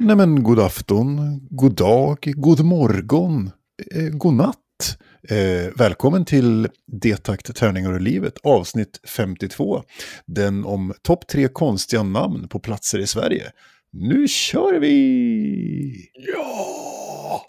Nej 0.00 0.16
men 0.16 0.42
god 0.42 0.58
afton, 0.58 1.40
god 1.50 1.76
dag, 1.76 2.32
god 2.36 2.64
morgon, 2.64 3.50
eh, 3.94 4.08
god 4.08 4.34
natt. 4.34 4.98
Eh, 5.28 5.72
välkommen 5.76 6.24
till 6.24 6.68
Detakt, 7.02 7.56
tärningar 7.56 7.92
och 7.92 8.00
livet, 8.00 8.34
avsnitt 8.42 9.00
52. 9.16 9.82
Den 10.26 10.64
om 10.64 10.94
topp 11.02 11.28
tre 11.28 11.48
konstiga 11.48 12.02
namn 12.02 12.48
på 12.48 12.58
platser 12.58 12.98
i 12.98 13.06
Sverige. 13.06 13.44
Nu 13.92 14.28
kör 14.28 14.80
vi! 14.80 16.10
Ja! 16.34 17.44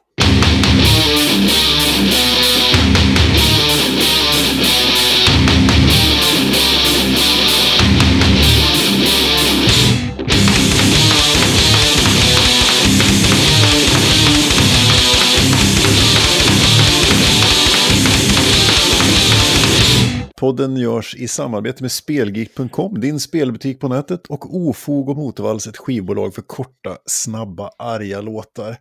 Podden 20.39 20.77
görs 20.77 21.15
i 21.15 21.27
samarbete 21.27 21.83
med 21.83 21.91
Spelgeek.com, 21.91 22.99
din 22.99 23.19
spelbutik 23.19 23.79
på 23.79 23.87
nätet, 23.87 24.27
och 24.27 24.55
Ofog 24.55 25.09
och 25.09 25.15
Motorvalls, 25.15 25.67
ett 25.67 25.77
skivbolag 25.77 26.35
för 26.35 26.41
korta, 26.41 26.97
snabba, 27.05 27.69
arga 27.79 28.21
låtar. 28.21 28.77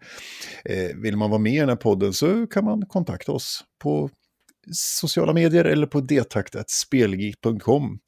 Eh, 0.65 0.97
vill 1.03 1.17
man 1.17 1.31
vara 1.31 1.39
med 1.41 1.55
i 1.55 1.59
den 1.59 1.69
här 1.69 1.77
podden 1.77 2.13
så 2.13 2.47
kan 2.47 2.65
man 2.65 2.87
kontakta 2.87 3.33
oss 3.33 3.61
på 3.83 4.11
sociala 4.73 5.33
medier 5.33 5.65
eller 5.65 5.87
på 5.87 6.01
detakt.spelgeek.com. 6.01 7.99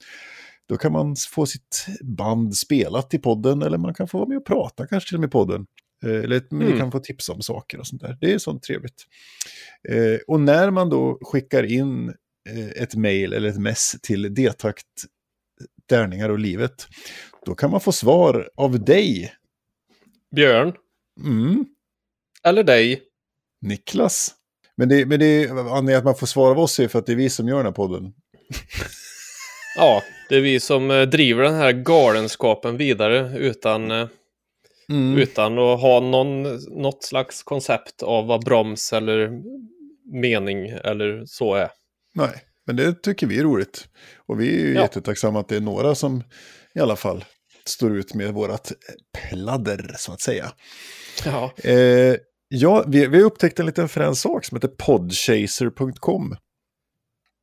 Då 0.68 0.76
kan 0.76 0.92
man 0.92 1.16
få 1.30 1.46
sitt 1.46 1.86
band 2.18 2.56
spelat 2.56 3.14
i 3.14 3.18
podden 3.18 3.62
eller 3.62 3.78
man 3.78 3.94
kan 3.94 4.08
få 4.08 4.18
vara 4.18 4.28
med 4.28 4.36
och 4.38 4.46
prata 4.46 4.86
kanske 4.86 5.08
till 5.08 5.16
och 5.16 5.20
med 5.20 5.28
i 5.28 5.30
podden. 5.30 5.66
Eh, 6.04 6.10
Eller 6.24 6.42
vi 6.50 6.56
Mm. 6.66 6.78
kan 6.78 6.92
få 6.92 6.98
tipsa 6.98 7.32
om 7.32 7.42
saker 7.42 7.80
och 7.80 7.86
sånt 7.86 8.02
där. 8.02 8.18
Det 8.20 8.32
är 8.32 8.38
sånt 8.38 8.62
trevligt. 8.62 9.04
Eh, 9.88 10.18
och 10.26 10.40
när 10.40 10.70
man 10.70 10.90
då 10.90 11.18
skickar 11.22 11.62
in 11.72 12.12
ett 12.76 12.94
mejl 12.94 13.32
eller 13.32 13.48
ett 13.48 13.60
mess 13.60 13.96
till 14.02 14.34
detakt 14.34 14.86
Tärningar 15.88 16.28
och 16.28 16.38
livet, 16.38 16.88
då 17.46 17.54
kan 17.54 17.70
man 17.70 17.80
få 17.80 17.92
svar 17.92 18.50
av 18.56 18.84
dig, 18.84 19.34
Björn, 20.36 20.72
mm, 21.24 21.64
eller 22.44 22.64
dig. 22.64 23.02
Niklas. 23.60 24.34
Men 24.76 24.88
det, 24.88 25.06
men 25.06 25.20
det 25.20 25.50
anledningen 25.50 25.98
att 25.98 26.04
man 26.04 26.14
får 26.14 26.26
svar 26.26 26.50
av 26.50 26.58
oss 26.58 26.80
är 26.80 26.88
för 26.88 26.98
att 26.98 27.06
det 27.06 27.12
är 27.12 27.16
vi 27.16 27.30
som 27.30 27.48
gör 27.48 27.56
den 27.56 27.66
här 27.66 27.72
podden. 27.72 28.12
Ja, 29.76 30.02
det 30.28 30.36
är 30.36 30.40
vi 30.40 30.60
som 30.60 30.90
eh, 30.90 31.02
driver 31.02 31.42
den 31.42 31.54
här 31.54 31.72
galenskapen 31.72 32.76
vidare 32.76 33.38
utan, 33.38 33.90
eh, 33.90 34.08
Mm. 34.88 35.18
utan 35.18 35.58
att 35.58 35.80
ha 35.80 36.00
någon, 36.00 36.42
något 36.82 37.04
slags 37.04 37.42
koncept 37.42 38.02
av 38.02 38.26
vad 38.26 38.44
broms 38.44 38.92
eller 38.92 39.30
mening 40.12 40.68
eller 40.68 41.24
så 41.26 41.54
är. 41.54 41.68
Nej, 42.14 42.42
men 42.66 42.76
det 42.76 43.02
tycker 43.02 43.26
vi 43.26 43.38
är 43.38 43.42
roligt. 43.42 43.88
Och 44.26 44.40
vi 44.40 44.48
är 44.48 44.66
ju 44.66 44.74
Ja. 44.74 44.80
jättetacksamma 44.80 45.40
att 45.40 45.48
det 45.48 45.56
är 45.56 45.60
några 45.60 45.94
som 45.94 46.22
i 46.74 46.80
alla 46.80 46.96
fall 46.96 47.24
står 47.64 47.96
ut 47.96 48.14
med 48.14 48.34
vårat 48.34 48.72
pladder, 49.18 49.94
så 49.98 50.12
att 50.12 50.20
säga. 50.20 50.52
Ja, 51.24 51.52
Eh, 51.64 52.16
ja, 52.48 52.84
vi, 52.88 53.06
vi 53.06 53.18
har 53.18 53.24
upptäckt 53.24 53.60
en 53.60 53.66
liten 53.66 53.88
frän 53.88 54.16
sak 54.16 54.44
som 54.44 54.56
heter 54.56 54.68
podchaser.com. 54.68 56.36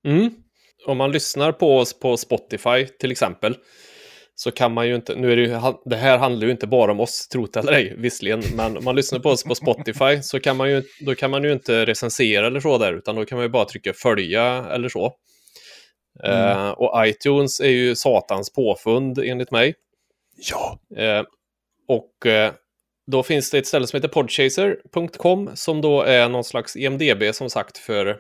mm. 0.08 0.30
Om 0.88 0.98
man 0.98 1.12
lyssnar 1.12 1.52
på 1.52 1.78
oss 1.78 2.00
på 2.00 2.18
Spotify 2.18 2.88
till 3.00 3.12
exempel 3.12 3.58
så 4.40 4.52
kan 4.52 4.74
man 4.74 4.88
ju 4.88 4.96
inte, 4.96 5.16
nu 5.16 5.32
är 5.32 5.36
det 5.36 5.42
ju, 5.42 5.60
det 5.86 5.96
här 5.96 6.18
handlar 6.18 6.46
ju 6.46 6.52
inte 6.52 6.68
bara 6.68 6.92
om 6.92 7.00
oss, 7.00 7.28
trot 7.28 7.58
eller 7.58 7.74
ej, 7.74 7.94
visserligen, 7.98 8.44
men 8.56 8.78
om 8.78 8.84
man 8.84 8.96
lyssnar 8.96 9.20
på 9.20 9.30
oss 9.30 9.44
på 9.44 9.56
Spotify 9.56 10.22
så 10.22 10.40
kan 10.40 10.58
man 10.58 10.70
ju, 10.70 10.84
då 11.00 11.16
kan 11.16 11.32
man 11.32 11.44
ju 11.44 11.52
inte 11.52 11.86
recensera 11.86 12.48
eller 12.48 12.60
så 12.60 12.78
där, 12.78 12.94
utan 12.94 13.16
då 13.16 13.26
kan 13.26 13.38
man 13.38 13.46
ju 13.46 13.50
bara 13.50 13.66
trycka 13.66 13.94
följa 13.94 14.66
eller 14.72 14.90
så. 14.90 15.14
Eh, 16.24 16.70
och 16.70 17.08
iTunes 17.08 17.60
är 17.60 17.70
ju 17.70 17.96
satans 17.96 18.54
påfund 18.54 19.20
enligt 19.20 19.52
mig. 19.52 19.74
Ja, 20.52 20.80
Eh, 20.98 21.24
och 21.88 22.26
eh, 22.26 22.54
då 23.12 23.24
finns 23.24 23.52
det 23.52 23.58
ett 23.58 23.68
ställe 23.68 23.88
som 23.88 23.98
heter 23.98 24.08
podchaser.com 24.08 25.50
som 25.54 25.82
då 25.82 26.02
är 26.02 26.30
någon 26.30 26.44
slags 26.44 26.76
EMDB 26.76 27.36
som 27.36 27.50
sagt 27.50 27.78
för, 27.78 28.18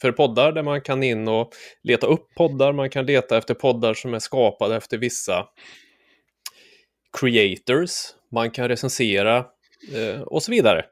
för 0.00 0.12
poddar 0.12 0.52
där 0.52 0.62
man 0.62 0.80
kan 0.80 1.02
in 1.02 1.28
och 1.28 1.50
leta 1.82 2.06
upp 2.06 2.34
poddar. 2.34 2.72
Man 2.72 2.90
kan 2.90 3.06
leta 3.06 3.38
efter 3.38 3.54
poddar 3.54 3.94
som 3.94 4.14
är 4.14 4.18
skapade 4.18 4.76
efter 4.76 4.98
vissa 4.98 5.46
creators. 7.20 7.90
Man 8.32 8.50
kan 8.50 8.68
recensera 8.68 9.46
eh, 9.94 10.20
och 10.20 10.42
så 10.42 10.50
vidare. 10.50 10.84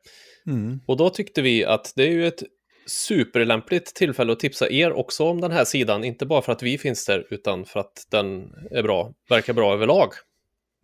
mm. 0.47 0.81
Och 0.87 0.97
då 0.97 1.11
tyckte 1.11 1.43
vi 1.43 1.65
att 1.65 1.93
det 1.97 2.03
är 2.03 2.11
ju 2.11 2.27
ett 2.27 2.43
superlämpligt 2.87 3.95
tillfälle 3.95 4.33
att 4.33 4.41
tipsa 4.41 4.71
er 4.71 4.93
också 4.93 5.25
om 5.25 5.41
den 5.41 5.53
här 5.53 5.65
sidan. 5.65 6.05
Inte 6.05 6.27
bara 6.27 6.43
för 6.43 6.53
att 6.53 6.63
vi 6.63 6.79
finns 6.79 7.07
där, 7.07 7.27
utan 7.31 7.65
för 7.65 7.81
att 7.81 8.07
den 8.11 8.53
är 8.71 8.83
bra, 8.83 9.13
verkar 9.29 9.53
bra 9.53 9.73
överlag. 9.73 10.09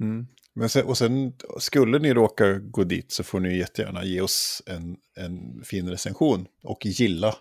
Mm. 0.01 0.27
Men 0.55 0.69
sen, 0.69 0.85
och 0.85 0.99
sen 0.99 1.33
skulle 1.59 1.99
ni 1.99 2.15
råka 2.15 2.53
gå 2.59 2.85
dit 2.85 3.13
så 3.13 3.25
får 3.25 3.41
ni 3.41 3.59
jättegärna 3.59 4.05
ge 4.05 4.21
oss 4.21 4.63
en, 4.67 4.97
en 5.17 5.65
fin 5.65 5.91
recension 5.91 6.47
och 6.63 6.87
gilla 6.87 7.35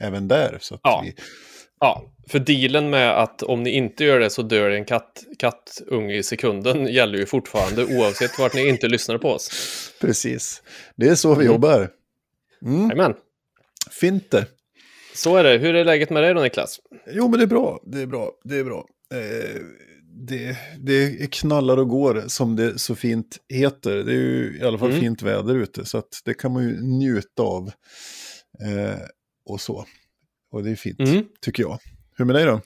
även 0.00 0.28
där. 0.28 0.58
Så 0.60 0.78
Ja. 0.82 1.02
vi, 1.04 1.14
Ja, 1.80 2.04
för 2.28 2.38
dealen 2.38 2.90
med 2.90 3.22
att 3.22 3.42
om 3.42 3.62
ni 3.62 3.70
inte 3.70 4.04
gör 4.04 4.20
det 4.20 4.30
så 4.30 4.42
dör 4.42 4.70
en 4.70 4.84
katt, 4.84 5.24
kattunge 5.38 6.14
i 6.16 6.22
sekunden 6.22 6.86
gäller 6.92 7.18
ju 7.18 7.26
fortfarande 7.26 7.84
oavsett 7.84 8.38
vart 8.38 8.54
ni 8.54 8.68
inte 8.68 8.88
lyssnar 8.88 9.18
på 9.18 9.28
oss. 9.30 9.50
precis, 10.00 10.62
det 10.96 11.08
är 11.08 11.14
så 11.14 11.28
vi 11.34 11.44
Mm. 11.44 11.46
jobbar. 11.46 11.90
Mm. 12.64 12.82
Jajamän, 12.82 13.14
Fint 13.90 14.30
det. 14.30 14.46
så 15.14 15.36
är 15.36 15.44
det. 15.44 15.58
Hur 15.58 15.74
är 15.74 15.84
läget 15.84 16.10
med 16.10 16.22
dig 16.22 16.34
då 16.34 16.40
Niklas? 16.42 16.80
Jo, 17.12 17.28
men 17.28 17.38
det 17.38 17.44
är 17.44 17.46
bra. 17.46 17.80
Det 17.86 18.00
är 18.02 18.06
bra. 18.06 18.30
Det 18.44 18.58
är 18.58 18.64
bra. 18.64 18.86
Eh, 19.14 19.60
det, 20.26 20.56
det 20.78 21.30
knallar 21.32 21.76
och 21.76 21.88
går, 21.88 22.24
som 22.26 22.56
det 22.56 22.78
så 22.78 22.94
fint 22.94 23.36
heter. 23.48 23.96
Det 23.96 24.12
är 24.12 24.16
ju 24.16 24.58
i 24.60 24.64
alla 24.64 24.78
fall 24.78 24.88
Mm. 24.90 25.00
fint 25.00 25.22
väder 25.22 25.54
ute, 25.54 25.84
så 25.84 25.98
att 25.98 26.20
det 26.24 26.34
kan 26.34 26.52
man 26.52 26.62
ju 26.68 26.80
njuta 26.80 27.42
av. 27.42 27.70
Eh, 28.64 28.98
och 29.46 29.60
så. 29.60 29.84
Och 30.52 30.64
det 30.64 30.70
är 30.70 30.74
fint, 30.76 31.00
Mm. 31.00 31.24
tycker 31.40 31.62
jag. 31.62 31.78
Hur 32.18 32.24
med 32.24 32.34
dig 32.34 32.44
då? 32.44 32.60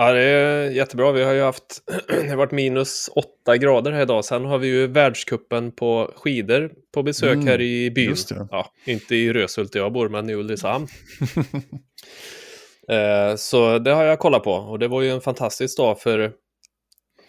Ja, 0.00 0.12
det 0.12 0.20
är 0.22 0.70
jättebra. 0.70 1.12
Vi 1.12 1.22
har 1.24 1.32
ju 1.32 1.42
haft, 1.42 1.82
det 2.08 2.28
har 2.28 2.36
varit 2.36 2.52
minus 2.52 3.10
åtta 3.14 3.56
grader 3.56 3.92
här 3.92 4.02
idag. 4.02 4.24
Sen 4.24 4.44
har 4.44 4.58
vi 4.58 4.68
ju 4.68 4.86
världskuppen 4.86 5.72
på 5.72 6.12
skidor 6.16 6.72
på 6.94 7.02
besök 7.02 7.34
Mm, 7.34 7.46
här 7.46 7.60
i 7.60 7.90
byn. 7.90 8.14
Ja, 8.50 8.72
inte 8.84 9.16
i 9.16 9.32
Röshult 9.32 9.72
där 9.72 9.80
jag 9.80 9.92
bor, 9.92 10.08
men 10.08 10.30
i 10.30 10.34
Ulricehamn. 10.34 10.88
eh, 12.88 13.36
så 13.36 13.78
det 13.78 13.90
har 13.90 14.04
jag 14.04 14.18
kollat 14.18 14.44
på 14.44 14.52
och 14.52 14.78
det 14.78 14.88
var 14.88 15.02
ju 15.02 15.10
en 15.10 15.20
fantastisk 15.20 15.76
dag 15.76 16.00
för, 16.00 16.32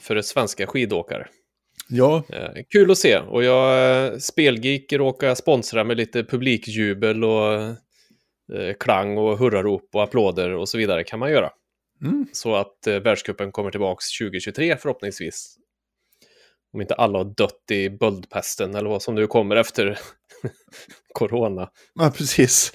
för 0.01 0.21
svenska 0.21 0.67
skidåkare. 0.67 1.27
Ja, 1.89 2.23
Eh, 2.29 2.63
kul 2.69 2.91
att 2.91 2.97
se 2.97 3.17
och 3.19 3.43
jag, 3.43 4.05
eh, 4.05 4.17
Spelgeek 4.17 4.93
råkar 4.93 5.35
sponsra 5.35 5.83
med 5.83 5.97
lite 5.97 6.23
publikjubel 6.23 7.23
och 7.23 7.75
eh, 8.53 8.73
klang 8.79 9.17
och 9.17 9.37
hurrarop 9.37 9.89
och 9.93 10.03
applåder 10.03 10.53
och 10.53 10.69
så 10.69 10.77
vidare 10.77 11.03
kan 11.03 11.19
man 11.19 11.31
göra. 11.31 11.49
mm. 12.03 12.27
Så 12.33 12.55
att 12.55 12.87
eh, 12.87 12.99
världscupen 12.99 13.51
kommer 13.51 13.71
tillbaka 13.71 14.01
2023 14.21 14.77
förhoppningsvis. 14.77 15.55
Om 16.73 16.81
inte 16.81 16.93
alla 16.93 17.17
har 17.17 17.25
dött 17.25 17.71
i 17.71 17.89
böldpesten 17.89 18.75
eller 18.75 18.89
vad 18.89 19.01
som 19.01 19.15
nu 19.15 19.27
kommer 19.27 19.55
efter 19.55 19.99
corona. 21.13 21.69
ja 21.95 22.11
precis. 22.17 22.73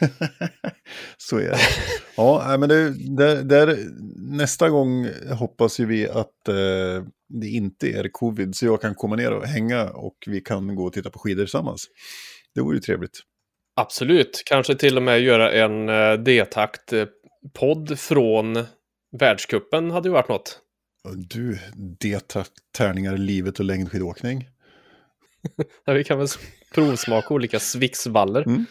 så 1.16 1.38
är 1.38 1.50
det. 1.50 1.58
Ja, 2.16 2.56
men 2.58 2.68
det, 2.68 2.94
där, 3.16 3.42
där, 3.42 3.78
nästa 4.16 4.68
gång 4.68 5.08
hoppas 5.38 5.80
ju 5.80 5.86
vi 5.86 6.08
att 6.08 6.48
eh, 6.48 7.04
det 7.28 7.48
inte 7.48 7.88
är 7.88 8.08
covid, 8.12 8.56
så 8.56 8.66
jag 8.66 8.80
kan 8.80 8.94
komma 8.94 9.16
ner 9.16 9.32
och 9.32 9.46
hänga 9.46 9.90
och 9.90 10.16
vi 10.26 10.40
kan 10.40 10.74
gå 10.74 10.84
och 10.84 10.92
titta 10.92 11.10
på 11.10 11.18
skidor 11.18 11.42
tillsammans. 11.42 11.86
Det 12.54 12.60
vore 12.60 12.76
ju 12.76 12.80
trevligt. 12.80 13.20
Absolut, 13.80 14.42
kanske 14.46 14.74
till 14.74 14.96
och 14.96 15.02
med 15.02 15.20
göra 15.20 15.52
en 15.52 15.88
eh, 15.88 16.12
D-takt 16.12 16.92
eh, 16.92 17.06
från 17.98 18.64
världscupen 19.18 19.90
hade 19.90 20.08
ju 20.08 20.12
varit 20.12 20.28
något. 20.28 20.60
Du, 21.16 21.58
det 22.00 22.36
tärningar, 22.78 23.16
livet 23.16 23.58
och 23.58 23.64
längdskidåkning. 23.64 24.48
Vi 25.86 26.04
kan 26.04 26.18
väl 26.18 26.28
provsmaka 26.74 27.34
olika 27.34 27.58
svixvaller. 27.58 28.42
Mm. 28.42 28.66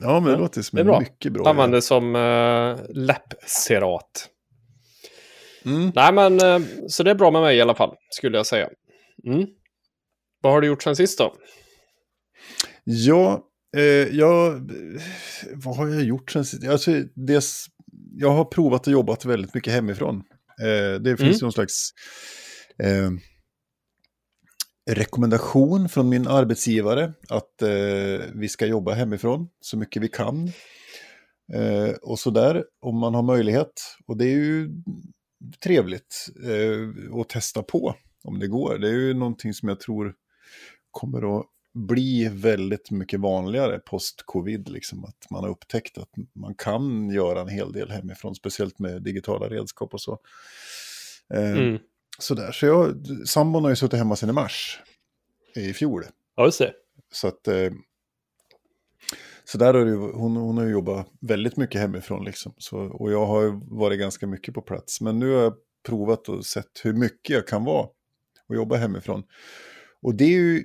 Ja, 0.00 0.20
men 0.20 0.24
det 0.24 0.30
Ja, 0.30 0.38
låter 0.38 0.62
som 0.62 0.76
det 0.76 0.82
är 0.82 0.84
bra. 0.84 1.00
mycket 1.00 1.32
bra 1.32 1.48
Använder 1.50 1.80
som 1.80 2.16
uh, 2.16 2.80
läppserat. 2.88 4.28
Mm. 5.64 5.92
Nej, 5.94 6.12
men 6.12 6.40
så 6.88 7.02
det 7.02 7.10
är 7.10 7.14
bra 7.14 7.30
med 7.30 7.42
mig 7.42 7.56
i 7.56 7.60
alla 7.60 7.74
fall, 7.74 7.96
skulle 8.10 8.36
jag 8.36 8.46
säga. 8.46 8.68
Mm. 9.26 9.46
Vad 10.40 10.52
har 10.52 10.60
du 10.60 10.66
gjort 10.66 10.82
sen 10.82 10.96
sist 10.96 11.18
då? 11.18 11.34
Ja, 12.84 13.42
jag, 14.12 14.70
vad 15.54 15.76
har 15.76 15.88
jag 15.88 16.02
gjort 16.02 16.30
sen 16.30 16.44
sist? 16.44 16.68
Alltså, 16.68 16.90
det, 17.14 17.44
jag 18.12 18.30
har 18.30 18.44
provat 18.44 18.80
att 18.80 18.92
jobba 18.92 19.16
väldigt 19.24 19.54
mycket 19.54 19.72
hemifrån. 19.72 20.22
Eh, 20.62 21.00
det 21.00 21.16
finns 21.16 21.20
Mm. 21.20 21.38
någon 21.42 21.52
slags... 21.52 21.90
Eh, 22.78 23.10
rekommendation 24.90 25.88
från 25.88 26.08
min 26.08 26.26
arbetsgivare 26.28 27.12
att 27.28 27.62
eh, 27.62 28.26
vi 28.34 28.48
ska 28.48 28.66
jobba 28.66 28.92
hemifrån 28.94 29.48
så 29.60 29.78
mycket 29.78 30.02
vi 30.02 30.08
kan. 30.08 30.52
Eh, 31.54 31.90
och 32.02 32.18
sådär, 32.18 32.64
om 32.80 32.98
man 32.98 33.14
har 33.14 33.22
möjlighet. 33.22 33.72
Och 34.06 34.16
det 34.16 34.24
är 34.24 34.34
ju 34.36 34.70
trevligt 35.64 36.26
eh, 36.44 37.18
att 37.20 37.28
testa 37.28 37.62
på 37.62 37.94
om 38.24 38.38
det 38.38 38.46
går. 38.48 38.78
Det 38.78 38.88
är 38.88 38.92
ju 38.92 39.14
någonting 39.14 39.54
som 39.54 39.68
jag 39.68 39.80
tror 39.80 40.14
kommer 40.90 41.38
att 41.38 41.46
bli 41.76 42.28
väldigt 42.32 42.90
mycket 42.90 43.20
vanligare 43.20 43.78
post-covid. 43.78 44.68
Liksom, 44.68 45.04
att 45.04 45.30
man 45.30 45.44
har 45.44 45.50
upptäckt 45.50 45.98
att 45.98 46.10
man 46.34 46.54
kan 46.54 47.10
göra 47.10 47.40
en 47.40 47.48
hel 47.48 47.72
del 47.72 47.90
hemifrån, 47.90 48.34
speciellt 48.34 48.78
med 48.78 49.02
digitala 49.02 49.48
redskap 49.48 49.94
och 49.94 50.00
så. 50.00 50.18
Eh, 51.34 51.50
mm. 51.50 51.78
Sådär, 52.18 52.52
så 52.52 52.66
jag, 52.66 53.06
sambon 53.26 53.62
har 53.62 53.70
ju 53.70 53.76
suttit 53.76 53.98
hemma 53.98 54.16
sedan 54.16 54.30
i 54.30 54.32
mars 54.32 54.80
i 55.54 55.72
fjol. 55.72 56.04
Ja, 56.36 56.44
just 56.44 56.58
det. 56.58 56.72
Så 57.12 57.28
att... 57.28 57.48
Eh, 57.48 57.70
så 59.44 59.58
där 59.58 59.74
har 59.74 59.84
det, 59.84 59.92
hon, 59.92 60.36
hon 60.36 60.56
har 60.56 60.64
ju 60.64 60.70
jobbat 60.70 61.08
väldigt 61.20 61.56
mycket 61.56 61.80
hemifrån 61.80 62.24
liksom. 62.24 62.54
Så, 62.58 62.78
och 62.78 63.12
jag 63.12 63.26
har 63.26 63.76
varit 63.78 64.00
ganska 64.00 64.26
mycket 64.26 64.54
på 64.54 64.62
plats. 64.62 65.00
Men 65.00 65.18
nu 65.18 65.30
har 65.30 65.42
jag 65.42 65.54
provat 65.86 66.28
och 66.28 66.46
sett 66.46 66.80
hur 66.84 66.92
mycket 66.92 67.34
jag 67.34 67.46
kan 67.46 67.64
vara 67.64 67.88
och 68.48 68.54
jobba 68.54 68.76
hemifrån. 68.76 69.22
Och 70.02 70.14
det 70.14 70.24
är 70.24 70.28
ju, 70.28 70.64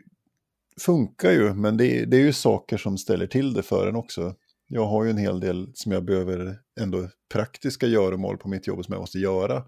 funkar 0.80 1.32
ju, 1.32 1.54
men 1.54 1.78
det, 1.78 2.06
det 2.06 2.18
är 2.18 2.22
ju 2.22 2.34
saker 2.34 2.78
som 2.78 2.98
ställer 2.98 3.28
till 3.28 3.54
det 3.54 3.64
för 3.64 3.88
en 3.88 3.96
också. 3.96 4.36
Jag 4.68 4.86
har 4.86 5.04
ju 5.04 5.10
en 5.10 5.18
hel 5.18 5.40
del 5.40 5.72
som 5.74 5.92
jag 5.92 6.06
behöver 6.06 6.58
ändå 6.80 7.10
praktiska 7.34 7.88
göromål 7.88 8.38
på 8.38 8.50
mitt 8.50 8.68
jobb 8.68 8.86
som 8.86 8.94
jag 8.94 9.02
måste 9.02 9.20
göra. 9.20 9.64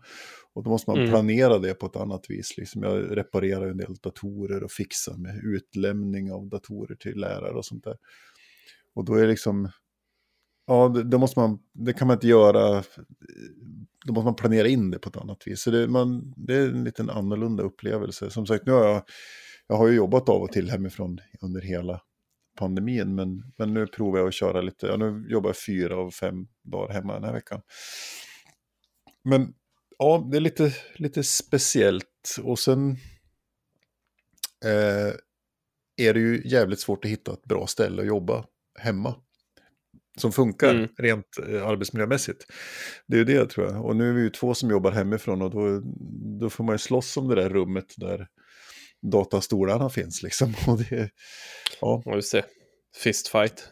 Och 0.54 0.64
då 0.64 0.70
måste 0.70 0.90
man 0.90 1.00
mm. 1.00 1.10
planera 1.10 1.60
det 1.60 1.74
på 1.74 1.86
ett 1.86 1.96
annat 1.96 2.26
vis. 2.30 2.58
Liksom 2.58 2.84
jag 2.84 3.18
reparerar 3.18 3.68
en 3.68 3.78
del 3.78 3.96
datorer 3.96 4.64
och 4.64 4.72
fixar 4.72 5.18
med 5.18 5.44
utlämning 5.44 6.32
av 6.32 6.50
datorer 6.50 6.96
till 6.96 7.20
lärare 7.20 7.54
och 7.54 7.66
sånt 7.66 7.84
där. 7.84 7.98
Och 8.96 9.06
då 9.06 9.14
är 9.14 9.22
det 9.22 9.28
liksom, 9.28 9.70
ja, 10.68 10.90
det, 10.90 11.04
det, 11.04 11.18
måste 11.18 11.40
man, 11.40 11.60
det 11.74 11.94
kan 11.94 12.08
man 12.08 12.16
inte 12.16 12.28
göra, 12.28 12.84
då 14.06 14.14
måste 14.14 14.26
man 14.26 14.36
planera 14.36 14.68
in 14.68 14.92
det 14.92 15.00
på 15.00 15.10
ett 15.10 15.18
annat 15.18 15.48
vis. 15.48 15.62
Så 15.62 15.72
det, 15.72 15.88
man, 15.88 16.34
det 16.38 16.56
är 16.56 16.70
en 16.70 16.84
liten 16.84 17.10
annorlunda 17.10 17.64
upplevelse. 17.64 18.30
Som 18.30 18.46
sagt, 18.46 18.66
nu 18.66 18.72
har 18.72 18.86
jag, 18.86 19.04
jag 19.68 19.76
har 19.76 19.88
ju 19.88 19.96
jobbat 19.96 20.30
av 20.30 20.42
och 20.42 20.52
till 20.52 20.70
hemifrån 20.70 21.20
under 21.42 21.62
hela 21.62 22.02
pandemin, 22.58 23.16
men, 23.16 23.44
men 23.58 23.74
nu 23.74 23.88
provar 23.88 24.20
jag 24.20 24.28
att 24.28 24.34
köra 24.34 24.62
lite, 24.62 24.88
ja, 24.88 24.98
nu 24.98 25.26
jobbar 25.30 25.50
jag 25.50 25.58
fyra 25.58 25.98
av 25.98 26.12
fem 26.12 26.48
dagar 26.64 26.94
hemma 26.94 27.14
den 27.14 27.24
här 27.24 27.34
veckan. 27.34 27.62
Men 29.24 29.54
ja, 29.98 30.28
det 30.32 30.38
är 30.38 30.42
lite, 30.42 30.74
lite 30.96 31.24
speciellt. 31.24 32.38
Och 32.44 32.60
sen 32.60 32.92
eh, 34.66 35.14
är 35.98 36.14
det 36.14 36.20
ju 36.20 36.42
jävligt 36.46 36.80
svårt 36.80 37.06
att 37.06 37.12
hitta 37.12 37.34
ett 37.34 37.46
bra 37.46 37.68
ställe 37.68 38.02
att 38.02 38.08
jobba 38.08 38.46
hemma. 38.80 39.16
Som 40.18 40.32
funkar 40.32 40.76
mm. 40.76 40.90
rent 40.98 41.40
eh, 41.50 41.68
arbetsmiljömässigt. 41.68 42.46
Det 43.08 43.16
är 43.16 43.20
ju 43.20 43.26
det 43.26 43.50
tror 43.50 43.68
jag. 43.68 43.86
Och 43.86 43.96
nu 43.96 44.10
är 44.10 44.14
vi 44.14 44.22
ju 44.22 44.30
två 44.30 44.54
som 44.54 44.70
jobbar 44.70 44.92
hemifrån 44.92 45.42
och 45.42 45.52
då, 45.52 45.82
då 46.40 46.50
får 46.50 46.64
man 46.64 46.74
ju 46.74 46.80
slåss 46.80 47.18
om 47.18 47.28
det 47.28 47.36
där 47.36 47.50
rummet 47.50 47.94
där 47.98 48.28
datastolarna 49.12 49.90
finns 49.90 50.24
liksom. 50.24 50.54
Och 50.68 50.78
det, 50.78 51.10
ja. 51.82 52.02
ja, 52.06 52.16
just 52.16 52.32
det. 52.32 52.46
Fistfight. 53.04 53.70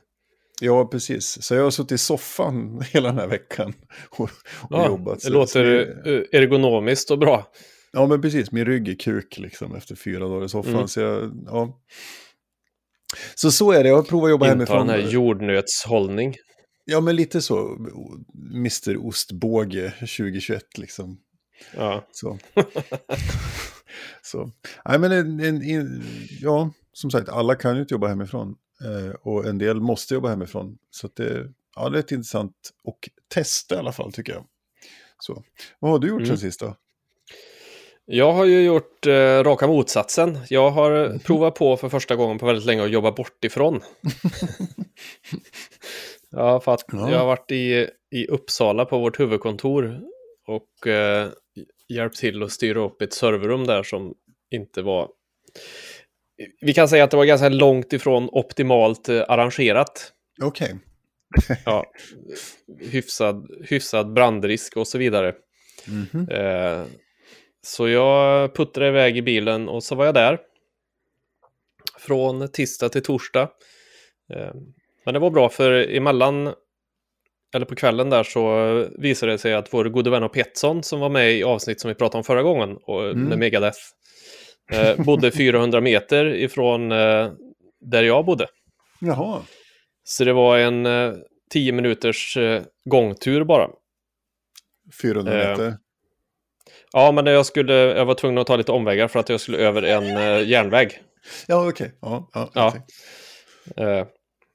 Ja, 0.61 0.85
precis. 0.85 1.43
Så 1.43 1.55
jag 1.55 1.63
har 1.63 1.71
suttit 1.71 1.91
i 1.91 1.97
soffan 1.97 2.81
hela 2.91 3.09
den 3.09 3.17
här 3.17 3.27
veckan 3.27 3.73
och, 4.09 4.21
och 4.21 4.29
ja, 4.69 4.85
jobbat. 4.87 5.21
det 5.21 5.29
låter 5.29 5.63
det, 5.63 6.37
ergonomiskt 6.37 7.11
och 7.11 7.19
bra. 7.19 7.51
Ja, 7.93 8.07
men 8.07 8.21
precis. 8.21 8.51
Min 8.51 8.65
rygg 8.65 8.89
är 8.89 8.95
kuk 8.95 9.37
liksom 9.37 9.75
efter 9.75 9.95
fyra 9.95 10.27
dagar 10.27 10.45
i 10.45 10.49
soffan. 10.49 10.73
Mm. 10.73 10.87
Så, 10.87 10.99
jag, 10.99 11.31
ja. 11.45 11.81
så 13.35 13.51
så 13.51 13.71
är 13.71 13.83
det. 13.83 13.89
Jag 13.89 13.95
har 13.95 14.03
provat 14.03 14.25
att 14.25 14.31
jobba 14.31 14.45
Inta 14.45 14.55
hemifrån. 14.55 14.87
den 14.87 15.01
här 15.01 15.11
jordnötshållning. 15.11 16.35
Ja, 16.85 17.01
men 17.01 17.15
lite 17.15 17.41
så. 17.41 17.77
Mr 18.53 19.07
Ostbåge 19.07 19.91
2021 19.91 20.77
liksom. 20.77 21.17
Ja. 21.75 22.07
Så. 22.11 22.37
Så. 24.21 24.51
Nej, 24.85 24.99
men 24.99 25.11
en, 25.11 25.39
en, 25.39 25.61
en, 25.61 26.03
ja, 26.41 26.71
som 26.93 27.11
sagt, 27.11 27.29
alla 27.29 27.55
kan 27.55 27.75
ju 27.75 27.81
inte 27.81 27.93
jobba 27.93 28.07
hemifrån. 28.07 28.55
Eh, 28.83 29.15
och 29.21 29.45
en 29.45 29.57
del 29.57 29.81
måste 29.81 30.13
jobba 30.13 30.29
hemifrån. 30.29 30.77
Så 30.89 31.09
det, 31.13 31.47
ja, 31.75 31.89
det 31.89 31.97
är 31.97 31.99
ett 31.99 32.11
intressant 32.11 32.55
och 32.83 33.09
testa 33.27 33.75
i 33.75 33.77
alla 33.77 33.91
fall 33.91 34.11
tycker 34.11 34.33
jag. 34.33 34.45
Så. 35.19 35.43
Vad 35.79 35.91
har 35.91 35.99
du 35.99 36.07
gjort 36.07 36.21
mm. 36.21 36.27
sen 36.27 36.37
sist 36.37 36.59
då? 36.59 36.75
Jag 38.05 38.33
har 38.33 38.45
ju 38.45 38.63
gjort 38.63 39.07
eh, 39.07 39.43
raka 39.43 39.67
motsatsen. 39.67 40.37
Jag 40.49 40.71
har 40.71 40.91
mm. 40.91 41.19
provat 41.19 41.55
på 41.55 41.77
för 41.77 41.89
första 41.89 42.15
gången 42.15 42.37
på 42.37 42.45
väldigt 42.45 42.65
länge 42.65 42.83
att 42.83 42.91
jobba 42.91 43.11
bortifrån. 43.11 43.79
ja, 46.29 46.59
för 46.59 46.73
att 46.73 46.85
ja. 46.91 47.11
jag 47.11 47.19
har 47.19 47.25
varit 47.25 47.51
i, 47.51 47.87
i 48.11 48.27
Uppsala 48.27 48.85
på 48.85 48.99
vårt 48.99 49.19
huvudkontor 49.19 50.01
och 50.47 50.87
eh, 50.87 51.29
hjälpt 51.93 52.17
till 52.17 52.43
att 52.43 52.51
styra 52.51 52.79
upp 52.79 53.01
ett 53.01 53.13
serverrum 53.13 53.67
där 53.67 53.83
som 53.83 54.13
inte 54.51 54.81
var 54.81 55.09
vi 56.61 56.73
kan 56.73 56.89
säga 56.89 57.03
att 57.03 57.11
det 57.11 57.17
var 57.17 57.25
ganska 57.25 57.49
långt 57.49 57.93
ifrån 57.93 58.29
optimalt 58.31 59.09
eh, 59.09 59.23
arrangerat. 59.27 60.13
Okej. 60.41 60.65
Okay. 60.65 61.57
ja, 61.65 61.85
hyfsad, 62.79 63.51
hyfsad 63.63 64.13
brandrisk 64.13 64.77
och 64.77 64.87
så 64.87 64.97
vidare. 64.97 65.35
Mm 65.87 66.05
-hmm. 66.11 66.79
eh, 66.81 66.85
så 67.61 67.87
jag 67.87 68.55
puttrade 68.55 68.89
iväg 68.89 69.17
i 69.17 69.21
bilen 69.21 69.69
och 69.69 69.83
så 69.83 69.95
var 69.95 70.05
jag 70.05 70.13
där. 70.13 70.39
Från 71.99 72.47
tisdag 72.51 72.89
till 72.89 73.03
torsdag. 73.03 73.49
Eh, 74.33 74.53
men 75.05 75.13
det 75.13 75.19
var 75.19 75.29
bra 75.29 75.49
för 75.49 75.71
emellan, 75.71 76.53
eller 77.55 77.65
på 77.65 77.75
kvällen 77.75 78.09
där 78.09 78.23
så 78.23 78.87
visade 78.97 79.31
det 79.31 79.37
sig 79.37 79.53
att 79.53 79.73
vår 79.73 79.85
gode 79.85 80.09
vän 80.09 80.29
Petson 80.29 80.83
som 80.83 80.99
var 80.99 81.09
med 81.09 81.33
i 81.33 81.43
avsnitt 81.43 81.81
som 81.81 81.89
vi 81.89 81.95
pratade 81.95 82.17
om 82.17 82.23
förra 82.23 82.43
gången 82.43 82.77
och, 82.83 83.09
mm. 83.09 83.23
med 83.23 83.39
Megadeth 83.39 83.79
Eh, 84.71 84.95
bodde 84.97 85.31
400 85.37 85.81
meter 85.81 86.25
ifrån 86.25 86.91
eh, 86.91 87.31
där 87.81 88.03
jag 88.03 88.25
bodde. 88.25 88.47
Jaha. 88.99 89.41
Så 90.03 90.23
det 90.23 90.33
var 90.33 90.57
en 90.57 90.85
eh, 90.85 91.13
10 91.51 91.71
minuters 91.71 92.37
eh, 92.37 92.61
gångtur 92.85 93.43
bara. 93.43 93.69
400 95.01 95.41
eh, 95.41 95.49
meter? 95.49 95.77
ja, 96.91 97.11
men 97.11 97.25
jag, 97.25 97.45
skulle, 97.45 97.73
jag 97.73 98.05
var 98.05 98.13
tvungen 98.13 98.37
att 98.37 98.47
ta 98.47 98.55
lite 98.55 98.71
omvägar 98.71 99.07
för 99.07 99.19
att 99.19 99.29
jag 99.29 99.41
skulle 99.41 99.57
över 99.57 99.83
en 99.83 100.17
eh, 100.17 100.49
järnväg. 100.49 100.99
Ja, 101.47 101.69
okej. 101.69 101.87
Okay. 101.87 101.97
Ja, 102.01 102.29
ja, 102.33 102.49
ja. 102.53 102.67
Okay. 102.67 104.05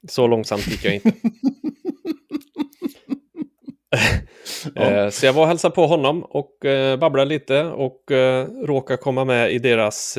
så 0.09 0.27
långsamt 0.27 0.67
gick 0.67 0.85
jag 0.85 0.95
inte. 0.95 1.11
Ja. 4.75 4.81
Eh, 4.81 5.09
så 5.09 5.25
jag 5.25 5.33
var 5.33 5.41
och 5.41 5.47
hälsade 5.47 5.75
på 5.75 5.87
honom 5.87 6.23
och 6.23 6.65
eh, 6.65 6.97
babblade 6.97 7.29
lite 7.29 7.63
och 7.63 8.11
eh, 8.11 8.47
råkade 8.47 8.97
komma 8.97 9.25
med 9.25 9.51
i 9.51 9.59
deras 9.59 10.17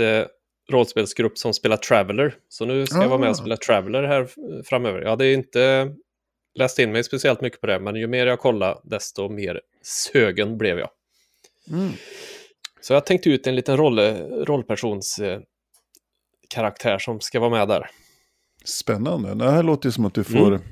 rollspelsgrupp 0.70 1.38
som 1.38 1.54
spelar 1.54 1.76
Traveller. 1.76 2.34
Så 2.48 2.64
nu 2.64 2.86
ska 2.86 3.02
jag 3.02 3.08
vara 3.08 3.18
med 3.18 3.28
och 3.28 3.34
ah. 3.34 3.38
spela 3.38 3.56
Traveller 3.56 4.02
här 4.02 4.28
framöver. 4.64 5.00
Jag 5.00 5.10
hade 5.10 5.32
inte 5.32 5.94
läst 6.54 6.78
in 6.78 6.92
mig 6.92 7.04
speciellt 7.04 7.40
mycket 7.40 7.60
på 7.60 7.66
det, 7.66 7.80
men 7.80 7.96
ju 7.96 8.06
mer 8.06 8.26
jag 8.26 8.38
kollade, 8.38 8.80
desto 8.84 9.28
mer 9.28 9.60
sögen 9.82 10.58
blev 10.58 10.78
jag. 10.78 10.90
Mm. 11.70 11.92
Så 12.80 12.92
jag 12.92 13.06
tänkte 13.06 13.30
ut 13.30 13.46
en 13.46 13.56
liten 13.56 13.76
roll, 13.76 13.98
rollpersons 14.44 15.20
karaktär 16.48 16.98
som 16.98 17.20
ska 17.20 17.40
vara 17.40 17.50
med 17.50 17.68
där. 17.68 17.90
Spännande. 18.64 19.34
Det 19.34 19.50
här 19.50 19.62
låter 19.62 19.88
ju 19.88 19.92
som 19.92 20.04
att 20.04 20.14
du 20.14 20.24
får 20.24 20.48
mm. 20.48 20.62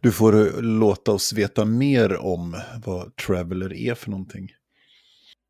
Du 0.00 0.12
får 0.12 0.62
låta 0.62 1.12
oss 1.12 1.32
veta 1.32 1.64
mer 1.64 2.16
om 2.16 2.60
vad 2.84 3.16
Traveller 3.16 3.72
är 3.72 3.94
för 3.94 4.10
någonting. 4.10 4.48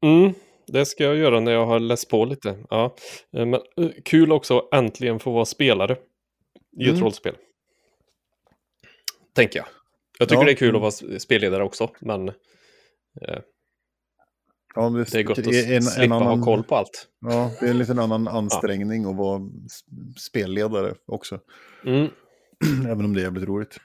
Mm, 0.04 0.32
det 0.66 0.86
ska 0.86 1.04
jag 1.04 1.16
göra 1.16 1.40
när 1.40 1.52
jag 1.52 1.66
har 1.66 1.80
läst 1.80 2.08
på 2.10 2.24
lite. 2.24 2.58
Ja. 2.70 2.96
Eh, 3.36 3.46
men, 3.46 3.54
eh, 3.54 3.90
kul 4.04 4.32
också 4.32 4.58
att 4.58 4.74
äntligen 4.74 5.18
få 5.18 5.32
vara 5.32 5.44
spelare 5.44 5.96
i 6.80 6.84
mm. 6.84 6.94
ett 6.94 7.02
rollspel. 7.02 7.36
Tänker 9.34 9.58
jag. 9.58 9.66
Jag 10.18 10.28
tycker 10.28 10.40
ja. 10.40 10.46
det 10.46 10.52
är 10.52 10.56
kul 10.56 10.76
att 10.76 10.80
vara 10.82 11.18
spelledare 11.18 11.64
också, 11.64 11.90
men 12.00 12.28
eh, 12.28 12.34
ja, 14.74 14.90
det, 14.90 15.12
det, 15.12 15.18
är 15.18 15.22
gott 15.22 15.38
att 15.38 15.46
en, 15.46 15.82
slippa 15.82 16.04
en 16.04 16.12
annan, 16.12 16.38
ha 16.38 16.44
koll 16.44 16.64
på 16.64 16.76
allt. 16.76 17.08
Ja, 17.20 17.50
det 17.60 17.66
är 17.66 17.70
en 17.70 17.78
liten 17.78 17.98
annan 17.98 18.28
ansträngning 18.38 19.02
ja. 19.02 19.10
att 19.10 19.16
vara 19.16 19.40
spelledare 20.16 20.94
också. 21.06 21.40
Mm. 21.86 22.08
Även 22.88 23.04
om 23.04 23.14
det 23.14 23.20
är 23.20 23.24
jävligt 23.24 23.48
roligt. 23.48 23.78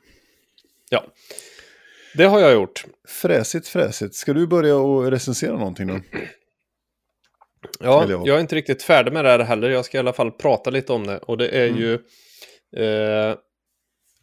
Ja, 0.89 1.05
det 2.13 2.23
har 2.23 2.39
jag 2.39 2.53
gjort. 2.53 2.85
Fräsigt, 3.07 3.67
fräsigt. 3.67 4.15
Ska 4.15 4.33
du 4.33 4.47
börja 4.47 4.75
och 4.75 5.11
recensera 5.11 5.57
någonting 5.57 5.87
då? 5.87 5.99
Ja, 7.79 8.09
jag 8.09 8.27
är 8.27 8.39
inte 8.39 8.55
riktigt 8.55 8.83
färdig 8.83 9.13
med 9.13 9.25
det 9.25 9.31
här 9.31 9.39
heller. 9.39 9.69
Jag 9.69 9.85
ska 9.85 9.97
i 9.97 9.99
alla 9.99 10.13
fall 10.13 10.31
prata 10.31 10.69
lite 10.69 10.93
om 10.93 11.07
det. 11.07 11.17
Och 11.17 11.37
det 11.37 11.47
är 11.47 11.67
mm. 11.67 11.79
ju 11.79 11.93
eh, 12.75 13.35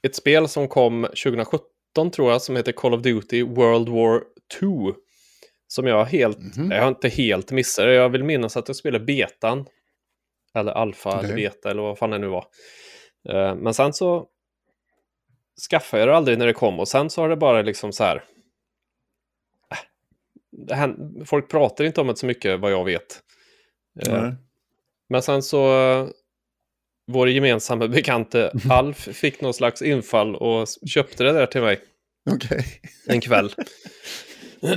ett 0.02 0.14
spel 0.14 0.48
som 0.48 0.68
kom 0.68 1.02
2017 1.02 2.10
tror 2.12 2.32
jag, 2.32 2.42
som 2.42 2.56
heter 2.56 2.72
Call 2.72 2.94
of 2.94 3.02
Duty 3.02 3.42
World 3.42 3.88
War 3.88 4.22
2. 4.60 4.94
Som 5.68 5.86
jag 5.86 6.04
helt, 6.04 6.56
mm. 6.56 6.70
jag 6.70 6.80
har 6.80 6.88
inte 6.88 7.08
helt 7.08 7.52
missat. 7.52 7.84
Jag 7.84 8.08
vill 8.08 8.24
minnas 8.24 8.56
att 8.56 8.68
jag 8.68 8.76
spelade 8.76 9.04
betan 9.04 9.66
Eller 10.54 10.72
alfa 10.72 11.10
Okej. 11.10 11.24
eller 11.24 11.34
beta 11.34 11.70
eller 11.70 11.82
vad 11.82 11.98
fan 11.98 12.10
det 12.10 12.18
nu 12.18 12.26
var. 12.26 12.46
Eh, 13.28 13.54
men 13.54 13.74
sen 13.74 13.92
så 13.92 14.26
skaffade 15.70 16.02
jag 16.02 16.08
det 16.08 16.16
aldrig 16.16 16.38
när 16.38 16.46
det 16.46 16.52
kom 16.52 16.80
och 16.80 16.88
sen 16.88 17.10
så 17.10 17.20
har 17.20 17.28
det 17.28 17.36
bara 17.36 17.62
liksom 17.62 17.92
så 17.92 18.04
här. 18.04 18.24
äh, 20.70 20.88
folk 21.24 21.50
pratar 21.50 21.84
inte 21.84 22.00
om 22.00 22.06
det 22.06 22.16
så 22.16 22.26
mycket 22.26 22.60
vad 22.60 22.72
jag 22.72 22.84
vet. 22.84 23.22
Eh. 24.06 24.32
Men 25.08 25.22
sen 25.22 25.42
så 25.42 25.68
vår 27.06 27.28
gemensamma 27.28 27.88
bekante 27.88 28.52
Alf 28.70 28.98
fick 28.98 29.40
någon 29.40 29.54
slags 29.54 29.82
infall 29.82 30.36
och 30.36 30.66
köpte 30.86 31.24
det 31.24 31.32
där 31.32 31.46
till 31.46 31.62
mig 31.62 31.80
Okej. 32.30 32.64
en 33.06 33.20
kväll. 33.20 33.50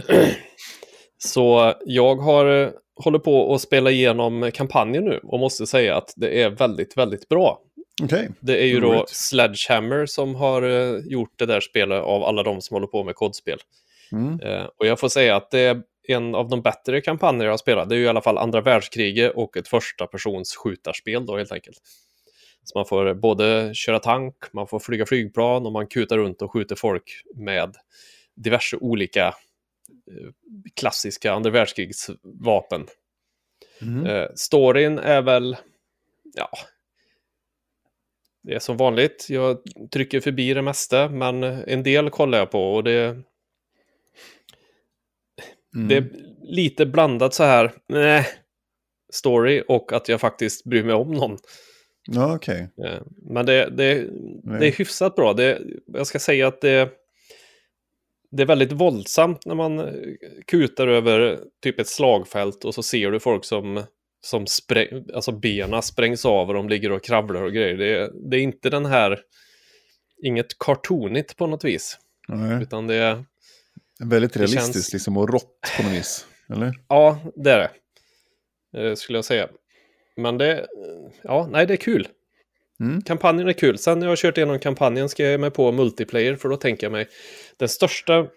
så 1.17 1.73
jag 1.85 2.15
har 2.15 2.45
eh, 2.45 2.69
håller 3.03 3.19
på 3.19 3.53
att 3.53 3.61
spela 3.61 3.91
igenom 3.91 4.51
kampanjen 4.53 5.05
nu 5.05 5.19
och 5.23 5.39
måste 5.39 5.67
säga 5.67 5.95
att 5.95 6.13
det 6.15 6.41
är 6.41 6.49
väldigt, 6.49 6.97
väldigt 6.97 7.29
bra. 7.29 7.61
Okej. 8.03 8.29
Det 8.39 8.63
är 8.63 8.67
ju 8.67 8.79
då. 8.79 9.05
Sledgehammer 9.07 10.05
som 10.05 10.35
har 10.35 10.61
eh, 10.61 10.99
gjort 11.05 11.33
det 11.35 11.45
där 11.45 11.59
spelet 11.59 12.03
av 12.03 12.23
alla 12.23 12.43
de 12.43 12.61
som 12.61 12.75
håller 12.75 12.87
på 12.87 13.03
med 13.03 13.15
kodspel. 13.15 13.59
Mm. 14.11 14.39
Eh, 14.39 14.67
och 14.77 14.87
jag 14.87 14.99
får 14.99 15.09
säga 15.09 15.35
att 15.35 15.51
det 15.51 15.59
är 15.59 15.81
en 16.07 16.35
av 16.35 16.49
de 16.49 16.61
bättre 16.61 17.01
kampanjer 17.01 17.45
jag 17.45 17.53
har 17.53 17.57
spelat. 17.57 17.89
Det 17.89 17.95
är 17.95 17.97
ju 17.97 18.05
i 18.05 18.07
alla 18.07 18.21
fall 18.21 18.37
andra 18.37 18.61
världskriget 18.61 19.33
och 19.35 19.57
ett 19.57 19.67
första 19.67 20.07
persons 20.07 20.55
skjutarspel 20.55 21.25
då 21.25 21.37
helt 21.37 21.51
enkelt. 21.51 21.77
Så 22.63 22.77
man 22.77 22.85
får 22.85 23.13
både 23.13 23.71
köra 23.73 23.99
tank, 23.99 24.35
man 24.53 24.67
får 24.67 24.79
flyga 24.79 25.05
flygplan 25.05 25.65
och 25.65 25.71
man 25.71 25.87
kutar 25.87 26.17
runt 26.17 26.41
och 26.41 26.51
skjuter 26.51 26.75
folk 26.75 27.23
med 27.35 27.75
diverse 28.35 28.77
olika 28.77 29.27
eh, 29.27 30.29
klassiska 30.75 31.33
andra 31.33 31.49
världskrigsvapen. 31.49 32.87
Mm. 33.81 34.05
Eh, 34.05 34.27
storyn 34.35 34.99
är 34.99 35.21
väl, 35.21 35.57
ja, 36.35 36.49
det 38.49 38.55
är 38.55 38.59
som 38.59 38.77
vanligt. 38.77 39.25
Jag 39.29 39.57
trycker 39.91 40.19
förbi 40.19 40.53
det 40.53 40.61
mesta, 40.61 41.09
men 41.09 41.43
en 41.43 41.83
del 41.83 42.09
kollar 42.09 42.37
jag 42.37 42.51
på 42.51 42.73
och 42.73 42.83
det, 42.83 43.17
Mm. 45.75 45.87
det 45.87 45.95
är 45.95 46.05
lite 46.41 46.85
blandat 46.85 47.33
så 47.33 47.43
här, 47.43 47.71
nej, 47.87 48.27
story 49.13 49.63
och 49.67 49.93
att 49.93 50.09
jag 50.09 50.21
faktiskt 50.21 50.63
bryr 50.63 50.83
mig 50.83 50.95
om 50.95 51.11
någon. 51.11 51.37
Ja, 52.07 52.35
okej. 52.35 52.69
Eh, 52.85 53.01
Men 53.17 53.45
det, 53.45 53.69
det, 53.69 53.93
det 54.59 54.67
är 54.67 54.77
hyfsat 54.77 55.15
bra. 55.15 55.33
Det, 55.33 55.61
jag 55.85 56.07
ska 56.07 56.19
säga 56.19 56.47
att 56.47 56.61
det, 56.61 56.89
det 58.31 58.43
är 58.43 58.47
väldigt 58.47 58.71
våldsamt 58.71 59.45
när 59.45 59.55
man 59.55 59.89
kutar 60.47 60.87
över 60.87 61.39
typ 61.63 61.79
ett 61.79 61.87
slagfält 61.87 62.65
och 62.65 62.75
så 62.75 62.83
ser 62.83 63.11
du 63.11 63.19
folk 63.19 63.45
som, 63.45 63.83
som 64.21 64.47
spräng, 64.47 65.05
alltså 65.13 65.31
bena 65.31 65.81
sprängs 65.81 66.25
av 66.25 66.47
och 66.47 66.53
de 66.53 66.69
ligger 66.69 66.91
och 66.91 67.03
kravlar 67.03 67.41
och 67.41 67.53
grejer. 67.53 67.77
Det, 67.77 68.11
det 68.29 68.37
är 68.37 68.41
inte 68.41 68.69
den 68.69 68.85
här, 68.85 69.19
inget 70.23 70.59
cartoonigt 70.59 71.37
på 71.37 71.47
något 71.47 71.63
vis, 71.63 71.97
Nej. 72.27 72.63
utan 72.63 72.87
det 72.87 72.95
är, 72.95 73.25
Väldigt 74.03 74.37
realistiskt 74.37 74.73
känns- 74.73 74.93
liksom 74.93 75.17
och 75.17 75.29
rått 75.29 75.59
på 75.77 75.83
något 75.83 75.91
vis. 75.91 76.25
Eller? 76.49 76.73
ja, 76.87 77.19
det 77.35 77.51
är 77.51 77.69
det, 78.73 78.89
eh, 78.89 78.95
skulle 78.95 79.17
jag 79.17 79.25
säga. 79.25 79.47
Men 80.17 80.37
det, 80.37 80.67
ja, 81.21 81.47
nej, 81.51 81.65
det 81.67 81.73
är 81.73 81.77
kul. 81.77 82.07
Mm. 82.79 83.01
Kampanjen 83.01 83.47
är 83.47 83.53
kul. 83.53 83.77
Sen 83.77 83.99
när 83.99 84.05
jag 84.05 84.11
har 84.11 84.15
kört 84.15 84.37
igenom 84.37 84.59
kampanjen 84.59 85.09
ska 85.09 85.23
jag 85.23 85.31
ge 85.31 85.37
mig 85.37 85.51
på 85.51 85.71
multiplayer 85.71 86.35
för 86.35 86.49
då 86.49 86.55
tänker 86.57 86.85
jag 86.85 86.91
mig 86.91 87.07
den 87.57 87.69
största 87.69 88.27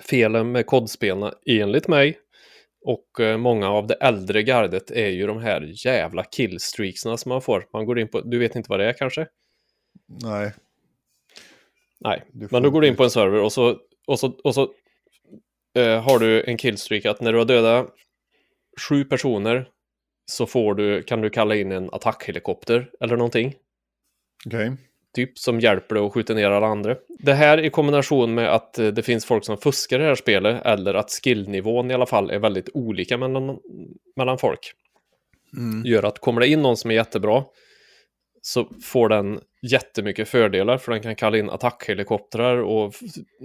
felen 0.00 0.52
med 0.52 0.66
kodspelen 0.66 1.32
enligt 1.46 1.88
mig 1.88 2.18
och 2.84 3.20
eh, 3.20 3.36
många 3.36 3.68
av 3.68 3.86
det 3.86 3.94
äldre 3.94 4.42
gardet 4.42 4.90
är 4.90 5.08
ju 5.08 5.26
de 5.26 5.38
här 5.38 5.72
jävla 5.86 6.24
killstreaksna 6.24 7.16
som 7.16 7.28
man 7.28 7.42
får. 7.42 7.68
Man 7.72 7.86
går 7.86 7.98
in 7.98 8.08
på, 8.08 8.20
du 8.20 8.38
vet 8.38 8.56
inte 8.56 8.70
vad 8.70 8.80
det 8.80 8.86
är 8.86 8.92
kanske? 8.92 9.26
Nej. 10.22 10.52
Nej, 12.00 12.24
men 12.32 12.62
då 12.62 12.70
går 12.70 12.80
du 12.80 12.88
in 12.88 12.96
på 12.96 13.04
en 13.04 13.10
server 13.10 13.40
och 13.40 13.52
så, 13.52 13.78
och 14.06 14.18
så, 14.18 14.28
och 14.44 14.54
så 14.54 14.62
eh, 15.74 16.02
har 16.02 16.18
du 16.18 16.44
en 16.44 16.56
killstreak 16.56 17.04
att 17.06 17.20
när 17.20 17.32
du 17.32 17.38
har 17.38 17.44
dödat 17.44 17.94
sju 18.88 19.04
personer 19.04 19.68
så 20.26 20.46
får 20.46 20.74
du, 20.74 21.02
kan 21.02 21.20
du 21.20 21.30
kalla 21.30 21.54
in 21.54 21.72
en 21.72 21.88
attackhelikopter 21.92 22.90
eller 23.00 23.16
någonting. 23.16 23.54
Okej. 24.46 24.72
Typ 25.14 25.38
som 25.38 25.60
hjälper 25.60 25.94
dig 25.94 26.04
att 26.04 26.12
skjuta 26.12 26.34
ner 26.34 26.50
alla 26.50 26.66
andra. 26.66 26.96
Det 27.18 27.32
här 27.32 27.64
i 27.64 27.70
kombination 27.70 28.34
med 28.34 28.54
att 28.54 28.78
eh, 28.78 28.86
det 28.86 29.02
finns 29.02 29.24
folk 29.24 29.44
som 29.44 29.56
fuskar 29.56 29.98
i 29.98 30.02
det 30.02 30.08
här 30.08 30.14
spelet 30.14 30.62
eller 30.66 30.94
att 30.94 31.10
skillnivån 31.10 31.90
i 31.90 31.94
alla 31.94 32.06
fall 32.06 32.30
är 32.30 32.38
väldigt 32.38 32.68
olika 32.74 33.18
mellan, 33.18 33.58
mellan 34.16 34.38
folk. 34.38 34.72
Mm. 35.56 35.86
Gör 35.86 36.02
att 36.02 36.18
kommer 36.18 36.40
det 36.40 36.46
in 36.48 36.62
någon 36.62 36.76
som 36.76 36.90
är 36.90 36.94
jättebra 36.94 37.44
så 38.42 38.68
får 38.82 39.08
den 39.08 39.40
jättemycket 39.62 40.28
fördelar 40.28 40.78
för 40.78 40.92
den 40.92 41.02
kan 41.02 41.16
kalla 41.16 41.38
in 41.38 41.50
attackhelikoptrar 41.50 42.56
och 42.56 42.94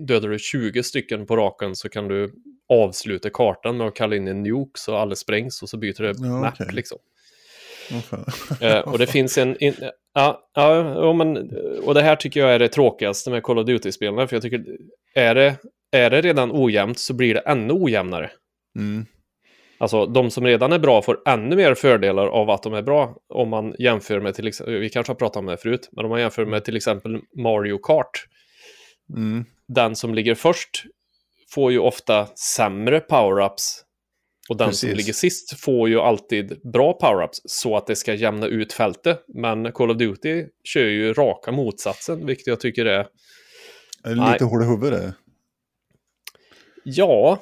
dödar 0.07 0.29
du 0.29 0.39
20 0.39 0.83
stycken 0.83 1.25
på 1.25 1.37
raken 1.37 1.75
så 1.75 1.89
kan 1.89 2.07
du 2.07 2.33
avsluta 2.69 3.29
kartan 3.29 3.77
med 3.77 3.87
att 3.87 3.95
kalla 3.95 4.15
in 4.15 4.27
en 4.27 4.43
nuke 4.43 4.71
så 4.79 4.95
alla 4.95 5.15
sprängs 5.15 5.61
och 5.61 5.69
så 5.69 5.77
byter 5.77 6.01
det 6.03 6.13
Ja, 6.17 6.41
map 6.41 6.53
okej. 6.53 6.67
liksom. 6.71 6.97
Eh, 8.61 8.79
och 8.79 8.97
det 8.97 9.07
finns 9.07 9.37
en... 9.37 9.63
In, 9.63 9.73
ja, 10.13 10.49
ja, 10.53 11.13
men, 11.13 11.37
och 11.83 11.93
det 11.93 12.01
här 12.01 12.15
tycker 12.15 12.39
jag 12.39 12.53
är 12.53 12.59
det 12.59 12.67
tråkigaste 12.67 13.29
med 13.29 13.43
Call 13.43 13.59
of 13.59 13.65
Duty-spelen. 13.65 14.27
För 14.27 14.35
jag 14.35 14.43
tycker, 14.43 14.65
är 15.15 15.35
det, 15.35 15.55
är 15.91 16.09
det 16.09 16.21
redan 16.21 16.51
ojämnt 16.53 16.99
så 16.99 17.13
blir 17.13 17.33
det 17.33 17.39
ännu 17.39 17.73
ojämnare. 17.73 18.31
Mm. 18.77 19.05
Alltså, 19.77 20.05
de 20.05 20.31
som 20.31 20.45
redan 20.45 20.71
är 20.71 20.79
bra 20.79 21.01
får 21.01 21.19
ännu 21.25 21.55
mer 21.55 21.73
fördelar 21.73 22.27
av 22.27 22.49
att 22.49 22.63
de 22.63 22.73
är 22.73 22.81
bra. 22.81 23.15
Om 23.33 23.49
man 23.49 23.75
jämför 23.79 24.19
med 24.19 24.35
till 24.35 24.47
exempel, 24.47 24.79
vi 24.79 24.89
kanske 24.89 25.11
har 25.11 25.15
pratat 25.15 25.37
om 25.37 25.45
det 25.45 25.57
förut, 25.57 25.89
men 25.91 26.05
om 26.05 26.11
man 26.11 26.19
jämför 26.19 26.45
med 26.45 26.65
till 26.65 26.75
exempel 26.75 27.19
Mario 27.37 27.77
Kart. 27.77 28.25
Mm. 29.15 29.45
Den 29.67 29.95
som 29.95 30.13
ligger 30.13 30.35
först 30.35 30.83
får 31.53 31.71
ju 31.71 31.79
ofta 31.79 32.25
sämre 32.25 32.99
power-ups. 32.99 33.81
Och 34.49 34.57
den 34.57 34.73
som 34.73 34.87
Precis. 34.87 34.97
ligger 34.97 35.13
sist 35.13 35.59
får 35.59 35.89
ju 35.89 35.99
alltid 35.99 36.59
bra 36.63 36.97
power-ups 37.01 37.41
så 37.45 37.77
att 37.77 37.87
det 37.87 37.95
ska 37.95 38.13
jämna 38.13 38.47
ut 38.47 38.73
fältet. 38.73 39.23
Men 39.27 39.71
Call 39.71 39.91
of 39.91 39.97
Duty 39.97 40.45
kör 40.63 40.85
ju 40.85 41.13
raka 41.13 41.51
motsatsen, 41.51 42.25
vilket 42.25 42.47
jag 42.47 42.59
tycker 42.59 42.85
är... 42.85 42.99
Är 44.03 44.09
det 44.09 44.15
Nej. 44.15 44.33
lite 44.33 44.45
hål 44.45 44.63
i 44.63 44.65
huvudet? 44.65 45.01
det? 45.01 45.13
Ja, 46.83 47.39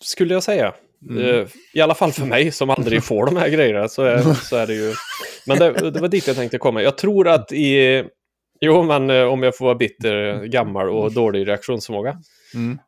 skulle 0.00 0.34
jag 0.34 0.42
säga. 0.42 0.74
Mm. 1.10 1.40
Eh, 1.40 1.46
I 1.74 1.80
alla 1.80 1.94
fall 1.94 2.12
för 2.12 2.26
mig 2.26 2.52
som 2.52 2.70
aldrig 2.70 3.04
får 3.04 3.26
de 3.26 3.36
här 3.36 3.48
grejerna 3.48 3.88
så 3.88 4.02
är, 4.02 4.34
så 4.34 4.56
är 4.56 4.66
det 4.66 4.74
ju... 4.74 4.94
Men 5.46 5.58
det, 5.58 5.90
det 5.90 6.00
var 6.00 6.08
dit 6.08 6.26
jag 6.26 6.36
tänkte 6.36 6.58
komma. 6.58 6.82
Jag 6.82 6.98
tror 6.98 7.28
att 7.28 7.52
i... 7.52 8.04
Jo, 8.60 8.82
men 8.82 9.10
eh, 9.10 9.24
om 9.24 9.42
jag 9.42 9.56
får 9.56 9.64
vara 9.64 9.74
bitter, 9.74 10.44
gammal 10.44 10.90
och 10.90 11.12
dålig 11.12 11.48
reaktionsförmåga. 11.48 12.18
Mm. 12.54 12.78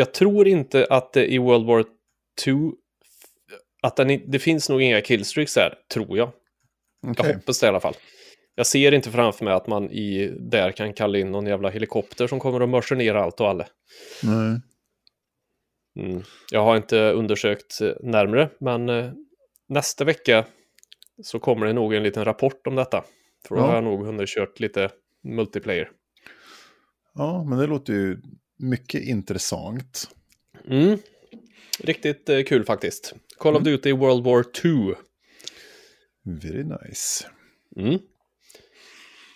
Jag 0.00 0.14
tror 0.14 0.48
inte 0.48 0.86
att 0.90 1.12
det 1.12 1.32
i 1.32 1.38
World 1.38 1.66
War 1.66 1.84
2 2.44 2.72
att 3.82 3.96
den, 3.96 4.30
det 4.30 4.38
finns 4.38 4.68
nog 4.68 4.82
inga 4.82 5.00
killstreaks 5.00 5.54
där, 5.54 5.74
tror 5.94 6.18
jag. 6.18 6.32
Jag 7.02 7.10
Okej. 7.10 7.34
hoppas 7.34 7.60
det 7.60 7.66
i 7.66 7.68
alla 7.68 7.80
fall. 7.80 7.94
Jag 8.54 8.66
ser 8.66 8.92
inte 8.92 9.10
framför 9.10 9.44
mig 9.44 9.54
att 9.54 9.66
man 9.66 9.90
i 9.90 10.28
där 10.38 10.72
kan 10.72 10.92
kalla 10.92 11.18
in 11.18 11.30
någon 11.30 11.46
jävla 11.46 11.68
helikopter 11.68 12.26
som 12.26 12.40
kommer 12.40 12.60
att 12.60 12.68
mörsa 12.68 12.94
ner 12.94 13.14
allt 13.14 13.40
och 13.40 13.48
alla. 13.48 13.66
Nej. 14.22 14.60
Mm. 16.06 16.22
Jag 16.50 16.64
har 16.64 16.76
inte 16.76 16.98
undersökt 17.12 17.80
eh, 17.80 17.92
närmre, 18.02 18.50
men 18.60 18.88
eh, 18.88 19.12
nästa 19.68 20.04
vecka 20.04 20.44
så 21.22 21.38
kommer 21.38 21.66
det 21.66 21.72
nog 21.72 21.94
en 21.94 22.02
liten 22.02 22.24
rapport 22.24 22.66
om 22.66 22.74
detta. 22.74 23.04
För 23.48 23.54
då 23.54 23.60
Ja. 23.60 23.66
har 23.66 23.74
jag 23.74 23.84
nog 23.84 24.06
hunnit 24.06 24.28
kört 24.28 24.60
lite 24.60 24.90
multiplayer. 25.24 25.90
Ja, 27.14 27.44
men 27.44 27.58
det 27.58 27.66
låter 27.66 27.92
ju 27.92 28.20
mycket 28.60 29.02
intressant. 29.02 30.10
Mm. 30.68 30.98
Riktigt 31.78 32.28
eh, 32.28 32.42
kul 32.42 32.64
faktiskt. 32.64 33.14
Call 33.38 33.56
of 33.56 33.62
Duty 33.62 33.92
World 33.92 34.24
War 34.24 34.42
2. 34.42 35.00
Very 36.24 36.64
nice. 36.64 37.24
Mm. 37.76 37.98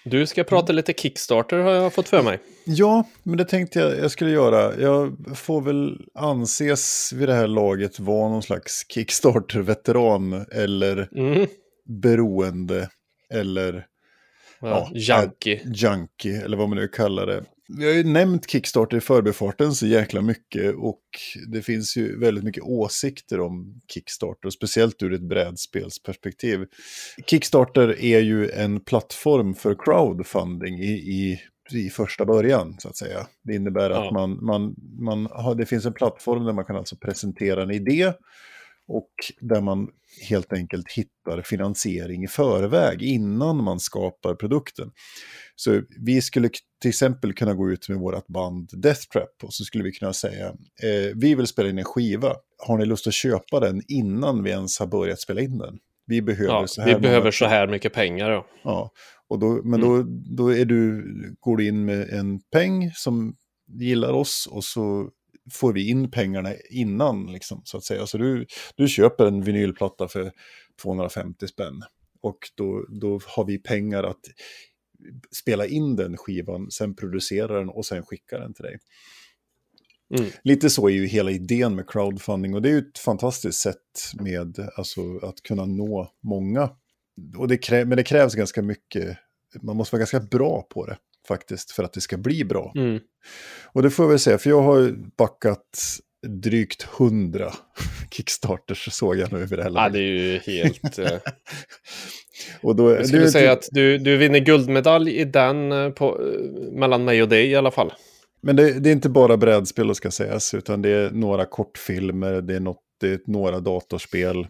Du 0.04 0.26
ska 0.26 0.44
prata 0.44 0.72
lite 0.72 0.92
Kickstarter 0.92 1.58
har 1.58 1.70
jag 1.72 1.92
fått 1.94 2.08
för 2.08 2.22
mig. 2.22 2.38
Ja, 2.64 3.08
men 3.22 3.36
det 3.36 3.44
tänkte 3.44 3.78
jag 3.78 3.98
jag 3.98 4.10
skulle 4.10 4.30
göra. 4.30 4.80
Jag 4.80 5.16
får 5.36 5.60
väl 5.60 6.00
anses 6.14 7.12
vid 7.12 7.28
det 7.28 7.34
här 7.34 7.46
laget 7.46 8.00
vara 8.00 8.28
någon 8.28 8.42
slags 8.42 8.86
Kickstarter-veteran 8.88 10.46
eller 10.52 11.08
Mm. 11.18 11.46
beroende 12.02 12.88
eller 13.30 13.86
Ja, 14.60 14.88
Ja, 14.92 15.22
junkie. 15.24 15.60
junkie 15.64 16.42
eller 16.44 16.56
vad 16.56 16.68
man 16.68 16.78
nu 16.78 16.88
kallar 16.88 17.26
det. 17.26 17.44
Vi 17.68 17.84
har 17.86 17.92
ju 17.92 18.04
nämnt 18.04 18.50
Kickstarter 18.50 18.96
i 18.96 19.00
förbifarten 19.00 19.72
så 19.72 19.86
jäkla 19.86 20.20
mycket 20.22 20.74
och 20.74 21.02
det 21.52 21.62
finns 21.62 21.96
ju 21.96 22.18
väldigt 22.18 22.44
mycket 22.44 22.62
åsikter 22.62 23.40
om 23.40 23.80
Kickstarter, 23.94 24.50
speciellt 24.50 25.02
ur 25.02 25.12
ett 25.12 25.28
brädspelsperspektiv. 25.28 26.66
Kickstarter 27.26 28.00
är 28.04 28.20
ju 28.20 28.50
en 28.50 28.80
plattform 28.80 29.54
för 29.54 29.74
crowdfunding 29.78 30.78
i, 30.78 30.92
i, 30.92 31.40
i 31.72 31.90
första 31.90 32.24
början, 32.24 32.76
så 32.78 32.88
att 32.88 32.96
säga. 32.96 33.26
Det 33.44 33.54
innebär 33.54 33.90
Ja. 33.90 34.06
att 34.06 34.12
man, 34.12 34.44
man, 34.44 34.74
man 34.98 35.26
har, 35.30 35.54
det 35.54 35.66
finns 35.66 35.86
en 35.86 35.92
plattform 35.94 36.44
där 36.44 36.52
man 36.52 36.64
kan 36.64 36.76
alltså 36.76 36.96
presentera 36.96 37.62
en 37.62 37.70
idé 37.70 38.12
Och 38.88 39.10
där 39.40 39.60
man 39.60 39.88
helt 40.28 40.52
enkelt 40.52 40.92
hittar 40.92 41.42
finansiering 41.42 42.24
i 42.24 42.28
förväg 42.28 43.02
innan 43.02 43.64
man 43.64 43.80
skapar 43.80 44.34
produkten. 44.34 44.90
Så 45.56 45.82
vi 46.06 46.22
skulle 46.22 46.48
till 46.80 46.88
exempel 46.88 47.32
kunna 47.32 47.54
gå 47.54 47.70
ut 47.70 47.88
med 47.88 47.98
vårt 47.98 48.26
band 48.26 48.70
Death 48.72 49.00
Trap 49.12 49.30
och 49.42 49.54
så 49.54 49.64
skulle 49.64 49.84
vi 49.84 49.92
kunna 49.92 50.12
säga 50.12 50.46
eh, 50.82 51.12
vi 51.14 51.34
vill 51.34 51.46
spela 51.46 51.68
in 51.68 51.78
en 51.78 51.84
skiva. 51.84 52.34
Har 52.66 52.78
ni 52.78 52.86
lust 52.86 53.06
att 53.06 53.14
köpa 53.14 53.60
den 53.60 53.82
innan 53.88 54.42
vi 54.42 54.50
ens 54.50 54.78
har 54.78 54.86
börjat 54.86 55.20
spela 55.20 55.40
in 55.40 55.58
den? 55.58 55.78
Vi 56.06 56.22
behöver, 56.22 56.52
ja, 56.52 56.66
så, 56.66 56.82
här 56.82 56.94
vi 56.94 57.00
behöver 57.00 57.30
så 57.30 57.46
här 57.46 57.66
mycket 57.66 57.92
pengar. 57.92 58.30
Ja. 58.30 58.46
ja 58.64 58.90
och 59.28 59.38
då, 59.38 59.60
men 59.64 59.82
mm. 59.82 59.88
då, 59.88 60.04
då 60.36 60.54
är 60.54 60.64
du, 60.64 61.04
går 61.40 61.56
du 61.56 61.66
in 61.66 61.84
med 61.84 62.10
en 62.10 62.40
peng 62.40 62.90
som 62.94 63.36
gillar 63.66 64.12
oss 64.12 64.48
och 64.50 64.64
så 64.64 65.10
får 65.50 65.72
vi 65.72 65.88
in 65.88 66.10
pengarna 66.10 66.54
innan, 66.70 67.26
liksom, 67.26 67.62
så 67.64 67.76
att 67.76 67.84
säga. 67.84 68.06
Så 68.06 68.18
du, 68.18 68.46
du 68.74 68.88
köper 68.88 69.26
en 69.26 69.42
vinylplatta 69.42 70.08
för 70.08 70.32
250 70.82 71.46
spänn. 71.48 71.82
Och 72.20 72.38
då, 72.54 72.86
då 73.00 73.20
har 73.26 73.44
vi 73.44 73.58
pengar 73.58 74.02
att 74.02 74.20
spela 75.36 75.66
in 75.66 75.96
den 75.96 76.16
skivan, 76.16 76.70
sen 76.70 76.96
producera 76.96 77.58
den 77.58 77.68
och 77.68 77.86
sen 77.86 78.02
skicka 78.02 78.38
den 78.38 78.54
till 78.54 78.64
dig. 78.64 78.78
Mm. 80.18 80.30
Lite 80.44 80.70
så 80.70 80.88
är 80.88 80.92
ju 80.92 81.06
hela 81.06 81.30
idén 81.30 81.74
med 81.74 81.90
crowdfunding 81.90 82.54
och 82.54 82.62
det 82.62 82.68
är 82.68 82.72
ju 82.72 82.78
ett 82.78 82.98
fantastiskt 82.98 83.58
sätt 83.58 84.12
med 84.20 84.68
alltså, 84.76 85.18
att 85.18 85.42
kunna 85.42 85.64
nå 85.64 86.12
många. 86.22 86.70
Och 87.38 87.48
det 87.48 87.70
men 87.70 87.96
det 87.96 88.02
krävs 88.02 88.34
ganska 88.34 88.62
mycket, 88.62 89.18
man 89.62 89.76
måste 89.76 89.94
vara 89.94 90.00
ganska 90.00 90.20
bra 90.20 90.66
på 90.70 90.86
det 90.86 90.96
faktiskt 91.28 91.70
för 91.70 91.82
att 91.82 91.92
det 91.92 92.00
ska 92.00 92.16
bli 92.16 92.44
bra. 92.44 92.72
Mm. 92.76 93.00
Och 93.72 93.82
det 93.82 93.90
får 93.90 94.04
jag 94.04 94.10
väl 94.10 94.18
säga, 94.18 94.38
för 94.38 94.50
jag 94.50 94.62
har 94.62 94.94
backat 95.16 95.98
drygt 96.26 96.82
hundra 96.82 97.52
Kickstarters 98.10 98.92
såg 98.92 99.16
jag 99.16 99.32
nu 99.32 99.42
över 99.42 99.56
det 99.56 99.62
här 99.62 99.70
Ja, 99.74 99.88
det 99.88 99.98
är 99.98 100.02
ju 100.02 100.38
helt... 100.38 100.98
Eh, 100.98 101.20
och 102.62 102.76
då, 102.76 102.90
jag 102.90 103.06
skulle 103.06 103.30
säga 103.30 103.52
att 103.52 103.68
du, 103.70 103.98
du 103.98 104.16
vinner 104.16 104.38
guldmedalj 104.38 105.10
i 105.10 105.24
den 105.24 105.72
eh, 105.72 105.90
på, 105.90 106.20
eh, 106.22 106.72
mellan 106.72 107.04
mig 107.04 107.22
och 107.22 107.28
dig 107.28 107.46
i 107.46 107.56
alla 107.56 107.70
fall. 107.70 107.92
Men 108.42 108.56
det, 108.56 108.80
det, 108.80 108.90
är 108.90 108.92
inte 108.92 109.08
bara 109.08 109.36
brädspel 109.36 109.94
ska 109.94 110.10
sägas, 110.10 110.54
utan 110.54 110.82
det 110.82 110.88
är 110.88 111.10
några 111.10 111.44
kortfilmer, 111.44 112.40
det 112.40 112.54
är, 112.54 112.60
något, 112.60 112.82
det 113.00 113.08
är 113.08 113.20
några 113.26 113.60
datorspel. 113.60 114.46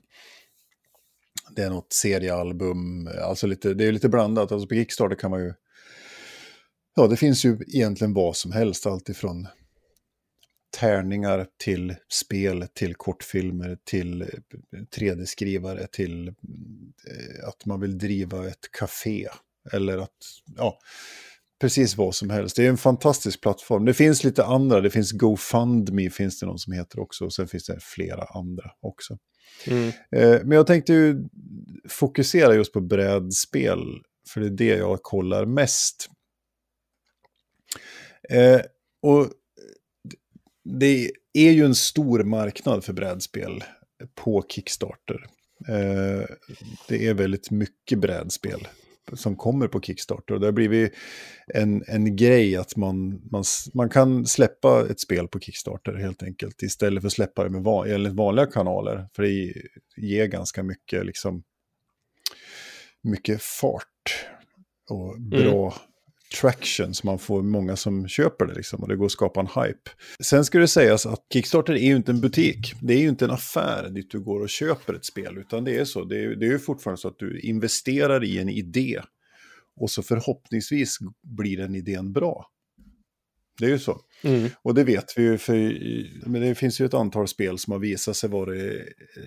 Det 1.57 1.63
är 1.63 1.71
något 1.71 1.93
seriealbum, 1.93 3.09
alltså 3.23 3.47
lite, 3.47 3.75
det 3.75 3.85
är 3.85 3.93
lite 3.93 4.09
blandat. 4.09 4.53
Alltså 4.53 4.69
på 4.69 4.75
Kickstarter 4.75 5.17
kan 5.17 5.31
man 5.31 5.41
ju... 5.41 5.53
Ja, 6.97 7.07
det 7.07 7.17
finns 7.17 7.45
ju 7.45 7.59
egentligen 7.67 8.15
vad 8.15 8.37
som 8.37 8.53
helst, 8.53 8.87
alltifrån 8.87 9.49
tärningar 10.79 11.47
till 11.65 11.95
spel, 12.13 12.67
till 12.75 12.95
kortfilmer, 12.95 13.79
till 13.85 14.31
3D-skrivare, 14.97 15.87
till 15.87 16.29
eh, 16.29 17.49
att 17.49 17.67
man 17.67 17.81
vill 17.81 17.99
driva 17.99 18.49
ett 18.49 18.73
café. 18.79 19.29
Eller 19.73 19.99
att, 19.99 20.17
ja, 20.57 20.79
precis 21.61 21.97
vad 21.97 22.15
som 22.15 22.31
helst. 22.31 22.57
Det 22.57 22.65
är 22.65 22.69
en 22.69 22.77
fantastisk 22.77 23.41
plattform. 23.41 23.85
Det 23.85 23.95
finns 23.95 24.25
lite 24.25 24.45
andra, 24.45 24.81
det 24.81 24.91
finns 24.91 25.13
GoFundMe 25.13 26.11
finns 26.11 26.41
det 26.41 26.47
någon 26.47 26.59
som 26.59 26.73
heter 26.73 27.01
också. 27.01 27.25
Och 27.25 27.33
sen 27.33 27.49
finns 27.49 27.67
det 27.67 27.79
flera 27.81 28.25
andra 28.25 28.71
också. 28.81 29.19
Mm. 29.67 29.89
Eh, 29.89 30.41
men 30.45 30.51
jag 30.51 30.67
tänkte 30.67 30.93
ju 30.93 31.29
fokusera 31.89 32.55
just 32.55 32.73
på 32.73 32.81
brädspel. 32.81 33.81
För 34.29 34.41
det 34.41 34.47
är 34.47 34.51
det 34.51 34.79
jag 34.79 35.03
kollar 35.03 35.47
mest. 35.47 36.11
Eh, 38.31 38.61
och 39.03 39.31
det 40.65 41.11
är 41.33 41.51
ju 41.51 41.65
en 41.65 41.75
stor 41.75 42.25
marknad 42.25 42.85
för 42.85 42.93
brädspel 42.93 43.65
på 44.15 44.45
Kickstarter. 44.49 45.27
Eh, 45.69 46.27
det 46.89 47.07
är 47.07 47.15
väldigt 47.15 47.51
mycket 47.51 47.99
brädspel 47.99 48.69
som 49.13 49.37
kommer 49.37 49.69
på 49.69 49.81
Kickstarter. 49.81 50.35
Och 50.35 50.41
det 50.41 50.47
har 50.47 50.53
blivit 50.53 50.93
en, 51.47 51.85
en 51.87 52.17
grej 52.17 52.57
att 52.57 52.77
man, 52.77 53.21
man, 53.31 53.45
man 53.75 53.91
kan 53.91 54.27
släppa 54.27 54.87
ett 54.91 55.01
spel 55.01 55.29
på 55.29 55.41
Kickstarter 55.41 55.95
helt 55.95 56.23
enkelt. 56.23 56.63
Istället 56.63 57.03
för 57.03 57.07
att 57.07 57.13
släppa 57.13 57.45
det 57.45 57.51
med 57.51 57.63
van, 57.63 57.91
enligt 57.91 58.13
vanliga 58.13 58.47
kanaler. 58.47 59.09
För 59.17 59.23
det 59.23 59.53
ger 59.97 60.27
ganska 60.27 60.63
mycket, 60.63 61.07
liksom, 61.07 61.43
mycket 63.03 63.43
fart 63.43 64.27
och 64.91 65.21
bra 65.21 65.67
mm 65.67 65.94
traction 66.41 66.95
så 66.95 67.07
man 67.07 67.19
får 67.19 67.43
många 67.43 67.77
som 67.77 68.09
köper 68.09 68.47
det 68.47 68.55
liksom 68.55 68.83
och 68.83 68.89
det 68.89 68.97
går 68.97 69.07
att 69.07 69.13
skapa 69.13 69.41
en 69.41 69.47
hype. 69.47 69.91
Sen 70.21 70.45
ska 70.45 70.59
det 70.59 70.69
sägas 70.69 71.07
att 71.07 71.27
Kickstarter 71.33 71.73
är 71.73 71.87
ju 71.87 71.97
inte 71.97 72.13
en 72.13 72.21
butik. 72.21 72.75
Det 72.83 72.95
är 72.95 72.99
ju 72.99 73.09
inte 73.09 73.25
en 73.25 73.31
affär 73.31 73.89
dit 73.91 74.11
du 74.11 74.21
går 74.21 74.41
och 74.41 74.49
köper 74.49 74.95
ett 74.95 75.05
spel 75.05 75.39
utan 75.39 75.65
det 75.65 75.77
är 75.77 75.85
så. 75.85 76.05
Det 76.05 76.25
är, 76.25 76.29
det 76.29 76.47
är 76.47 76.51
ju 76.51 76.59
fortfarande 76.59 77.01
så 77.01 77.09
att 77.09 77.19
du 77.19 77.41
investerar 77.41 78.25
i 78.25 78.39
en 78.39 78.49
idé 78.49 79.01
och 79.81 79.91
så 79.91 80.03
förhoppningsvis 80.03 80.99
blir 81.23 81.57
den 81.57 81.75
idén 81.75 82.13
bra. 82.13 82.51
Det 83.59 83.65
är 83.65 83.71
ju 83.71 83.79
så. 83.79 84.01
Mm. 84.23 84.51
Och 84.63 84.75
det 84.75 84.85
vet 84.85 85.19
vi 85.19 85.23
ju, 85.23 85.39
för 85.39 85.55
men 86.29 86.41
det 86.41 86.55
finns 86.55 86.81
ju 86.81 86.87
ett 86.87 86.95
antal 86.95 87.29
spel 87.29 87.59
som 87.59 87.73
har 87.73 87.81
visat 87.81 88.17
sig 88.17 88.31
vara 88.31 88.55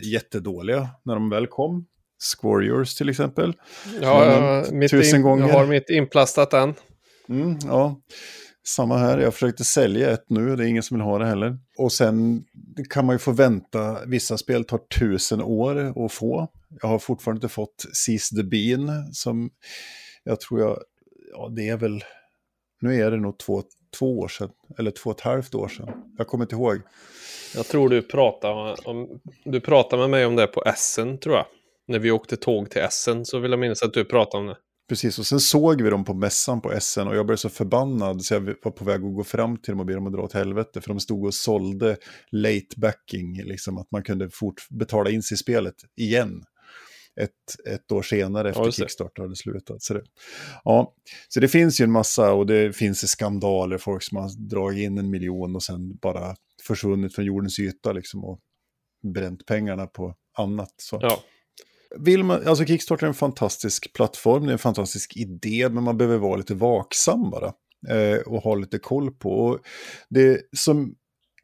jättedåliga 0.03 0.89
när 1.03 1.13
de 1.13 1.29
väl 1.29 1.47
kom. 1.47 1.85
Squariors 2.19 2.95
till 2.95 3.09
exempel. 3.09 3.53
Ja, 4.01 4.65
mitt 4.71 4.93
in, 4.93 5.21
gånger. 5.21 5.47
jag 5.47 5.53
har 5.53 5.67
mitt 5.67 5.89
inplastat 5.89 6.53
än. 6.53 6.73
Mm, 7.29 7.57
ja, 7.63 8.01
samma 8.67 8.97
här. 8.97 9.17
Jag 9.17 9.33
försökte 9.33 9.63
sälja 9.63 10.11
ett 10.11 10.29
nu, 10.29 10.55
det 10.55 10.63
är 10.63 10.67
ingen 10.67 10.83
som 10.83 10.97
vill 10.97 11.05
ha 11.05 11.19
det 11.19 11.25
heller. 11.25 11.57
Och 11.77 11.91
sen 11.91 12.43
kan 12.89 13.05
man 13.05 13.15
ju 13.15 13.19
få 13.19 13.31
vänta, 13.31 14.05
vissa 14.05 14.37
spel 14.37 14.63
tar 14.63 14.77
tusen 14.99 15.41
år 15.41 16.05
att 16.05 16.11
få. 16.11 16.47
Jag 16.81 16.89
har 16.89 16.99
fortfarande 16.99 17.37
inte 17.37 17.53
fått 17.53 17.85
Seize 17.93 18.35
the 18.35 18.43
Bean 18.43 19.13
som 19.13 19.49
jag 20.23 20.39
tror 20.39 20.59
jag, 20.59 20.79
ja 21.31 21.49
det 21.55 21.69
är 21.69 21.77
väl, 21.77 22.03
nu 22.81 23.01
är 23.01 23.11
det 23.11 23.17
nog 23.17 23.37
två, 23.37 23.63
två 23.99 24.19
år 24.19 24.27
sedan, 24.27 24.49
eller 24.77 24.91
två 24.91 25.09
och 25.09 25.15
ett 25.15 25.21
halvt 25.21 25.55
år 25.55 25.67
sedan. 25.67 25.89
Jag 26.17 26.27
kommer 26.27 26.43
inte 26.43 26.55
ihåg. 26.55 26.81
Jag 27.55 27.65
tror 27.65 27.89
du 27.89 28.01
pratade, 28.01 28.75
om, 28.85 29.19
du 29.45 29.59
pratade 29.59 30.01
med 30.01 30.09
mig 30.09 30.25
om 30.25 30.35
det 30.35 30.47
på 30.47 30.63
Essen 30.63 31.17
tror 31.17 31.35
jag. 31.35 31.45
När 31.87 31.99
vi 31.99 32.11
åkte 32.11 32.37
tåg 32.37 32.69
till 32.69 32.81
Essen 32.81 33.25
så 33.25 33.39
vill 33.39 33.51
jag 33.51 33.59
minnas 33.59 33.83
att 33.83 33.93
du 33.93 34.05
pratade 34.05 34.41
om 34.41 34.47
det. 34.47 34.57
Precis, 34.89 35.19
och 35.19 35.25
sen 35.25 35.39
såg 35.39 35.81
vi 35.81 35.89
dem 35.89 36.05
på 36.05 36.13
mässan 36.13 36.61
på 36.61 36.79
SN 36.79 36.99
och 37.01 37.15
jag 37.15 37.25
blev 37.25 37.35
så 37.35 37.49
förbannad 37.49 38.23
så 38.23 38.33
jag 38.33 38.41
var 38.41 38.71
på 38.71 38.85
väg 38.85 38.95
att 38.95 39.15
gå 39.15 39.23
fram 39.23 39.57
till 39.57 39.71
dem 39.71 39.79
och 39.79 39.85
be 39.85 39.93
dem 39.93 40.07
att 40.07 40.13
dra 40.13 40.21
åt 40.21 40.33
helvete. 40.33 40.81
För 40.81 40.89
de 40.89 40.99
stod 40.99 41.25
och 41.25 41.33
sålde 41.33 41.97
late 42.31 42.67
backing, 42.77 43.43
liksom 43.43 43.77
att 43.77 43.91
man 43.91 44.03
kunde 44.03 44.29
fort 44.29 44.69
betala 44.69 45.09
in 45.09 45.23
sig 45.23 45.35
i 45.35 45.37
spelet 45.37 45.75
igen. 45.95 46.43
Ett, 47.21 47.67
ett 47.73 47.91
år 47.91 48.01
senare 48.01 48.49
efter 48.49 48.63
ja, 48.63 48.71
Kickstarter 48.71 49.21
hade 49.21 49.35
slutat. 49.35 49.81
Så 49.81 49.93
det, 49.93 50.01
ja, 50.63 50.93
så 51.29 51.39
det 51.39 51.47
finns 51.47 51.81
ju 51.81 51.83
en 51.83 51.91
massa 51.91 52.33
och 52.33 52.45
det 52.45 52.75
finns 52.75 53.07
skandaler, 53.07 53.77
folk 53.77 54.03
som 54.03 54.17
har 54.17 54.49
dragit 54.49 54.85
in 54.85 54.97
en 54.97 55.09
miljon 55.09 55.55
och 55.55 55.63
sen 55.63 55.97
bara 55.97 56.35
försvunnit 56.67 57.15
från 57.15 57.25
jordens 57.25 57.59
yta 57.59 57.91
liksom 57.91 58.23
och 58.23 58.39
bränt 59.13 59.45
pengarna 59.45 59.87
på 59.87 60.15
annat. 60.37 60.73
Så. 60.77 60.99
Ja. 61.01 61.23
Vill 61.99 62.23
man, 62.23 62.47
alltså 62.47 62.65
Kickstarter 62.65 63.05
är 63.05 63.07
en 63.07 63.13
fantastisk 63.13 63.93
plattform, 63.93 64.45
det 64.45 64.49
är 64.49 64.53
en 64.53 64.59
fantastisk 64.59 65.17
idé, 65.17 65.69
men 65.69 65.83
man 65.83 65.97
behöver 65.97 66.17
vara 66.17 66.35
lite 66.35 66.53
vaksam 66.53 67.29
bara. 67.29 67.53
Eh, 67.89 68.19
och 68.19 68.43
ha 68.43 68.55
lite 68.55 68.79
koll 68.79 69.11
på. 69.11 69.29
Och 69.29 69.59
det 70.09 70.41
som 70.57 70.95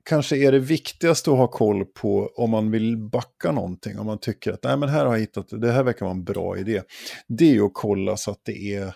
kanske 0.06 0.38
är 0.38 0.52
det 0.52 0.60
viktigaste 0.60 1.32
att 1.32 1.38
ha 1.38 1.48
koll 1.48 1.86
på 1.86 2.32
om 2.36 2.50
man 2.50 2.72
vill 2.72 2.98
backa 2.98 3.52
någonting, 3.52 4.00
om 4.00 4.06
man 4.06 4.20
tycker 4.20 4.54
att 4.54 4.64
Nej, 4.64 4.78
men 4.78 4.90
här 4.90 5.06
har 5.06 5.14
jag 5.14 5.20
hittat, 5.20 5.62
det 5.62 5.72
här 5.72 5.84
verkar 5.84 6.06
vara 6.06 6.16
en 6.16 6.24
bra 6.24 6.58
idé. 6.58 6.82
Det 7.28 7.46
är 7.46 7.54
ju 7.54 7.66
att 7.66 7.74
kolla 7.74 8.18
så 8.18 8.32
att 8.32 8.42
det 8.44 8.74
är 8.74 8.96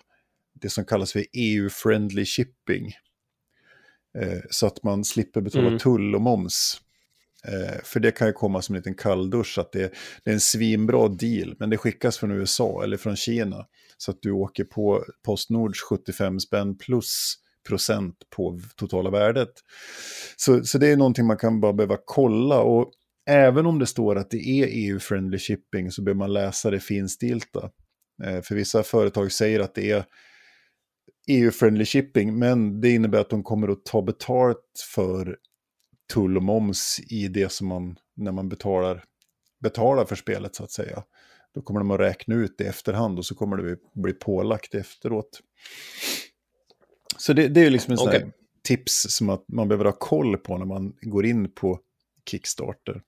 det 0.62 0.70
som 0.70 0.86
kallas 0.86 1.12
för 1.12 1.26
EU-friendly 1.34 2.26
shipping. 2.26 2.94
Eh, 4.18 4.40
så 4.50 4.68
att 4.68 4.84
man 4.84 5.04
slipper 5.04 5.42
betala 5.42 5.68
mm. 5.68 5.80
tull 5.80 6.16
och 6.16 6.22
moms. 6.22 6.82
Eh, 7.46 7.78
för 7.84 8.00
det 8.00 8.12
kan 8.12 8.28
ju 8.28 8.34
komma 8.34 8.62
som 8.62 8.76
en 8.76 8.80
liten 8.80 8.96
kalldusch 8.96 9.58
att 9.58 9.72
det, 9.72 9.94
det, 10.24 10.30
är 10.30 10.34
en 10.34 10.40
svinbra 10.40 11.08
deal, 11.08 11.56
men 11.60 11.70
det 11.70 11.78
skickas 11.78 12.18
från 12.18 12.32
USA 12.32 12.84
eller 12.84 12.98
från 12.98 13.16
Kina. 13.16 13.66
Så 13.98 14.12
att 14.12 14.18
du 14.22 14.32
åker 14.32 14.64
på 14.64 15.04
Postnords 15.26 15.82
75 15.82 16.40
spänn 16.40 16.78
plus 16.78 17.36
procent 17.68 18.16
på 18.36 18.60
totala 18.76 19.10
värdet. 19.10 19.52
Så, 20.36 20.64
så 20.64 20.78
det 20.78 20.88
är 20.88 20.98
någonting 20.98 21.26
man 21.26 21.38
kan 21.38 21.62
bara 21.62 21.74
behöva 21.74 21.98
kolla. 22.06 22.60
Och 22.62 22.92
även 23.30 23.66
om 23.66 23.80
det 23.80 23.86
står 23.86 24.16
att 24.16 24.32
det 24.32 24.38
är 24.38 24.68
EU-friendly 24.68 25.38
shipping 25.38 25.92
så 25.92 26.02
behöver 26.02 26.20
man 26.20 26.34
läsa 26.34 26.72
det 26.72 26.80
finstilta. 26.80 27.70
Eh, 28.24 28.42
för 28.42 28.56
vissa 28.56 28.84
företag 28.84 29.32
säger 29.32 29.60
att 29.60 29.76
det 29.76 29.92
är 29.92 30.06
EU-friendly 31.28 31.86
shipping, 31.86 32.40
men 32.40 32.82
det 32.82 32.90
innebär 32.90 33.20
att 33.20 33.30
de 33.30 33.44
kommer 33.44 33.68
att 33.68 33.86
ta 33.86 34.02
betalt 34.02 34.86
för 34.96 35.38
tull 36.14 36.38
och 36.38 36.44
moms 36.44 37.00
i 37.10 37.28
det 37.28 37.52
som 37.52 37.68
man, 37.68 37.98
när 38.16 38.32
man 38.32 38.50
betalar, 38.50 39.04
betalar 39.60 40.06
för 40.06 40.16
spelet 40.16 40.56
så 40.56 40.64
att 40.64 40.72
säga. 40.72 41.04
Då 41.54 41.62
kommer 41.62 41.80
de 41.80 41.92
att 41.92 42.00
räkna 42.00 42.36
ut 42.36 42.56
det 42.58 42.64
i 42.64 42.68
efterhand 42.68 43.18
och 43.18 43.26
så 43.26 43.36
kommer 43.36 43.58
det 43.58 43.78
bli 43.94 44.14
pålagt 44.14 44.76
efteråt. 44.76 45.42
Så 47.18 47.34
det, 47.34 47.48
det 47.48 47.62
är 47.62 47.70
liksom 47.70 47.94
en 47.94 48.00
okay. 48.00 48.24
tips 48.64 49.06
som 49.10 49.30
att 49.30 49.46
man 49.48 49.68
behöver 49.68 49.86
ha 49.86 49.92
koll 49.92 50.38
på 50.38 50.58
när 50.58 50.66
man 50.66 50.94
går 51.02 51.26
in 51.26 51.52
på 51.52 51.80
Kickstarter. 52.30 53.02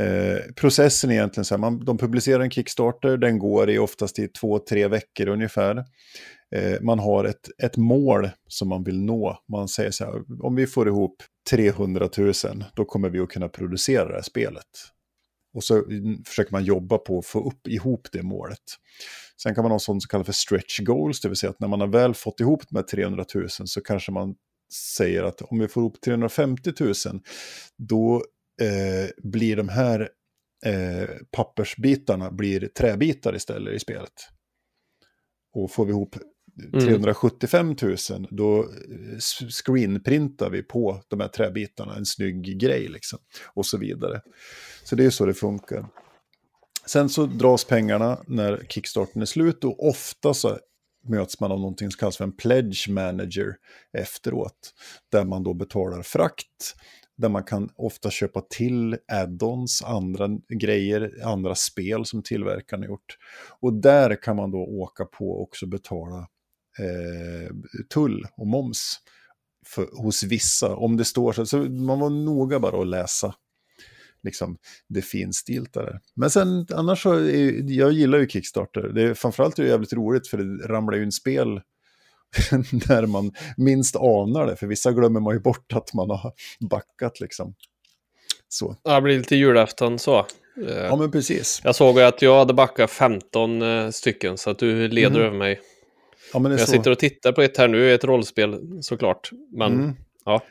Eh, 0.00 0.52
processen 0.56 1.10
är 1.10 1.14
egentligen 1.14 1.44
så 1.44 1.54
här, 1.54 1.60
man, 1.60 1.84
de 1.84 1.98
publicerar 1.98 2.40
en 2.40 2.50
Kickstarter, 2.50 3.16
den 3.16 3.38
går 3.38 3.70
i 3.70 3.78
oftast 3.78 4.18
i 4.18 4.28
två, 4.28 4.58
tre 4.58 4.88
veckor 4.88 5.28
ungefär. 5.28 5.84
Eh, 6.54 6.80
man 6.80 6.98
har 6.98 7.24
ett, 7.24 7.50
ett 7.62 7.76
mål 7.76 8.30
som 8.48 8.68
man 8.68 8.84
vill 8.84 9.00
nå. 9.00 9.38
Man 9.48 9.68
säger 9.68 9.90
så 9.90 10.04
här, 10.04 10.42
om 10.42 10.54
vi 10.54 10.66
får 10.66 10.88
ihop 10.88 11.22
300 11.50 12.08
000, 12.18 12.32
då 12.74 12.84
kommer 12.84 13.10
vi 13.10 13.20
att 13.20 13.28
kunna 13.28 13.48
producera 13.48 14.08
det 14.08 14.14
här 14.14 14.22
spelet. 14.22 14.66
Och 15.54 15.64
så 15.64 15.84
försöker 16.26 16.52
man 16.52 16.64
jobba 16.64 16.98
på 16.98 17.18
att 17.18 17.26
få 17.26 17.48
upp 17.48 17.68
ihop 17.68 18.08
det 18.12 18.22
målet. 18.22 18.62
Sen 19.42 19.54
kan 19.54 19.64
man 19.64 19.72
ha 19.72 19.78
sånt 19.78 20.02
som 20.02 20.08
kallas 20.08 20.26
för 20.26 20.32
stretch 20.32 20.80
goals, 20.80 21.20
det 21.20 21.28
vill 21.28 21.36
säga 21.36 21.50
att 21.50 21.60
när 21.60 21.68
man 21.68 21.80
har 21.80 21.88
väl 21.88 22.14
fått 22.14 22.40
ihop 22.40 22.68
de 22.68 22.76
här 22.76 22.82
300 22.82 23.24
000 23.34 23.48
så 23.48 23.80
kanske 23.80 24.12
man 24.12 24.34
säger 24.96 25.22
att 25.22 25.42
om 25.42 25.58
vi 25.58 25.68
får 25.68 25.80
ihop 25.80 26.00
350 26.00 26.72
000, 26.80 26.94
då 27.76 28.22
eh, 28.62 29.10
blir 29.22 29.56
de 29.56 29.68
här 29.68 30.08
eh, 30.66 31.08
pappersbitarna 31.30 32.30
blir 32.30 32.68
träbitar 32.68 33.36
istället 33.36 33.74
i 33.74 33.78
spelet. 33.78 34.12
Och 35.54 35.70
får 35.70 35.84
vi 35.84 35.90
ihop 35.90 36.16
Mm. 36.58 36.80
375 36.80 37.76
000, 37.82 37.96
då 38.30 38.60
eh, 38.60 39.18
screenprintar 39.50 40.50
vi 40.50 40.62
på 40.62 41.02
de 41.08 41.20
här 41.20 41.28
träbitarna 41.28 41.96
en 41.96 42.06
snygg 42.06 42.60
grej 42.60 42.88
liksom. 42.88 43.18
Och 43.54 43.66
så 43.66 43.78
vidare. 43.78 44.20
Så 44.84 44.96
det 44.96 45.04
är 45.04 45.10
så 45.10 45.26
det 45.26 45.34
funkar. 45.34 45.86
Sen 46.86 47.08
så 47.08 47.26
dras 47.26 47.64
pengarna 47.64 48.18
när 48.26 48.66
kickstarten 48.68 49.22
är 49.22 49.26
slut 49.26 49.64
och 49.64 49.88
ofta 49.88 50.34
så 50.34 50.58
möts 51.08 51.40
man 51.40 51.52
av 51.52 51.58
någonting 51.58 51.90
som 51.90 51.98
kallas 51.98 52.16
för 52.16 52.24
en 52.24 52.36
pledge 52.36 52.88
manager 52.88 53.56
efteråt. 53.92 54.74
Där 55.12 55.24
man 55.24 55.42
då 55.42 55.54
betalar 55.54 56.02
frakt, 56.02 56.74
där 57.16 57.28
man 57.28 57.44
kan 57.44 57.68
ofta 57.76 58.10
köpa 58.10 58.40
till 58.40 58.96
add-ons, 59.12 59.84
andra 59.84 60.28
grejer, 60.48 61.12
andra 61.24 61.54
spel 61.54 62.04
som 62.04 62.22
tillverkaren 62.22 62.82
har 62.82 62.88
gjort. 62.88 63.16
Och 63.60 63.72
där 63.72 64.22
kan 64.22 64.36
man 64.36 64.50
då 64.50 64.58
åka 64.58 65.04
på 65.04 65.30
och 65.30 65.42
också 65.42 65.66
betala 65.66 66.28
eh, 66.78 67.50
tull 67.94 68.26
och 68.36 68.46
moms 68.46 68.96
för, 69.66 69.88
hos 70.02 70.22
vissa. 70.22 70.76
Om 70.76 70.96
det 70.96 71.04
står 71.04 71.32
så, 71.32 71.46
så 71.46 71.56
man 71.58 72.00
var 72.00 72.10
noga 72.10 72.60
bara 72.60 72.80
att 72.80 72.86
läsa 72.86 73.34
liksom, 74.22 74.58
det 74.88 75.02
finstiltade. 75.02 76.00
Men 76.14 76.30
sen 76.30 76.66
annars 76.74 77.02
så, 77.02 77.12
är, 77.12 77.70
jag 77.70 77.92
gillar 77.92 78.18
ju 78.18 78.28
Kickstarter. 78.28 78.88
Det 78.88 79.02
är, 79.02 79.14
framförallt 79.14 79.58
är 79.58 79.62
det 79.62 79.68
jävligt 79.68 79.92
roligt 79.92 80.28
för 80.28 80.38
det 80.38 80.68
ramlar 80.68 80.96
ju 80.96 81.02
in 81.04 81.12
spel 81.12 81.48
när 82.88 83.06
man 83.06 83.32
minst 83.56 83.96
anar 83.96 84.46
det. 84.46 84.56
För 84.56 84.66
vissa 84.66 84.92
glömmer 84.92 85.20
man 85.20 85.34
ju 85.34 85.40
bort 85.40 85.72
att 85.72 85.94
man 85.94 86.10
har 86.10 86.32
backat 86.60 87.20
liksom. 87.20 87.54
Så. 88.48 88.76
Det 88.84 89.00
blir 89.00 89.18
lite 89.18 89.36
julafton 89.36 89.98
så. 89.98 90.26
Ja, 90.66 90.96
men 90.96 91.10
precis. 91.10 91.60
Jag 91.64 91.74
såg 91.74 92.00
att 92.00 92.22
jag 92.22 92.38
hade 92.38 92.54
backat 92.54 92.90
15 92.90 93.62
eh, 93.62 93.90
stycken, 93.90 94.38
så 94.38 94.50
att 94.50 94.58
du 94.58 94.88
leder 94.88 95.16
mm. 95.16 95.26
över 95.26 95.38
mig. 95.38 95.60
Ja, 96.32 96.38
men 96.38 96.52
jag 96.52 96.60
så. 96.60 96.66
sitter 96.66 96.90
och 96.90 96.98
tittar 96.98 97.32
på 97.32 97.42
ett 97.42 97.56
här 97.56 97.68
nu, 97.68 97.94
ett 97.94 98.04
rollspel 98.04 98.60
såklart. 98.80 99.30
Men 99.56 99.72
mm. 99.72 99.96
ja. 100.24 100.42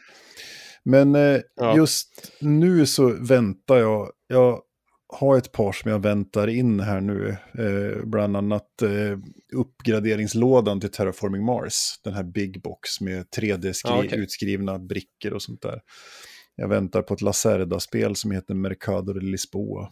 Men 0.83 1.15
eh, 1.15 1.39
ja. 1.55 1.75
just 1.75 2.31
nu 2.41 2.85
så 2.85 3.15
väntar 3.19 3.77
jag. 3.77 4.11
Jag 4.27 4.61
har 5.09 5.37
ett 5.37 5.51
par 5.51 5.71
som 5.71 5.91
jag 5.91 5.99
väntar 5.99 6.47
in 6.47 6.79
här 6.79 7.01
nu. 7.01 7.37
Eh, 7.57 8.05
bland 8.05 8.37
annat 8.37 8.81
eh, 8.81 9.17
uppgraderingslådan 9.53 10.79
till 10.79 10.91
Terraforming 10.91 11.45
Mars. 11.45 11.99
Den 12.03 12.13
här 12.13 12.23
Big 12.23 12.61
Box 12.61 13.01
med 13.01 13.25
3D-utskrivna 13.37 14.75
okay. 14.75 14.87
brickor 14.87 15.33
och 15.33 15.41
sånt 15.41 15.61
där. 15.61 15.81
Jag 16.55 16.67
väntar 16.67 17.01
på 17.01 17.13
ett 17.13 17.21
Lacerda-spel 17.21 18.15
som 18.15 18.31
heter 18.31 18.53
Mercado 18.53 19.13
de 19.13 19.19
Lisboa. 19.19 19.91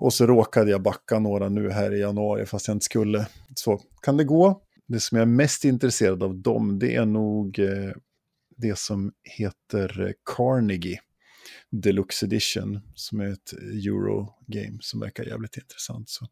Och 0.00 0.14
så 0.14 0.26
råkade 0.26 0.70
jag 0.70 0.82
backa 0.82 1.18
några 1.18 1.48
nu 1.48 1.70
här 1.70 1.94
i 1.94 2.00
januari 2.00 2.46
fast 2.46 2.68
jag 2.68 2.74
inte 2.74 2.84
skulle. 2.84 3.26
Så 3.54 3.80
kan 4.02 4.16
det 4.16 4.24
gå. 4.24 4.62
Det 4.86 5.00
som 5.00 5.18
jag 5.18 5.22
är 5.22 5.32
mest 5.32 5.64
intresserad 5.64 6.22
av 6.22 6.34
dem 6.34 6.78
det 6.78 6.94
är 6.94 7.06
nog 7.06 7.58
eh, 7.58 7.92
det 8.56 8.78
som 8.78 9.12
heter 9.22 10.06
eh, 10.06 10.12
Carnegie 10.36 11.00
Deluxe 11.70 12.26
Edition 12.26 12.80
som 12.94 13.20
är 13.20 13.32
ett 13.32 13.52
Eurogame 13.52 14.78
som 14.80 15.00
verkar 15.00 15.24
jävligt 15.24 15.56
intressant. 15.56 16.08
Så. 16.08 16.26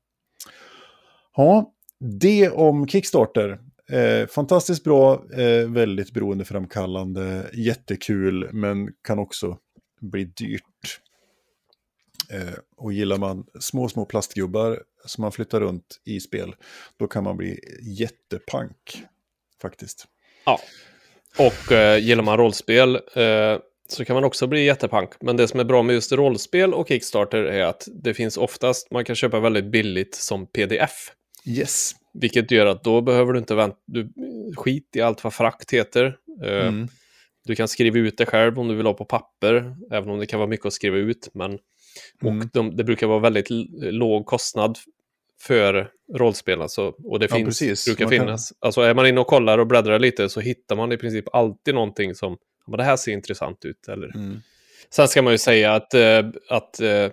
Ja, 1.37 1.73
det 2.01 2.51
om 2.51 2.89
Kickstarter. 2.89 3.59
Eh, 3.91 4.27
fantastiskt 4.27 4.85
bra, 4.85 5.25
eh, 5.33 5.69
väldigt 5.69 6.13
beroendeframkallande, 6.13 7.51
jättekul, 7.53 8.49
men 8.53 8.93
kan 9.03 9.19
också 9.19 9.59
bli 10.01 10.25
dyrt. 10.25 11.01
Eh, 12.33 12.55
och 12.77 12.93
gillar 12.93 13.19
man 13.19 13.47
små, 13.61 13.89
små 13.89 14.05
plastgubbar 14.05 14.83
som 15.05 15.23
man 15.23 15.33
flyttar 15.33 15.61
runt 15.61 16.01
i 16.05 16.21
spel, 16.21 16.55
då 16.97 17.07
kan 17.07 17.25
man 17.25 17.37
bli 17.37 17.61
jättepank 17.83 19.03
faktiskt. 19.63 20.07
Ja, 20.45 20.61
och 21.39 21.73
eh, 21.73 21.99
gillar 21.99 22.23
man 22.23 22.37
rollspel 22.37 22.95
eh, 23.15 23.59
så 23.89 24.05
kan 24.05 24.15
man 24.15 24.25
också 24.25 24.47
bli 24.47 24.65
jättepank. 24.65 25.11
Men 25.21 25.37
det 25.37 25.49
som 25.49 25.61
är 25.61 25.65
bra 25.65 25.83
med 25.83 25.95
just 25.95 26.13
rollspel 26.13 26.75
och 26.75 26.89
Kickstarter 26.89 27.43
är 27.43 27.65
att 27.65 27.89
det 27.93 28.15
finns 28.15 28.37
oftast, 28.37 28.91
man 28.91 29.05
kan 29.05 29.17
köpa 29.17 29.41
väldigt 29.41 29.65
billigt 29.65 30.15
som 30.15 30.47
pdf. 30.47 31.13
Yes. 31.45 31.93
Vilket 32.15 32.51
gör 32.51 32.67
att 32.67 32.85
då 32.85 33.01
behöver 33.01 33.33
du 33.33 33.39
inte 33.39 33.55
vänta, 33.55 33.79
du, 33.87 34.13
skit 34.57 34.91
i 34.97 35.01
allt 35.01 35.25
vad 35.25 35.35
frakt 35.35 35.73
heter. 35.73 36.17
Eh, 36.45 36.67
mm. 36.67 36.89
Du 37.45 37.55
kan 37.55 37.69
skriva 37.69 37.99
ut 37.99 38.19
det 38.19 38.27
själv 38.27 38.59
om 38.59 38.69
du 38.69 38.75
vill 38.75 38.87
ha 38.87 38.95
på 38.95 39.05
papper, 39.05 39.77
även 39.91 40.11
om 40.11 40.19
det 40.19 40.27
kan 40.27 40.39
vara 40.39 40.49
mycket 40.49 40.67
att 40.67 40.73
skriva 40.73 40.97
ut. 40.97 41.29
Men, 41.35 41.59
mm. 42.23 42.39
Och 42.41 42.47
de, 42.53 42.77
det 42.77 42.85
brukar 42.85 43.07
vara 43.07 43.19
väldigt 43.19 43.47
låg 43.81 44.27
kostnad 44.27 44.79
för 45.41 45.91
rollspel. 46.15 46.63
Alltså, 46.63 46.95
och 47.05 47.19
det 47.19 47.27
ja, 47.31 47.37
finns, 47.37 47.47
precis. 47.47 47.85
brukar 47.85 48.05
man 48.05 48.11
finnas. 48.11 48.49
Kan... 48.49 48.57
Alltså 48.61 48.81
är 48.81 48.95
man 48.95 49.07
inne 49.07 49.21
och 49.21 49.27
kollar 49.27 49.59
och 49.59 49.67
bläddrar 49.67 49.99
lite 49.99 50.29
så 50.29 50.41
hittar 50.41 50.77
man 50.77 50.93
i 50.93 50.97
princip 50.97 51.35
alltid 51.35 51.75
någonting 51.75 52.15
som, 52.15 52.37
men 52.67 52.79
det 52.79 52.85
här 52.85 52.97
ser 52.97 53.13
intressant 53.13 53.65
ut. 53.65 53.89
Eller... 53.89 54.15
Mm. 54.15 54.41
Sen 54.91 55.09
ska 55.09 55.23
man 55.23 55.33
ju 55.33 55.39
säga 55.39 55.75
att, 55.75 55.95
äh, 55.95 56.27
att 56.49 56.81
äh, 56.81 57.11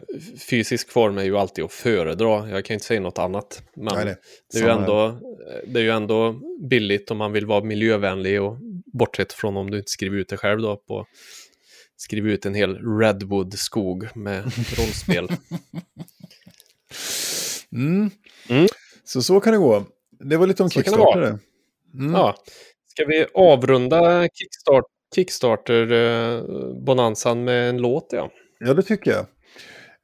fysisk 0.50 0.92
form 0.92 1.18
är 1.18 1.24
ju 1.24 1.38
alltid 1.38 1.64
att 1.64 1.72
föredra. 1.72 2.50
Jag 2.50 2.66
kan 2.66 2.74
inte 2.74 2.86
säga 2.86 3.00
något 3.00 3.20
annat. 3.20 3.64
Men 3.76 3.96
Nej, 3.96 4.06
det. 4.06 4.18
Det, 4.54 4.60
är 4.60 4.64
ju 4.64 4.70
ändå, 4.70 5.20
det 5.68 5.80
är 5.80 5.84
ju 5.84 5.90
ändå 5.90 6.36
billigt 6.70 7.12
om 7.12 7.18
man 7.18 7.32
vill 7.32 7.46
vara 7.46 7.64
miljövänlig 7.64 8.42
och 8.42 8.58
bortsett 8.94 9.34
från 9.34 9.58
om 9.58 9.72
du 9.72 9.78
inte 9.78 9.92
skriver 9.92 10.18
ut 10.18 10.30
det 10.30 10.38
själv 10.38 10.62
då 10.62 10.76
på 10.76 11.06
skriva 11.98 12.30
ut 12.30 12.46
en 12.46 12.56
hel 12.56 13.00
redwood-skog 13.00 14.08
med 14.16 14.44
rollspel. 14.78 15.28
Mm. 17.72 18.10
Mm. 18.50 18.68
Så 19.04 19.22
så 19.22 19.40
kan 19.40 19.54
det 19.54 19.60
gå. 19.60 19.86
Det 20.20 20.38
var 20.38 20.48
lite 20.48 20.64
om 20.64 20.70
Kickstarter. 20.70 21.40
Mm. 21.94 22.14
Ja. 22.14 22.36
Ska 22.88 23.06
vi 23.06 23.26
avrunda 23.34 24.28
Kickstart, 24.34 24.86
Kickstarter-bonanzan 25.16 27.44
med 27.44 27.70
en 27.70 27.78
låt? 27.78 28.08
Ja, 28.12 28.32
ja 28.60 28.74
det 28.74 28.84
tycker 28.84 29.12
jag. 29.12 29.26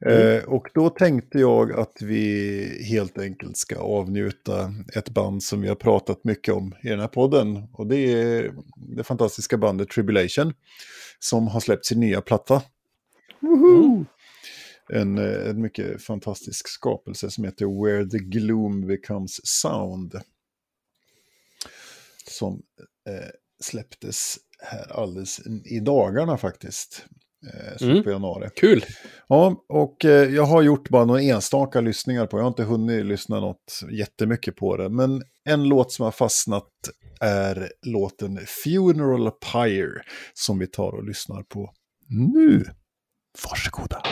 Mm. 0.06 0.36
Eh, 0.38 0.44
och 0.44 0.68
då 0.74 0.90
tänkte 0.90 1.38
jag 1.38 1.72
att 1.72 2.02
vi 2.02 2.84
helt 2.90 3.18
enkelt 3.18 3.56
ska 3.56 3.76
avnjuta 3.76 4.74
ett 4.94 5.08
band 5.08 5.42
som 5.42 5.60
vi 5.60 5.68
har 5.68 5.74
pratat 5.74 6.24
mycket 6.24 6.54
om 6.54 6.74
i 6.82 6.88
den 6.88 7.00
här 7.00 7.08
podden. 7.08 7.68
Och 7.72 7.86
det 7.86 7.96
är 7.96 8.54
det 8.96 9.04
fantastiska 9.04 9.56
bandet 9.56 9.90
Tribulation 9.90 10.54
som 11.18 11.48
har 11.48 11.60
släppt 11.60 11.86
sin 11.86 12.00
nya 12.00 12.20
platta. 12.20 12.62
Mm 13.42 14.06
en, 14.92 15.18
eh, 15.18 15.48
en 15.50 15.60
mycket 15.60 16.02
fantastisk 16.02 16.68
skapelse 16.68 17.30
som 17.30 17.44
heter 17.44 17.84
Where 17.84 18.10
the 18.10 18.18
Gloom 18.18 18.86
Becomes 18.86 19.46
Sound. 19.46 20.20
Som 22.26 22.62
eh, 23.08 23.30
släpptes 23.60 24.38
här 24.58 24.92
alldeles 24.92 25.40
i 25.64 25.80
dagarna 25.80 26.38
faktiskt. 26.38 27.06
Eh, 27.46 27.88
mm. 27.88 28.02
på 28.02 28.10
januari. 28.10 28.48
Kul! 28.56 28.84
Ja, 29.28 29.64
och 29.68 30.04
eh, 30.04 30.34
jag 30.34 30.44
har 30.44 30.62
gjort 30.62 30.88
bara 30.88 31.04
några 31.04 31.20
enstaka 31.20 31.80
lyssningar 31.80 32.26
på 32.26 32.38
Jag 32.38 32.42
har 32.42 32.48
inte 32.48 32.64
hunnit 32.64 33.06
lyssna 33.06 33.40
något 33.40 33.80
jättemycket 33.90 34.56
på 34.56 34.76
det. 34.76 34.88
Men 34.88 35.22
en 35.44 35.64
låt 35.64 35.92
som 35.92 36.04
har 36.04 36.12
fastnat 36.12 36.68
är 37.20 37.72
låten 37.86 38.38
Funeral 38.64 39.30
Pyre. 39.30 40.02
Som 40.34 40.58
vi 40.58 40.66
tar 40.66 40.92
och 40.92 41.04
lyssnar 41.04 41.42
på 41.42 41.72
nu. 42.08 42.64
Varsågoda! 43.44 44.02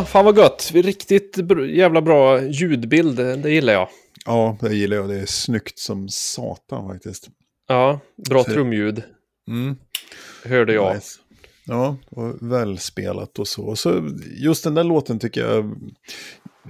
Ja, 0.00 0.04
fan 0.06 0.24
vad 0.24 0.38
gött. 0.38 0.70
Riktigt 0.74 1.38
jävla 1.68 2.02
bra 2.02 2.42
ljudbild, 2.42 3.16
det 3.16 3.50
gillar 3.50 3.72
jag. 3.72 3.88
Ja, 4.26 4.56
det 4.60 4.74
gillar 4.74 4.96
jag. 4.96 5.08
Det 5.08 5.20
är 5.20 5.26
snyggt 5.26 5.78
som 5.78 6.08
satan 6.08 6.88
faktiskt. 6.88 7.28
Ja, 7.68 8.00
bra 8.28 8.44
Så... 8.44 8.50
trumljud. 8.50 9.02
Mm. 9.48 9.76
Hörde 10.44 10.72
jag. 10.72 10.94
Nice. 10.94 11.18
Ja, 11.64 11.96
och 12.10 12.36
välspelat 12.40 13.38
och 13.38 13.48
så. 13.48 13.76
Så 13.76 14.10
just 14.36 14.64
den 14.64 14.74
där 14.74 14.84
låten 14.84 15.18
tycker 15.18 15.40
jag, 15.40 15.64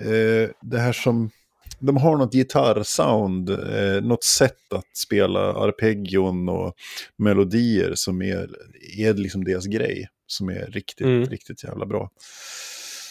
eh, 0.00 0.50
det 0.60 0.78
här 0.78 0.92
som, 0.92 1.30
de 1.78 1.96
har 1.96 2.16
något 2.16 2.32
gitarrsound, 2.32 3.50
eh, 3.50 4.02
något 4.02 4.24
sätt 4.24 4.72
att 4.74 4.96
spela 4.96 5.40
arpeggion 5.40 6.48
och 6.48 6.74
melodier 7.16 7.92
som 7.94 8.22
är, 8.22 8.50
är 8.98 9.14
liksom 9.14 9.44
deras 9.44 9.66
grej. 9.66 10.08
Som 10.26 10.48
är 10.48 10.66
riktigt, 10.66 11.06
mm. 11.06 11.26
riktigt 11.26 11.64
jävla 11.64 11.86
bra. 11.86 12.10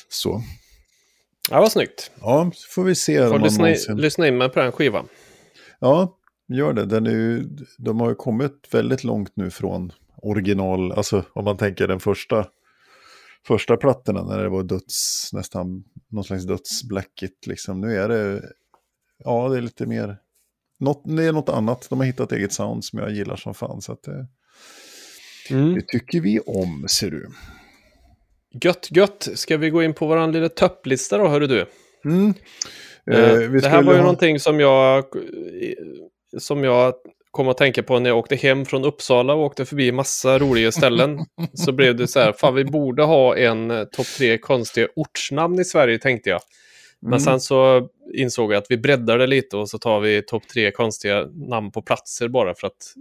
Så. 0.09 0.41
Ja, 1.49 1.59
vad 1.59 1.71
snyggt. 1.71 2.11
Ja, 2.21 2.51
så 2.53 2.67
får 2.69 2.83
vi 2.83 2.95
se. 2.95 3.27
Får 3.27 3.39
lyssna, 3.39 3.63
någonsin... 3.63 3.97
lyssna 3.97 4.27
in 4.27 4.37
mig 4.37 4.49
på 4.49 4.59
den 4.59 4.71
skivan. 4.71 5.07
Ja, 5.79 6.17
gör 6.47 6.73
det. 6.73 6.85
Den 6.85 7.07
är 7.07 7.11
ju, 7.11 7.49
de 7.77 7.99
har 7.99 8.09
ju 8.09 8.15
kommit 8.15 8.67
väldigt 8.71 9.03
långt 9.03 9.31
nu 9.35 9.49
från 9.49 9.91
original, 10.21 10.91
alltså 10.91 11.25
om 11.33 11.45
man 11.45 11.57
tänker 11.57 11.87
den 11.87 11.99
första, 11.99 12.47
första 13.47 13.77
plattorna 13.77 14.23
när 14.23 14.43
det 14.43 14.49
var 14.49 14.63
döds, 14.63 15.29
nästan 15.33 15.83
någon 16.07 16.23
slags 16.23 16.43
dödsblackigt 16.43 17.47
liksom. 17.47 17.81
Nu 17.81 17.95
är 17.95 18.09
det, 18.09 18.41
ja 19.17 19.49
det 19.49 19.57
är 19.57 19.61
lite 19.61 19.85
mer, 19.85 20.17
något, 20.79 21.03
det 21.05 21.23
är 21.23 21.33
något 21.33 21.49
annat. 21.49 21.87
De 21.89 21.99
har 21.99 22.05
hittat 22.05 22.31
eget 22.31 22.53
sound 22.53 22.85
som 22.85 22.99
jag 22.99 23.11
gillar 23.11 23.35
som 23.35 23.53
fan. 23.53 23.81
Så 23.81 23.91
att 23.91 24.03
det, 24.03 24.27
mm. 25.49 25.73
det 25.73 25.87
tycker 25.87 26.21
vi 26.21 26.39
om, 26.39 26.87
ser 26.89 27.11
du. 27.11 27.29
Gött, 28.51 28.87
gött. 28.91 29.27
Ska 29.35 29.57
vi 29.57 29.69
gå 29.69 29.83
in 29.83 29.93
på 29.93 30.07
vår 30.07 30.31
lilla 30.31 30.49
topplista 30.49 31.17
då, 31.17 31.27
hörru 31.27 31.47
du? 31.47 31.65
Mm. 32.05 32.33
Eh, 33.11 33.31
eh 33.31 33.51
det 33.51 33.69
här 33.69 33.83
var 33.83 33.93
ju 33.93 33.97
ha... 33.97 34.03
någonting 34.03 34.39
som 34.39 34.59
jag, 34.59 35.05
som 36.37 36.63
jag 36.63 36.93
kom 37.31 37.47
att 37.47 37.57
tänka 37.57 37.83
på 37.83 37.99
när 37.99 38.09
jag 38.09 38.17
åkte 38.17 38.35
hem 38.35 38.65
från 38.65 38.85
Uppsala 38.85 39.33
och 39.33 39.43
åkte 39.43 39.65
förbi 39.65 39.91
massa 39.91 40.39
roliga 40.39 40.71
ställen. 40.71 41.19
så 41.53 41.71
blev 41.71 41.95
det 41.95 42.07
så 42.07 42.19
här, 42.19 42.31
fan 42.31 42.55
vi 42.55 42.65
borde 42.65 43.03
ha 43.03 43.37
en 43.37 43.71
eh, 43.71 43.83
topp 43.83 44.07
tre 44.17 44.37
konstiga 44.37 44.87
ortsnamn 44.95 45.59
i 45.59 45.65
Sverige 45.65 45.97
tänkte 45.97 46.29
jag. 46.29 46.41
Men 47.01 47.13
mm. 47.13 47.19
sen 47.19 47.39
så 47.39 47.87
insåg 48.13 48.53
jag 48.53 48.57
att 48.57 48.65
vi 48.71 48.77
breddar 48.77 49.17
det 49.17 49.27
lite 49.27 49.57
och 49.57 49.69
så 49.69 49.77
tar 49.77 49.99
vi 49.99 50.21
topp 50.21 50.47
tre 50.47 50.71
konstiga 50.71 51.27
namn 51.49 51.71
på 51.71 51.81
platser 51.81 52.27
bara 52.27 52.53
för 52.55 52.67
att 52.67 52.93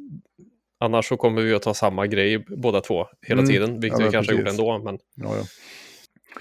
annars 0.80 1.08
så 1.08 1.16
kommer 1.16 1.42
vi 1.42 1.54
att 1.54 1.62
ta 1.62 1.74
samma 1.74 2.06
grej 2.06 2.38
båda 2.38 2.80
två 2.80 3.06
hela 3.26 3.40
mm. 3.40 3.52
tiden, 3.52 3.80
vilket 3.80 4.00
ja, 4.00 4.06
vi 4.06 4.12
kanske 4.12 4.34
gjorde 4.34 4.50
ändå. 4.50 4.78
Men... 4.78 4.98
Ja, 5.14 5.34
ja. 5.36 5.44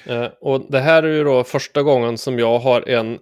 Eh, 0.06 0.32
och 0.41 0.71
det 0.71 0.80
här 0.80 1.04
är 1.04 1.13
ju 1.13 1.23
då 1.23 1.43
första 1.43 1.84
gången 1.84 2.17
som 2.17 2.39
jag 2.39 2.60
har 2.60 2.89
en 2.89 3.19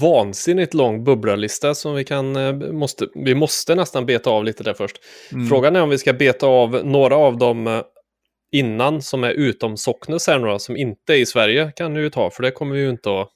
vansinnigt 0.00 0.74
lång 0.74 1.04
bubblarlista 1.04 1.74
som 1.74 1.94
vi 1.94 2.04
kan, 2.04 2.36
eh, 2.36 2.52
måste, 2.54 3.08
vi 3.14 3.34
måste 3.34 3.74
nästan 3.74 4.06
beta 4.06 4.30
av 4.30 4.44
lite 4.44 4.62
där 4.62 4.74
först. 4.74 4.96
Mm. 5.32 5.46
Frågan 5.46 5.76
är 5.76 5.82
om 5.82 5.88
vi 5.88 5.98
ska 5.98 6.12
beta 6.12 6.46
av 6.46 6.86
några 6.86 7.16
av 7.16 7.38
dem 7.38 7.66
eh, 7.66 7.82
innan 8.52 9.02
som 9.02 9.24
är 9.24 9.30
utom 9.30 9.76
Socknes 9.76 10.26
här 10.26 10.38
några 10.38 10.58
som 10.58 10.76
inte 10.76 11.12
är 11.12 11.18
i 11.18 11.26
Sverige 11.26 11.72
kan 11.76 11.94
du 11.94 12.02
ju 12.02 12.10
ta, 12.10 12.30
för 12.30 12.42
det 12.42 12.50
kommer 12.50 12.74
vi 12.74 12.80
ju 12.80 12.90
inte 12.90 13.20
att... 13.20 13.28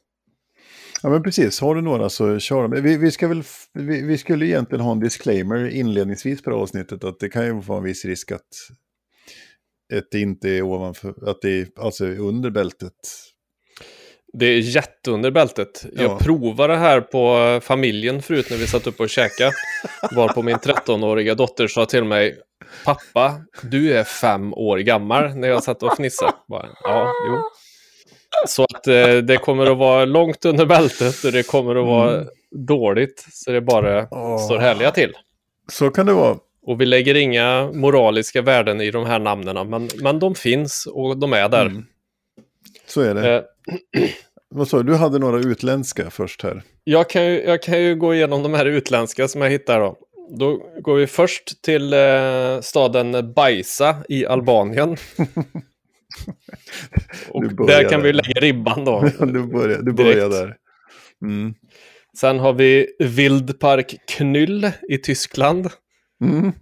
Ja 1.03 1.09
men 1.09 1.23
precis, 1.23 1.61
har 1.61 1.75
du 1.75 1.81
några 1.81 2.09
så 2.09 2.39
kör 2.39 2.69
vi, 2.69 2.97
vi, 2.97 3.11
ska 3.11 3.29
väl, 3.29 3.43
vi, 3.73 4.03
vi, 4.03 4.19
skulle 4.19 4.47
egentligen 4.47 4.85
ha 4.85 4.93
en 4.93 5.01
disclaimer 5.01 5.69
inledningsvis 5.69 6.43
på 6.43 6.51
det 6.51 6.57
avsnittet 6.57 7.05
att 7.05 7.21
det 7.21 7.29
kan 7.29 7.47
ju 7.47 7.53
vara 7.53 7.79
en 7.79 7.85
viss 7.85 8.05
risk 8.05 8.33
att, 8.33 8.41
att 9.95 10.11
det 10.11 10.21
inte 10.21 10.51
är 10.51 10.63
ovanför, 10.63 11.29
att 11.31 11.43
det 11.43 11.51
är 11.51 11.69
alltså 11.77 12.07
under 12.07 12.51
bältet 12.51 12.95
det 14.33 14.47
är 14.47 14.59
jätteunder 14.59 15.31
bältet. 15.31 15.87
Jag 15.93 16.11
ja. 16.11 16.19
provade 16.19 16.73
det 16.73 16.79
här 16.79 17.01
på 17.01 17.61
familjen 17.63 18.23
förut 18.23 18.47
när 18.51 18.57
vi 18.57 18.67
satt 18.67 18.87
upp 18.87 19.01
och 19.01 19.11
käkade. 19.11 19.53
Var 20.11 20.29
på 20.29 20.43
min 20.43 20.57
13-åriga 20.57 21.35
dotter 21.35 21.67
sa 21.67 21.87
till 21.87 22.05
mig 22.05 22.39
Pappa, 22.85 23.41
du 23.63 23.93
är 23.93 24.05
fem 24.05 24.55
år 24.55 24.79
gammal 24.79 25.35
när 25.35 25.49
jag 25.49 25.63
satt 25.63 25.83
och 25.83 25.97
fnissade. 25.97 26.33
Bara, 26.49 26.69
ja, 26.83 27.13
jo. 27.29 27.43
Så 28.47 28.65
att 28.65 28.87
eh, 28.87 29.17
det 29.17 29.37
kommer 29.37 29.67
att 29.67 29.79
vara 29.79 30.05
långt 30.05 30.45
under 30.45 30.67
bältet 30.67 31.25
och 31.25 31.33
det 31.33 31.47
kommer 31.47 31.77
att 31.77 31.87
vara 31.87 32.15
mm. 32.15 32.29
dåligt. 32.51 33.27
Så 33.33 33.51
det 33.51 33.61
bara 33.61 34.09
oh. 34.11 34.39
står 34.39 34.59
härliga 34.59 34.91
till. 34.91 35.13
Så 35.73 35.91
kan 35.91 36.07
det 36.07 36.13
vara. 36.13 36.37
Och 36.63 36.81
vi 36.81 36.87
lägger 36.87 37.15
inga 37.15 37.71
moraliska 37.73 38.43
värden 38.43 38.81
i 38.81 38.91
de 38.91 39.07
här 39.07 39.19
namnen, 39.19 39.71
men, 39.71 39.89
men 40.01 40.19
de 40.19 40.35
finns 40.35 40.87
och 40.87 41.19
de 41.19 41.33
är 41.33 41.49
där. 41.49 41.67
Mm. 41.67 41.87
Så 42.87 43.01
är 43.01 43.15
det. 43.15 43.37
Eh, 43.37 43.43
vad 44.51 44.69
sa 44.69 44.77
du? 44.77 44.83
Du 44.83 44.95
hade 44.95 45.19
några 45.19 45.39
utländska 45.39 46.11
först 46.11 46.43
här. 46.43 46.63
Jag 46.85 47.11
kan, 47.11 47.27
ju, 47.27 47.43
jag 47.43 47.63
kan 47.63 47.83
ju 47.83 47.97
gå 47.97 48.15
igenom 48.15 48.43
de 48.43 48.55
här 48.55 48.67
utländska 48.67 49.29
som 49.29 49.43
jag 49.43 49.51
hittar 49.51 49.81
då. 49.81 49.97
Då 50.31 50.63
går 50.81 50.95
vi 50.95 51.07
först 51.07 51.63
till 51.63 51.93
eh, 51.93 52.61
staden 52.63 53.33
Bajsa 53.33 53.97
i 54.09 54.27
Albanien. 54.27 54.97
Och 57.29 57.67
där 57.67 57.89
kan 57.89 58.01
där. 58.01 58.07
vi 58.07 58.13
lägga 58.13 58.41
ribban 58.41 58.85
då. 58.85 59.01
du 59.21 59.47
börjar, 59.47 59.83
du 59.83 59.93
börjar 59.93 60.29
där. 60.29 60.57
Mm. 61.23 61.55
Sen 62.17 62.39
har 62.39 62.53
vi 62.53 62.87
Wildpark 62.99 63.97
Knyll 64.09 64.71
i 64.89 64.99
Tyskland. 64.99 65.69
Mm. 66.25 66.47
uh, 66.47 66.53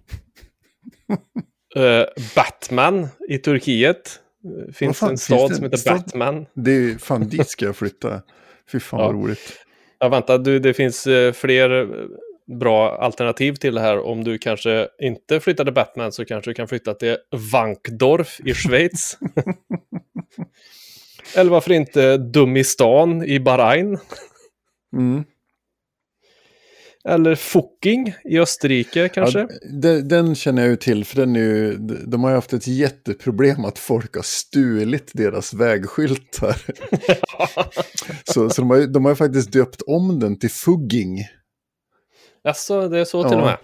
Batman 2.35 3.07
i 3.29 3.37
Turkiet. 3.37 4.19
Finns 4.73 4.99
fan, 4.99 5.09
en 5.09 5.17
stad 5.17 5.39
finns 5.39 5.55
som 5.55 5.63
heter 5.63 5.77
stad? 5.77 5.97
Batman. 5.97 6.45
Det 6.53 6.71
är, 6.71 6.97
fan, 6.97 7.29
dit 7.29 7.49
ska 7.49 7.65
jag 7.65 7.75
flytta. 7.75 8.21
Fy 8.71 8.79
fan 8.79 8.99
ja. 8.99 9.05
vad 9.05 9.15
roligt. 9.15 9.65
Ja, 9.99 10.09
vänta, 10.09 10.37
du, 10.37 10.59
det 10.59 10.73
finns 10.73 11.07
eh, 11.07 11.33
fler 11.33 11.81
eh, 11.81 11.87
bra 12.59 12.97
alternativ 12.97 13.53
till 13.53 13.75
det 13.75 13.81
här. 13.81 13.99
Om 13.99 14.23
du 14.23 14.37
kanske 14.37 14.87
inte 14.99 15.39
flyttar 15.39 15.63
till 15.63 15.73
Batman 15.73 16.11
så 16.11 16.25
kanske 16.25 16.51
du 16.51 16.55
kan 16.55 16.67
flytta 16.67 16.93
till 16.93 17.17
Wankdorf 17.51 18.39
i 18.45 18.53
Schweiz. 18.53 19.17
Eller 21.35 21.51
varför 21.51 21.71
inte 21.71 22.17
Dumistan 22.17 23.23
i 23.23 23.39
Bahrain? 23.39 23.97
Mm. 24.93 25.23
Eller 27.07 27.35
Fucking 27.35 28.15
i 28.23 28.39
Österrike 28.39 29.09
kanske? 29.09 29.39
Ja, 29.39 29.47
den, 29.71 30.07
den, 30.07 30.35
känner 30.35 30.61
jag 30.61 30.69
ju 30.69 30.75
till, 30.75 31.05
för 31.05 31.15
den 31.15 31.35
är 31.35 31.39
ju, 31.39 31.77
de 32.07 32.23
har 32.23 32.29
ju 32.29 32.35
haft 32.35 32.53
ett 32.53 32.67
jätteproblem 32.67 33.65
att 33.65 33.79
folk 33.79 34.15
har 34.15 34.23
stulit 34.23 35.11
deras 35.13 35.53
vägskyltar. 35.53 36.61
så 38.33 38.49
så 38.49 38.61
de, 38.61 38.69
har, 38.69 38.87
de 38.87 39.05
har 39.05 39.15
faktiskt 39.15 39.51
döpt 39.51 39.81
om 39.81 40.19
den 40.19 40.39
till 40.39 40.49
Fugging. 40.49 41.19
Jaså, 42.43 42.89
det 42.89 42.99
är 42.99 43.05
så 43.05 43.29
till 43.29 43.37
och 43.37 43.45
med? 43.45 43.57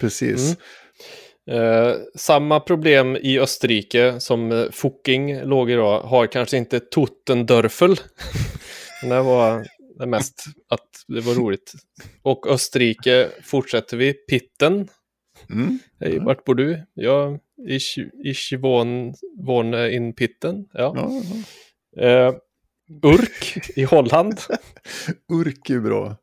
Precis. 0.00 0.40
Mm. 0.40 0.56
Eh, 1.50 1.96
samma 2.14 2.60
problem 2.60 3.16
i 3.16 3.38
Österrike 3.38 4.20
som 4.20 4.52
eh, 4.52 4.70
Fucking 4.70 5.40
låg 5.40 5.70
i 5.70 5.74
då, 5.74 6.00
har 6.00 6.26
kanske 6.26 6.56
inte 6.56 6.80
Tottendörfel. 6.80 7.96
det 9.02 9.22
var 9.22 9.66
det 9.98 10.06
mest 10.06 10.44
att 10.68 11.04
det 11.08 11.20
var 11.20 11.34
roligt. 11.34 11.72
Och 12.22 12.46
Österrike 12.46 13.28
fortsätter 13.42 13.96
vi. 13.96 14.12
Pitten. 14.12 14.88
Mm. 15.50 15.78
Hej, 16.00 16.18
vart 16.18 16.44
bor 16.44 16.54
du? 16.54 16.82
Ja, 16.94 17.38
ich, 17.68 17.98
ich 18.24 18.52
wohn, 18.52 19.14
wohn 19.38 19.74
in 19.74 20.12
Pitten. 20.12 20.68
Ja. 20.72 20.92
ja, 20.96 21.10
ja. 21.92 22.02
Eh, 22.02 22.34
Urk 23.02 23.68
i 23.76 23.84
Holland. 23.84 24.38
Urk 25.32 25.70
är 25.70 25.80
bra. 25.80 26.16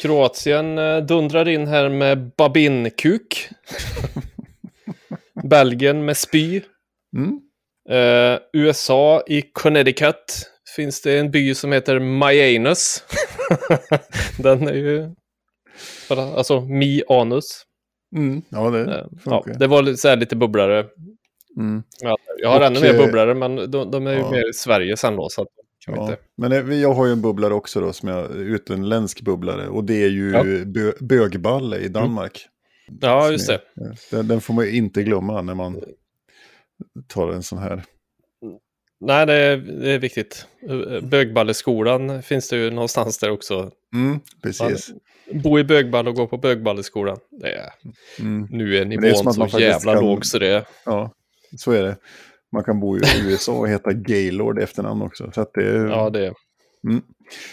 Kroatien 0.00 0.78
eh, 0.78 0.98
dundrar 0.98 1.48
in 1.48 1.66
här 1.66 1.88
med 1.88 2.30
babinkuk. 2.36 3.48
Belgien 5.42 6.04
med 6.04 6.16
spy. 6.16 6.62
Mm. 7.16 7.40
Eh, 7.88 8.38
USA 8.52 9.22
i 9.26 9.42
Connecticut 9.42 10.50
finns 10.76 11.02
det 11.02 11.18
en 11.18 11.30
by 11.30 11.54
som 11.54 11.72
heter 11.72 11.98
Mayanus. 11.98 13.04
Den 14.38 14.68
är 14.68 14.74
ju... 14.74 15.10
Alltså, 16.08 16.60
Mi-anus. 16.60 17.62
Mm, 18.16 18.42
ja, 18.48 18.70
det 18.70 18.80
eh, 18.80 19.06
ja, 19.24 19.44
Det 19.58 19.66
var 19.66 19.94
så 19.94 20.14
lite 20.14 20.36
bubblare. 20.36 20.86
Mm. 21.56 21.82
Ja, 22.00 22.16
jag 22.42 22.48
har 22.48 22.60
och, 22.60 22.66
ännu 22.66 22.80
mer 22.80 22.94
eh, 22.94 22.98
bubblare, 23.04 23.34
men 23.34 23.70
de, 23.70 23.90
de 23.90 24.06
är 24.06 24.12
ju 24.12 24.18
ja. 24.18 24.30
mer 24.30 24.50
i 24.50 24.52
Sverige 24.52 24.96
sen 24.96 25.16
då. 25.16 25.28
Så 25.28 25.42
att, 25.42 25.48
ja. 25.86 26.02
inte... 26.02 26.16
Men 26.36 26.80
jag 26.80 26.94
har 26.94 27.06
ju 27.06 27.12
en 27.12 27.22
bubblare 27.22 27.54
också 27.54 27.80
då, 27.80 27.92
som 27.92 28.08
jag, 28.08 28.30
utländsk 28.36 29.20
bubblare. 29.20 29.68
Och 29.68 29.84
det 29.84 30.02
är 30.02 30.08
ju 30.08 30.30
ja. 30.30 30.44
bö, 30.64 30.92
bögballe 31.00 31.78
i 31.78 31.88
Danmark. 31.88 32.48
Mm. 32.88 32.98
Ja, 33.00 33.30
just 33.30 33.48
det. 33.48 33.60
Den, 34.10 34.28
den, 34.28 34.40
får 34.40 34.54
man 34.54 34.64
ju 34.64 34.76
inte 34.76 35.02
glömma 35.02 35.42
när 35.42 35.54
man 35.54 35.82
tar 37.08 37.32
en 37.32 37.42
sån 37.42 37.58
här. 37.58 37.82
Nej, 39.00 39.26
det 39.26 39.32
är, 39.32 39.56
det 39.56 39.90
är 39.90 39.98
viktigt. 39.98 40.46
Bögballeskolan 41.02 42.22
finns 42.22 42.48
det 42.48 42.56
ju 42.56 42.70
någonstans 42.70 43.18
där 43.18 43.30
också. 43.30 43.70
Mm, 43.94 44.20
precis. 44.42 44.90
Man, 45.32 45.42
bo 45.42 45.58
i 45.58 45.64
bögball 45.64 46.08
och 46.08 46.14
gå 46.14 46.26
på 46.26 46.38
bögballeskolan. 46.38 47.18
Det 47.30 47.52
är, 47.52 47.70
mm. 48.18 48.48
Nu 48.50 48.76
är 48.76 48.84
nivån 48.84 49.50
så 49.50 49.60
jävla 49.60 49.94
kan... 49.94 50.04
låg 50.04 50.26
så 50.26 50.38
det 50.38 50.48
är... 50.48 50.66
Ja, 50.84 51.12
så 51.56 51.72
är 51.72 51.82
det. 51.82 51.96
Man 52.52 52.64
kan 52.64 52.80
bo 52.80 52.96
i 52.96 53.00
USA 53.24 53.52
och 53.52 53.68
heta 53.68 53.92
Gaylord 53.92 54.58
efternamn 54.58 55.02
också. 55.02 55.30
Så, 55.34 55.46
det, 55.54 55.64
Ja, 55.76 56.10
det 56.10 56.26
är... 56.26 56.34
mm. 56.88 57.02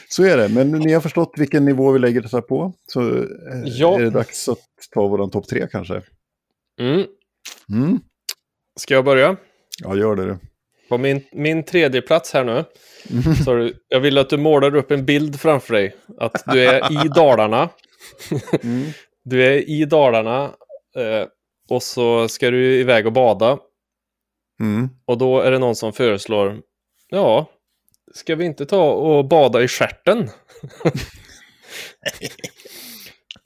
så 0.09 0.23
är 0.23 0.37
det, 0.37 0.49
men 0.49 0.71
ni 0.71 0.93
har 0.93 1.01
förstått 1.01 1.33
vilken 1.37 1.65
nivå 1.65 1.91
vi 1.91 1.99
lägger 1.99 2.21
detta 2.21 2.41
på. 2.41 2.73
Så 2.87 3.01
eh, 3.17 3.25
Ja. 3.65 3.95
är 3.99 4.03
det 4.03 4.09
dags 4.09 4.49
att 4.49 4.59
ta 4.93 5.07
våran 5.07 5.29
topp 5.31 5.47
tre 5.47 5.67
kanske. 5.71 6.01
Mm. 6.79 7.05
Mm. 7.69 7.99
Ska 8.79 8.93
jag 8.93 9.05
börja? 9.05 9.35
Ja, 9.83 9.95
gör 9.95 10.15
det. 10.15 10.25
du. 10.25 10.37
På 10.89 10.97
min, 10.97 11.21
min 11.31 11.63
tredje 11.63 12.01
plats 12.01 12.33
här 12.33 12.43
nu. 12.43 12.63
Du, 13.45 13.73
jag 13.87 13.99
vill 13.99 14.17
att 14.17 14.29
du 14.29 14.37
målar 14.37 14.75
upp 14.75 14.91
en 14.91 15.05
bild 15.05 15.39
framför 15.39 15.73
dig. 15.73 15.95
Att 16.17 16.43
du 16.53 16.65
är 16.65 17.05
i 17.05 17.07
Dalarna. 17.15 17.69
Mm. 18.63 18.85
Du 19.23 19.45
är 19.45 19.69
i 19.69 19.85
Dalarna. 19.85 20.43
Eh, 20.97 21.27
och 21.69 21.83
så 21.83 22.27
ska 22.27 22.51
du 22.51 22.75
iväg 22.79 23.05
och 23.05 23.13
bada. 23.13 23.57
Mm. 24.59 24.89
Och 25.05 25.17
då 25.17 25.39
är 25.41 25.51
det 25.51 25.59
någon 25.59 25.75
som 25.75 25.93
föreslår. 25.93 26.59
Ja, 27.09 27.49
ska 28.13 28.35
vi 28.35 28.45
inte 28.45 28.65
ta 28.65 28.91
och 28.91 29.25
bada 29.27 29.63
i 29.63 29.67
stjärten? 29.67 30.29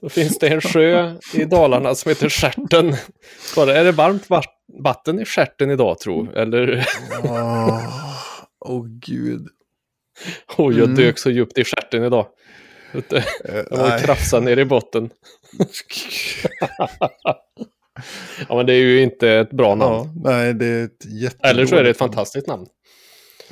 Då 0.01 0.09
finns 0.09 0.39
det 0.39 0.47
en 0.47 0.61
sjö 0.61 1.15
i 1.33 1.45
Dalarna 1.45 1.95
som 1.95 2.09
heter 2.09 2.29
Stjärten. 2.29 2.95
Bara, 3.55 3.75
är 3.75 3.83
det 3.83 3.91
varmt 3.91 4.29
va- 4.29 4.43
vatten 4.83 5.19
i 5.19 5.25
stjärten 5.25 5.71
idag 5.71 5.99
tro? 5.99 6.31
Eller, 6.35 6.85
Åh, 7.23 7.81
åh, 8.59 8.85
gud. 8.87 9.47
oj, 10.57 10.75
jag 10.77 10.83
Mm. 10.83 10.95
dök 10.95 11.17
så 11.17 11.29
djupt 11.29 11.57
i 11.57 11.63
stjärten 11.63 12.03
idag. 12.03 12.27
Eh, 12.93 13.23
Jag 13.71 13.77
var 13.77 13.99
krafsade 13.99 14.45
ner 14.45 14.57
i 14.59 14.65
botten. 14.65 15.09
Ja, 18.49 18.55
men 18.55 18.65
det 18.65 18.73
är 18.73 18.79
ju 18.79 19.01
inte 19.01 19.29
ett 19.31 19.51
bra 19.51 19.75
namn. 19.75 19.93
Ja, 19.95 20.11
nej, 20.31 20.53
det 20.53 20.65
är 20.65 20.85
ett 20.85 21.05
jättedåligt 21.05 21.45
Eller 21.45 21.65
så 21.65 21.75
är 21.75 21.83
det 21.83 21.89
ett 21.89 21.97
fantastiskt 21.97 22.47
namn. 22.47 22.65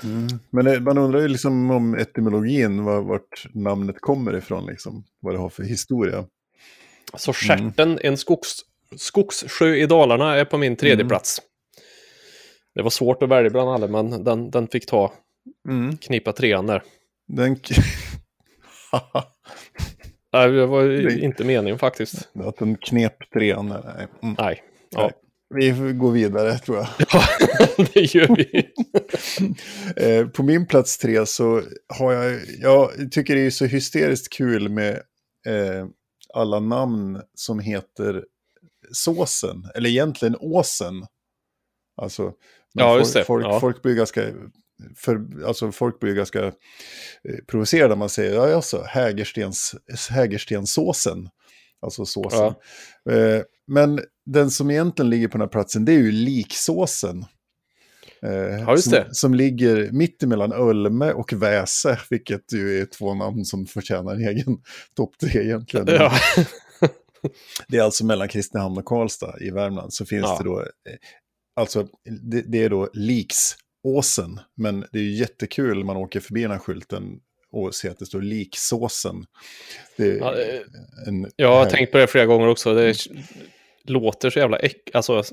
Mm. 0.04 0.28
Men 0.50 0.66
det, 0.66 0.80
man 0.80 0.98
undrar 0.98 1.22
ju 1.22 1.28
liksom 1.28 1.72
om 1.72 1.96
etymologin, 1.96 2.84
var, 2.84 3.02
vart 3.02 3.46
namnet 3.54 3.96
kommer 4.00 4.38
ifrån, 4.38 4.66
liksom. 4.66 5.04
vad 5.22 5.34
det 5.34 5.38
har 5.40 5.50
för 5.50 5.64
historia. 5.64 6.26
Så 7.14 7.34
Stjärten, 7.34 8.00
en 8.02 8.18
skogs, 8.18 8.56
skogssjö 8.98 9.76
i 9.76 9.86
Dalarna, 9.86 10.36
är 10.36 10.46
på 10.46 10.58
min 10.58 10.76
tredje 10.76 10.96
Mm. 10.96 11.08
plats. 11.08 11.42
Det 12.76 12.82
var 12.82 12.90
svårt 12.90 13.24
att 13.24 13.30
välja 13.30 13.50
bland 13.50 13.70
alla, 13.70 13.88
men 13.88 14.24
den, 14.24 14.52
den 14.52 14.68
fick 14.68 14.86
ta 14.86 15.14
Mm. 15.70 15.98
knipa 15.98 16.32
trean 16.34 16.68
där. 16.68 16.84
Den... 17.28 17.58
Nej, 20.36 20.52
det 20.52 20.66
var 20.66 20.84
Det- 20.84 21.20
inte 21.20 21.44
meningen 21.44 21.80
faktiskt. 21.80 22.30
att 22.44 22.58
den 22.58 22.78
knep 22.78 23.32
trean. 23.34 23.68
Nej. 23.68 24.08
Mm. 24.24 24.36
Nej. 24.40 24.64
Ja, 24.90 25.02
Nej. 25.02 25.12
Vi 25.56 25.74
får 25.74 25.92
gå 25.94 26.10
vidare 26.10 26.58
tror 26.58 26.78
jag. 26.78 26.88
ja 27.14 27.22
det 27.94 28.16
gör 28.16 28.36
vi. 28.36 28.70
Eh, 29.98 30.28
på 30.28 30.44
min 30.44 30.66
plats 30.66 30.98
tre 30.98 31.26
så 31.26 31.62
har 32.00 32.14
jag, 32.14 32.40
jag 32.62 33.12
tycker 33.12 33.36
det 33.36 33.42
är 33.46 33.50
så 33.50 33.66
hysteriskt 33.66 34.34
kul 34.34 34.70
med 34.70 34.94
eh, 35.48 35.86
alla 36.34 36.60
namn 36.60 37.22
som 37.36 37.60
heter 37.60 38.24
såsen, 38.92 39.64
eller 39.76 39.90
egentligen 39.90 40.36
åsen. 40.40 40.94
Alltså, 42.02 42.34
Ja, 42.74 43.04
folk. 43.04 43.26
Folk, 43.26 43.46
Ja. 43.46 43.60
folk 43.60 43.82
blir 43.82 43.96
ganska, 43.96 44.22
för, 44.98 45.46
alltså 45.46 45.72
folk 45.72 46.00
blir 46.00 46.14
ganska 46.14 46.46
eh, 46.46 46.52
provocerade 47.48 47.90
när 47.90 47.96
man 47.96 48.10
säger, 48.10 48.34
ja 48.34 48.56
alltså, 48.56 48.84
Hägerstens, 48.88 49.76
Hägerstenssåsen. 50.10 51.30
Alltså 51.82 52.06
såsen. 52.06 52.54
Eh, 53.10 53.42
men 53.68 54.00
den 54.26 54.52
som 54.52 54.72
egentligen 54.72 55.10
ligger 55.10 55.28
på 55.28 55.32
den 55.38 55.42
här 55.42 55.52
platsen, 55.52 55.86
det 55.86 55.92
är 55.92 55.98
ju 55.98 56.12
liksåsen. 56.12 57.26
Eh, 58.22 58.32
Ja, 58.60 58.78
som, 58.78 59.04
som 59.12 59.34
ligger 59.34 59.92
mitt 59.92 60.24
emellan 60.24 60.52
Ölme 60.54 61.12
och 61.12 61.34
Väse, 61.34 62.00
vilket 62.10 62.54
ju 62.54 62.82
är 62.82 62.86
två 62.86 63.14
namn 63.14 63.46
som 63.46 63.66
förtjänar 63.66 64.14
en 64.16 64.28
egen 64.28 64.58
topp 64.96 65.18
tre 65.22 65.42
egentligen. 65.44 65.88
Ja. 65.90 66.12
Det 67.68 67.78
är 67.78 67.82
alltså 67.82 68.06
mellan 68.06 68.28
Kristinehamn 68.28 68.78
och 68.78 68.86
Karlstad 68.86 69.36
i 69.42 69.50
Värmland. 69.52 69.94
Så 69.94 70.06
finns 70.06 70.24
Ja. 70.26 70.38
det 70.38 70.44
då, 70.44 70.60
eh, 70.62 70.66
alltså 71.56 71.88
det, 72.22 72.42
det 72.42 72.64
är 72.64 72.70
då 72.70 72.90
Liksåsen, 73.86 74.40
men 74.58 74.86
det 74.92 75.00
är 75.00 75.04
ju 75.04 75.12
jättekul 75.14 75.84
man 75.84 75.98
åker 75.98 76.20
förbi 76.20 76.42
den 76.42 76.52
här 76.52 76.60
skylten 76.60 77.20
och 77.52 77.76
ser 77.76 77.90
att 77.92 78.00
det 78.00 78.06
står 78.06 78.22
Liksåsen. 78.22 79.26
Det 79.98 80.04
är 80.12 80.18
Ja, 80.18 80.36
eh, 80.38 80.60
en, 81.08 81.32
Jag 81.36 81.50
har 81.50 81.64
här- 81.64 81.72
tänkt 81.72 81.92
på 81.92 81.98
det 81.98 82.08
flera 82.08 82.26
gånger 82.26 82.48
också. 82.48 82.74
Det 82.74 82.96
låter 83.84 84.30
så 84.30 84.40
jävla 84.40 84.58
äck... 84.58 84.90
Alltså, 84.94 85.24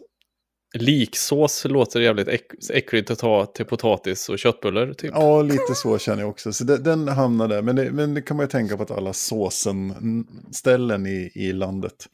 liksås 0.75 1.65
låter 1.65 2.01
jävligt 2.01 2.29
äck... 2.29 2.47
äckligt 2.71 3.11
att 3.11 3.19
ta 3.19 3.47
till 3.47 3.65
potatis 3.67 4.29
och 4.29 4.39
köttbullar. 4.39 4.93
Typ. 4.93 5.11
Ja, 5.15 5.43
lite 5.43 5.75
så 5.75 5.99
känner 5.99 6.23
jag 6.23 6.31
också. 6.31 6.53
Så 6.53 6.65
det, 6.65 6.79
den 6.79 7.09
hamnar 7.09 7.49
där. 7.49 7.63
Men 7.63 7.77
det, 7.77 7.91
men 7.91 8.15
det 8.15 8.23
kan 8.23 8.37
man 8.37 8.45
ju 8.47 8.51
tänka 8.51 8.77
på 8.77 8.83
att 8.83 8.91
alla 8.91 9.13
såsen-ställen 9.13 11.07
i, 11.07 11.31
i 11.35 11.53
landet. 11.53 12.09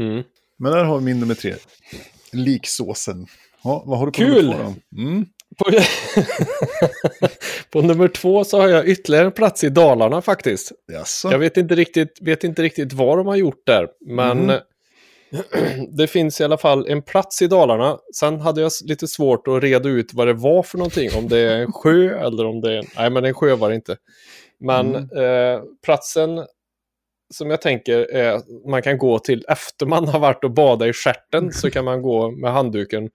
Mm. 0.00 0.22
Men 0.58 0.72
där 0.72 0.84
har 0.84 0.98
vi 0.98 1.04
min 1.04 1.20
nummer 1.20 1.34
tre. 1.34 1.54
Liksåsen. 2.32 3.26
Ja, 3.64 3.82
vad 3.86 3.98
har 3.98 4.06
du 4.06 4.12
på 4.12 4.16
Kul! 4.18 4.46
nummer 4.46 4.64
två 4.64 4.74
då? 4.90 5.00
Mm. 5.02 5.26
På... 5.58 5.70
på 7.70 7.82
nummer 7.86 8.08
två 8.08 8.44
så 8.44 8.60
har 8.60 8.68
jag 8.68 8.88
ytterligare 8.88 9.26
en 9.26 9.32
plats 9.32 9.64
i 9.64 9.68
Dalarna 9.68 10.22
faktiskt. 10.22 10.72
Jaså? 10.92 11.30
Jag 11.32 11.38
vet 11.38 11.56
inte 11.56 11.74
riktigt, 11.74 12.18
vet 12.20 12.44
inte 12.44 12.62
riktigt 12.62 12.92
vad 12.92 13.18
de 13.18 13.26
har 13.26 13.36
gjort 13.36 13.66
där, 13.66 13.88
men 14.06 14.38
Mhm. 14.38 14.52
det 15.96 16.06
finns 16.06 16.40
i 16.40 16.44
alla 16.44 16.58
fall 16.58 16.86
en 16.88 17.02
plats 17.02 17.42
i 17.42 17.46
Dalarna. 17.46 17.98
Sen 18.14 18.40
hade 18.40 18.60
jag 18.60 18.72
lite 18.84 19.08
svårt 19.08 19.48
att 19.48 19.62
reda 19.62 19.88
ut 19.88 20.14
vad 20.14 20.26
det 20.26 20.32
var 20.32 20.62
för 20.62 20.78
någonting, 20.78 21.10
om 21.18 21.28
det 21.28 21.38
är 21.38 21.58
en 21.58 21.72
sjö 21.72 22.26
eller 22.26 22.46
om 22.46 22.60
det 22.60 22.78
är... 22.78 22.84
Nej, 22.96 23.10
men 23.10 23.24
en 23.24 23.34
sjö 23.34 23.54
var 23.56 23.68
det 23.68 23.74
inte. 23.74 23.96
Men 24.60 24.94
Mm. 24.94 25.54
eh, 25.56 25.60
platsen 25.84 26.38
som 27.34 27.50
jag 27.50 27.60
tänker 27.62 27.98
är 28.14 28.40
man 28.70 28.82
kan 28.82 28.98
gå 28.98 29.18
till 29.18 29.44
efter 29.48 29.86
man 29.86 30.08
har 30.08 30.18
varit 30.18 30.44
och 30.44 30.50
badat 30.50 30.88
i 30.88 30.92
stjärten 30.92 31.52
så 31.52 31.70
kan 31.70 31.84
man 31.84 32.02
gå 32.02 32.30
med 32.30 32.52
handduken 32.52 33.10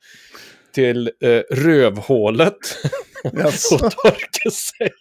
till 0.74 1.12
eh, 1.24 1.42
rövhålet 1.52 2.58
Jaså? 3.34 3.76
och 3.76 3.92
torka 3.92 4.50
sig. 4.52 4.92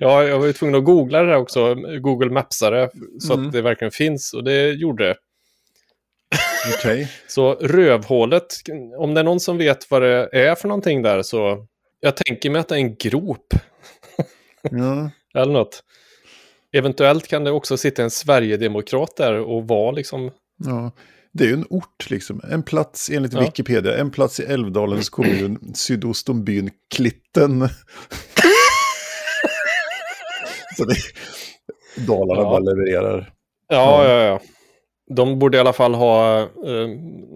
Ja, 0.00 0.24
jag 0.24 0.38
var 0.38 0.46
ju 0.46 0.52
tvungen 0.52 0.74
att 0.74 0.84
googla 0.84 1.22
det 1.22 1.30
här 1.32 1.38
också, 1.38 1.74
Google 1.74 2.30
Mapsare, 2.30 2.90
så 3.20 3.32
Mm. 3.34 3.46
att 3.46 3.52
det 3.52 3.62
verkligen 3.62 3.90
finns. 3.92 4.32
Och 4.34 4.44
det 4.44 4.70
gjorde 4.70 5.04
det. 5.04 5.16
Okej. 6.78 7.10
Så 7.28 7.54
rövhålet, 7.54 8.46
om 8.98 9.14
det 9.14 9.20
är 9.20 9.24
någon 9.24 9.40
som 9.40 9.58
vet 9.58 9.90
vad 9.90 10.02
det 10.02 10.28
är 10.32 10.54
för 10.54 10.68
någonting 10.68 11.02
där 11.02 11.22
så... 11.22 11.66
Jag 12.00 12.16
tänker 12.16 12.50
mig 12.50 12.60
att 12.60 12.68
det 12.68 12.74
är 12.74 12.78
en 12.78 12.94
grop 12.96 13.46
Ja. 14.62 15.10
eller 15.40 15.52
något. 15.52 15.82
Eventuellt 16.74 17.28
kan 17.28 17.44
det 17.44 17.50
också 17.50 17.76
sitta 17.76 18.02
en 18.02 18.10
Sverigedemokrat 18.10 19.16
där 19.16 19.38
och 19.40 19.68
vara 19.68 19.90
liksom... 19.92 20.30
ja. 20.64 20.90
Det 21.36 21.44
är 21.44 21.48
ju 21.48 21.54
en 21.54 21.66
ort 21.70 22.10
liksom. 22.10 22.40
En 22.50 22.62
plats 22.62 23.10
enligt 23.10 23.32
Ja. 23.32 23.40
Wikipedia. 23.40 23.96
En 23.96 24.10
plats 24.10 24.40
i 24.40 24.42
Älvdalens 24.42 25.08
kommun 25.08 25.72
sydost 25.74 26.28
om 26.28 26.44
byn 26.44 26.70
Klitten. 26.94 27.60
Så 30.76 30.84
det, 30.84 30.94
Dalarna 32.06 32.40
Ja. 32.42 32.44
bara 32.50 32.58
levererar. 32.58 33.32
Ja, 33.68 34.08
Ja. 34.08 34.22
ja. 34.24 34.40
De 35.16 35.38
borde 35.38 35.56
i 35.56 35.60
alla 35.60 35.72
fall 35.72 35.94
ha 35.94 36.40
eh, 36.40 36.88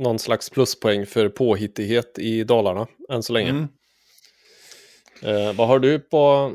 någon 0.03 0.18
slags 0.18 0.51
pluspoäng 0.51 1.07
för 1.07 1.28
påhittighet 1.28 2.18
i 2.18 2.45
Dalarna 2.45 2.86
än 3.11 3.22
så 3.22 3.32
länge. 3.32 3.51
Mm. 3.51 3.68
Eh, 5.22 5.53
vad 5.57 5.68
har 5.68 5.78
du 5.78 5.99
på 5.99 6.53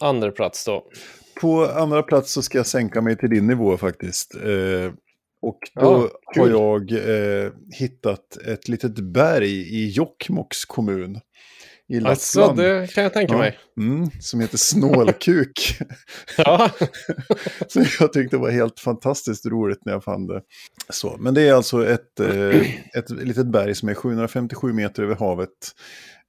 andra 0.00 0.30
plats 0.30 0.64
då? 0.64 0.84
På 1.42 1.64
andra 1.64 2.02
plats 2.02 2.32
så 2.32 2.42
ska 2.42 2.58
jag 2.58 2.66
sänka 2.66 3.00
mig 3.00 3.16
till 3.16 3.30
din 3.30 3.46
nivå 3.46 3.76
faktiskt. 3.76 4.34
Eh, 4.34 4.92
och 5.42 5.58
då 5.74 6.10
Ja, 6.34 6.40
har 6.40 6.48
jag 6.48 6.92
eh, 6.92 7.52
hittat 7.78 8.36
ett 8.36 8.68
litet 8.68 8.98
berg 8.98 9.50
i 9.50 9.90
Jokkmokks 9.90 10.64
kommun. 10.64 11.20
I 11.92 12.04
Alltså, 12.04 12.40
Lappland. 12.40 12.58
det 12.58 12.92
kan 12.94 13.02
jag 13.04 13.12
tänka 13.12 13.32
Ja. 13.32 13.38
mig. 13.38 13.58
Mm, 13.80 14.10
som 14.20 14.40
heter 14.40 14.58
Snålkuk. 14.58 15.78
Ja, 16.36 16.70
Så 17.68 17.84
jag 18.00 18.12
tyckte 18.12 18.36
det 18.36 18.40
var 18.40 18.50
helt 18.50 18.80
fantastiskt 18.80 19.46
roligt 19.46 19.78
när 19.84 19.92
jag 19.92 20.04
fann 20.04 20.26
det. 20.26 20.42
Så, 20.90 21.16
men 21.20 21.34
det 21.34 21.42
är 21.48 21.54
alltså 21.54 21.86
ett, 21.88 22.20
eh, 22.20 22.60
ett 22.98 23.10
litet 23.10 23.46
berg 23.46 23.74
som 23.74 23.88
är 23.88 23.94
757 23.94 24.72
meter 24.72 25.02
över 25.02 25.14
havet. 25.14 25.48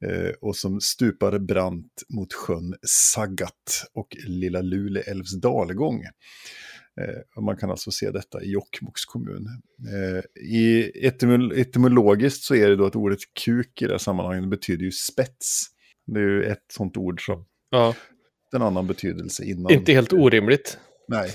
Eh, 0.05 0.32
och 0.41 0.55
som 0.55 0.82
stupar 0.82 1.39
brant 1.39 2.03
mot 2.14 2.34
sjön 2.34 2.76
Sagat 2.88 3.86
och 3.95 4.07
Lilla 4.28 4.61
Lule 4.61 5.01
älvs 5.01 5.34
dalgång. 5.41 6.01
Eh, 7.02 7.41
man 7.41 7.58
kan 7.58 7.72
alltså 7.72 7.91
se 7.91 8.12
detta 8.12 8.44
i 8.44 8.52
Jokkmokks 8.52 9.06
kommun. 9.06 9.48
Eh, 9.94 10.44
I 10.44 10.91
etymol 11.08 11.52
etymologiskt 11.52 12.44
så 12.44 12.56
är 12.56 12.70
det 12.70 12.76
då 12.76 12.86
att 12.86 12.96
ordet 12.96 13.20
kuk 13.46 13.82
i 13.82 13.86
det 13.86 13.91
här 13.91 13.98
sammanhanget 13.98 14.50
betyder 14.50 14.86
ju 14.86 14.91
spets. 14.91 15.66
Det 16.06 16.20
är 16.20 16.24
ju 16.24 16.44
ett 16.44 16.66
sånt 16.74 16.98
ord 16.98 17.26
som 17.26 17.46
ja. 17.70 17.96
en 18.56 18.62
annan 18.62 18.88
betydelse 18.88 19.46
innan. 19.46 19.72
inte 19.72 19.94
helt 19.94 20.14
orimligt. 20.14 20.78
Nej, 21.08 21.32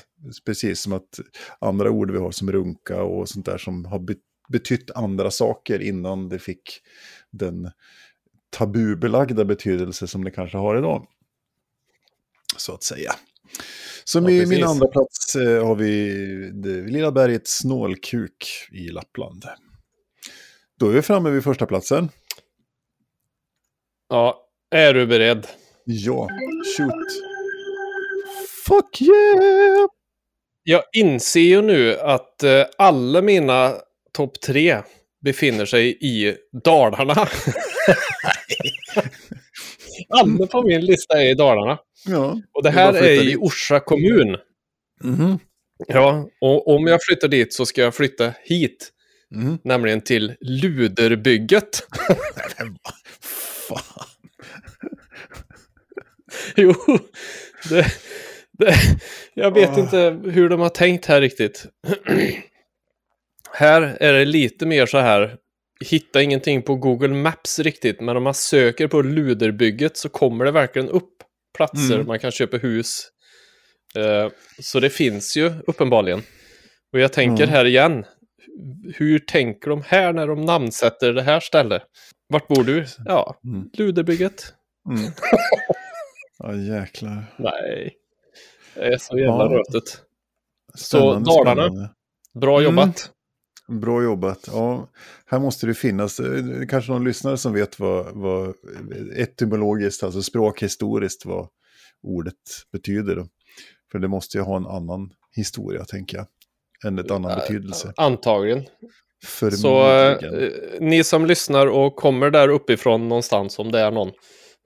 precis 0.46 0.80
som 0.80 0.92
att 0.92 1.20
andra 1.58 1.90
ord 1.90 2.10
vi 2.10 2.18
har 2.18 2.30
som 2.30 2.52
runka 2.52 3.02
och 3.02 3.28
sånt 3.28 3.46
där 3.46 3.58
som 3.58 3.84
har 3.84 3.98
be- 3.98 4.14
betytt 4.48 4.90
andra 4.90 5.30
saker 5.30 5.82
innan 5.82 6.28
det 6.28 6.38
fick 6.38 6.80
den 7.30 7.70
tabubelagda 8.50 9.44
betydelse 9.44 10.06
som 10.06 10.24
det 10.24 10.30
kanske 10.30 10.58
har 10.58 10.78
idag. 10.78 11.06
Så 12.56 12.74
att 12.74 12.82
säga. 12.82 13.12
Som 14.08 14.24
Ja, 14.24 14.30
i 14.30 14.40
precis. 14.40 14.58
min 14.58 14.64
andra 14.64 14.86
plats 14.86 15.36
eh, 15.36 15.66
har 15.66 15.74
vi 15.74 16.10
det 16.54 16.90
lilla 16.90 17.12
berget 17.12 17.48
Snålkuk 17.48 18.68
i 18.72 18.88
Lappland. 18.88 19.44
Då 20.80 20.88
är 20.88 20.92
vi 20.92 21.02
framme 21.02 21.30
vid 21.30 21.44
första 21.44 21.66
platsen. 21.66 22.08
Ja, 24.08 24.46
är 24.70 24.94
du 24.94 25.06
beredd? 25.06 25.46
Ja, 25.84 26.28
shoot. 26.76 27.06
Fuck 28.66 29.00
yeah! 29.02 29.88
Jag 30.62 30.82
inser 30.92 31.40
ju 31.40 31.62
nu 31.62 31.98
att 31.98 32.42
eh, 32.42 32.64
alla 32.78 33.22
mina 33.22 33.74
topp 34.12 34.40
tre 34.40 34.82
befinner 35.24 35.66
sig 35.66 35.98
i 36.00 36.36
Dalarna. 36.64 37.14
alla 40.08 40.46
på 40.46 40.62
min 40.62 40.80
lista 40.80 41.22
är 41.22 41.30
i 41.30 41.34
Dalarna. 41.34 41.78
Ja. 42.08 42.40
Och 42.52 42.62
det 42.62 42.70
Det 42.70 42.80
är 42.80 42.92
här 42.92 42.94
är 42.94 43.22
i 43.22 43.24
dit. 43.24 43.36
Orsa 43.38 43.80
kommun. 43.80 44.36
Mhm. 45.04 45.38
Ja, 45.88 46.28
och 46.40 46.68
om 46.68 46.86
jag 46.86 47.02
flyttar 47.02 47.28
dit 47.28 47.54
så 47.54 47.66
ska 47.66 47.82
jag 47.82 47.94
flytta 47.94 48.32
hit. 48.42 48.90
Mhm. 49.30 49.58
Nämligen 49.64 50.00
till 50.00 50.34
Luderbygget. 50.40 51.86
Fan. 53.68 54.04
jo, 56.56 56.74
det, 57.70 57.86
det, 58.58 58.74
jag 59.34 59.54
vet 59.54 59.70
Åh. 59.72 59.78
inte 59.78 60.20
hur 60.30 60.48
de 60.48 60.60
har 60.60 60.68
tänkt 60.68 61.06
här 61.06 61.20
riktigt. 61.20 61.66
här 63.52 63.82
är 64.00 64.12
det 64.12 64.24
lite 64.24 64.66
mer 64.66 64.86
så 64.86 64.98
här, 64.98 65.36
hitta 65.84 66.22
ingenting 66.22 66.62
på 66.62 66.74
Google 66.74 67.08
Maps 67.14 67.58
riktigt, 67.58 68.00
men 68.00 68.16
om 68.16 68.22
man 68.22 68.34
söker 68.34 68.88
på 68.88 69.02
Luderbygget 69.02 69.96
så 69.96 70.08
kommer 70.08 70.44
det 70.44 70.50
verkligen 70.50 70.88
upp 70.88 71.17
platser 71.58 71.94
Mm. 71.94 72.06
man 72.06 72.18
kan 72.18 72.30
köpa 72.30 72.56
hus. 72.56 73.08
Eh, 73.96 74.28
så 74.62 74.80
det 74.80 74.90
finns 74.90 75.36
ju 75.36 75.52
uppenbarligen. 75.66 76.22
Och 76.92 77.00
jag 77.00 77.12
tänker 77.12 77.42
Mm. 77.44 77.54
här 77.54 77.64
igen, 77.64 78.04
hur 78.94 79.18
tänker 79.18 79.70
de 79.70 79.82
här 79.86 80.12
när 80.12 80.26
de 80.26 80.40
namnsätter 80.44 81.12
det 81.12 81.22
här 81.22 81.40
stället? 81.40 81.82
Vart 82.28 82.48
bor 82.48 82.64
du? 82.64 82.86
Ja, 83.04 83.40
Mm. 83.44 83.70
Luderbygget. 83.72 84.54
Mm. 84.90 85.12
Ja, 86.38 86.54
jäklar. 86.54 87.24
Nej. 87.38 87.94
Det 88.74 88.80
är 88.92 88.98
så 88.98 89.18
jävla 89.18 89.44
Ja. 89.44 89.58
rötet. 89.58 90.02
Spännande, 90.78 91.30
Dalarna. 91.30 91.62
spännande. 91.62 91.90
Bra 92.40 92.58
Mm. 92.60 92.64
jobbat. 92.70 93.10
Bra 93.68 94.02
jobbat. 94.02 94.48
Ja, 94.52 94.88
här 95.26 95.38
måste 95.38 95.66
det 95.66 95.74
finnas, 95.74 96.20
eh, 96.20 96.66
kanske 96.68 96.92
någon 96.92 97.04
lyssnare 97.04 97.36
som 97.36 97.52
vet 97.52 97.80
vad, 97.80 98.06
vad 98.14 98.54
etymologiskt, 99.16 100.02
alltså 100.02 100.22
språkhistoriskt, 100.22 101.26
vad 101.26 101.48
ordet 102.02 102.34
betyder. 102.72 103.16
Då. 103.16 103.26
För 103.92 103.98
det 103.98 104.08
måste 104.08 104.38
ju 104.38 104.44
ha 104.44 104.56
en 104.56 104.66
annan 104.66 105.12
historia, 105.32 105.84
tänker 105.84 106.16
jag, 106.16 106.26
än 106.86 106.98
ett 106.98 107.10
annan 107.10 107.38
betydelse. 107.38 107.92
Antagligen. 107.96 108.64
Så 109.52 109.90
eh, 109.90 110.18
ni 110.80 111.04
som 111.04 111.26
lyssnar 111.26 111.66
och 111.66 111.96
kommer 111.96 112.30
där 112.30 112.48
uppifrån 112.48 113.08
någonstans, 113.08 113.58
om 113.58 113.72
det 113.72 113.80
är 113.80 113.90
någon, 113.90 114.10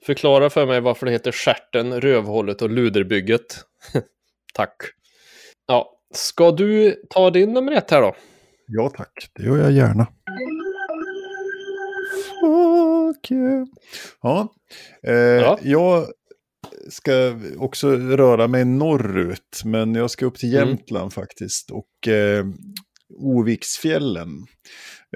förklara 0.06 0.50
för 0.50 0.66
mig 0.66 0.80
varför 0.80 1.06
det 1.06 1.12
heter 1.12 1.32
Stjärten, 1.32 2.00
Rövhålet 2.00 2.62
och 2.62 2.70
Luderbygget. 2.70 3.64
Tack. 4.54 4.76
Ja, 5.66 5.98
ska 6.14 6.50
du 6.50 7.02
ta 7.10 7.30
din 7.30 7.52
nummer 7.52 7.72
ett 7.72 7.90
här 7.90 8.02
då? 8.02 8.14
Ja 8.74 8.90
tack, 8.96 9.30
det 9.34 9.42
gör 9.42 9.56
jag 9.58 9.72
gärna. 9.72 10.06
Fuck 12.40 13.30
yeah. 13.30 13.66
Ja, 14.22 14.54
eh, 15.06 15.14
Ja. 15.14 15.58
jag 15.62 16.06
ska 16.90 17.12
också 17.56 17.90
röra 17.96 18.48
mig 18.48 18.64
norrut, 18.64 19.62
men 19.64 19.94
jag 19.94 20.10
ska 20.10 20.26
upp 20.26 20.38
till 20.38 20.56
Mm. 20.56 20.68
Jämtland 20.68 21.12
faktiskt. 21.12 21.70
Och 21.70 22.08
eh, 22.08 22.46
Oviksfjällen, 23.18 24.28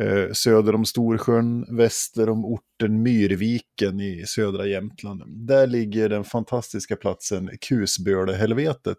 eh, 0.01 0.33
söder 0.33 0.75
om 0.75 0.85
Storsjön, 0.85 1.77
väster 1.77 2.29
om 2.29 2.45
orten 2.45 3.03
Myrviken 3.03 4.01
i 4.01 4.25
södra 4.27 4.67
Jämtland. 4.67 5.23
Där 5.47 5.67
ligger 5.67 6.09
den 6.09 6.25
fantastiska 6.25 6.97
platsen 6.97 7.51
Kusbölehelvetet. 7.69 8.99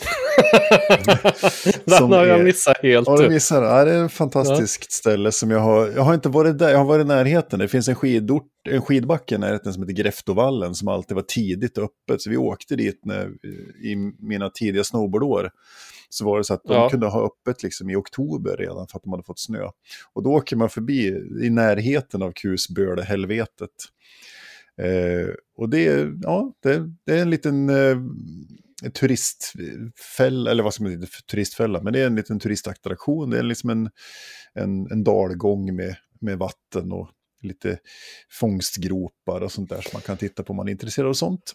Den 1.84 2.12
har 2.12 2.26
jag 2.26 2.38
är- 2.40 2.44
missat 2.44 2.76
helt. 2.82 3.06
Ja, 3.08 3.16
du 3.16 3.28
missar 3.28 3.60
det. 3.60 3.66
Ja, 3.66 3.84
det 3.84 3.92
är 3.92 4.04
ett 4.06 4.12
fantastiskt 4.12 4.92
ställe 4.92 5.32
som 5.32 5.50
jag 5.50 5.60
har... 5.60 5.88
Jag 5.88 6.02
har 6.02 6.14
inte 6.14 6.28
varit 6.28 6.58
där, 6.58 6.68
jag 6.70 6.78
har 6.78 6.84
varit 6.84 7.04
i 7.04 7.08
närheten. 7.08 7.58
Det 7.58 7.68
finns 7.68 7.88
en, 7.88 7.94
skidort, 7.94 8.46
en 8.68 8.82
skidbacke 8.82 9.34
i 9.34 9.38
närheten 9.38 9.72
som 9.72 9.82
heter 9.82 9.94
Gräftovallen 10.02 10.74
som 10.74 10.88
alltid 10.88 11.14
var 11.14 11.22
tidigt 11.22 11.78
öppet. 11.78 12.20
Så 12.22 12.30
vi 12.30 12.36
åkte 12.36 12.76
dit 12.76 13.00
när, 13.04 13.26
i 13.84 13.96
mina 14.18 14.50
tidiga 14.50 14.84
snowboardår. 14.84 15.50
Så 16.08 16.24
var 16.24 16.38
det 16.38 16.44
så 16.44 16.54
att 16.54 16.62
de 16.64 16.72
Ja. 16.74 16.88
kunde 16.88 17.06
ha 17.06 17.26
öppet 17.26 17.62
liksom 17.62 17.90
i 17.90 17.96
oktober 17.96 18.56
redan 18.56 18.86
för 18.88 18.96
att 18.98 19.02
de 19.02 19.12
hade 19.12 19.22
fått 19.24 19.40
snö. 19.40 19.64
Och 20.12 20.22
då 20.22 20.30
åker 20.30 20.56
man 20.56 20.68
förbi 20.70 21.06
i 21.42 21.50
närheten 21.50 22.22
av 22.22 22.32
Kusbölehelvetet. 22.32 23.70
Eh, 24.82 25.34
och 25.56 25.68
det, 25.68 25.86
är- 25.86 26.12
ja, 26.22 26.52
det, 26.62 26.90
det 27.06 27.12
är 27.18 27.22
en 27.22 27.30
liten 27.30 27.68
eh, 27.70 27.96
turistfälla, 28.94 30.50
eller 30.50 30.62
vad 30.62 30.74
ska 30.74 30.84
man 30.84 30.92
säga, 30.92 31.06
turistfälla, 31.30 31.82
men 31.82 31.92
det 31.92 32.00
är 32.00 32.06
en 32.06 32.16
liten 32.16 32.40
turistattraktion. 32.40 33.30
Det 33.30 33.38
är 33.38 33.42
liksom 33.42 33.70
en, 33.70 33.90
en, 34.54 34.90
en 34.90 35.04
dalgång 35.04 35.76
med, 35.76 35.96
med 36.20 36.38
vatten 36.38 36.92
och 36.92 37.10
lite 37.42 37.78
fångstgropar 38.30 39.40
och 39.40 39.52
sånt 39.52 39.70
där 39.70 39.80
som 39.80 39.90
man 39.92 40.02
kan 40.02 40.16
titta 40.16 40.42
på 40.42 40.50
om 40.50 40.56
man 40.56 40.68
är 40.68 40.72
intresserad 40.72 41.08
av 41.08 41.14
sånt. 41.14 41.54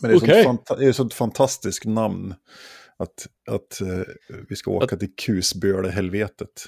Men 0.00 0.10
det 0.10 0.16
är, 0.16 0.18
Okej. 0.18 0.42
sånt, 0.42 0.68
fanta- 0.68 0.88
ett 0.88 0.96
sånt 0.96 1.14
fantastiskt 1.14 1.84
namn 1.84 2.34
att, 2.96 3.26
att 3.50 3.80
eh, 3.80 4.02
vi 4.48 4.56
ska 4.56 4.70
åka 4.70 4.96
till 4.96 5.14
Kusbölehelvetet. 5.16 6.66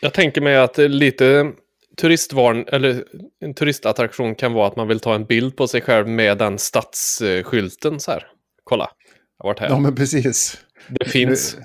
Jag 0.00 0.14
tänker 0.14 0.40
mig 0.40 0.56
att 0.56 0.78
lite 0.78 1.52
turistvarn, 1.96 2.64
eller 2.68 3.04
en 3.40 3.54
turistattraktion 3.54 4.34
kan 4.34 4.52
vara 4.52 4.66
att 4.66 4.76
man 4.76 4.88
vill 4.88 5.00
ta 5.00 5.14
en 5.14 5.24
bild 5.24 5.56
på 5.56 5.68
sig 5.68 5.80
själv 5.80 6.08
med 6.08 6.38
den 6.38 6.58
stadsskylten 6.58 8.00
så 8.00 8.10
här. 8.10 8.26
Kolla, 8.64 8.90
jag 9.38 9.44
har 9.44 9.50
varit 9.50 9.60
här. 9.60 9.68
Ja, 9.68 9.78
men 9.80 9.94
precis. 9.94 10.58
det 10.88 11.04
finns. 11.08 11.56
Nu, 11.58 11.62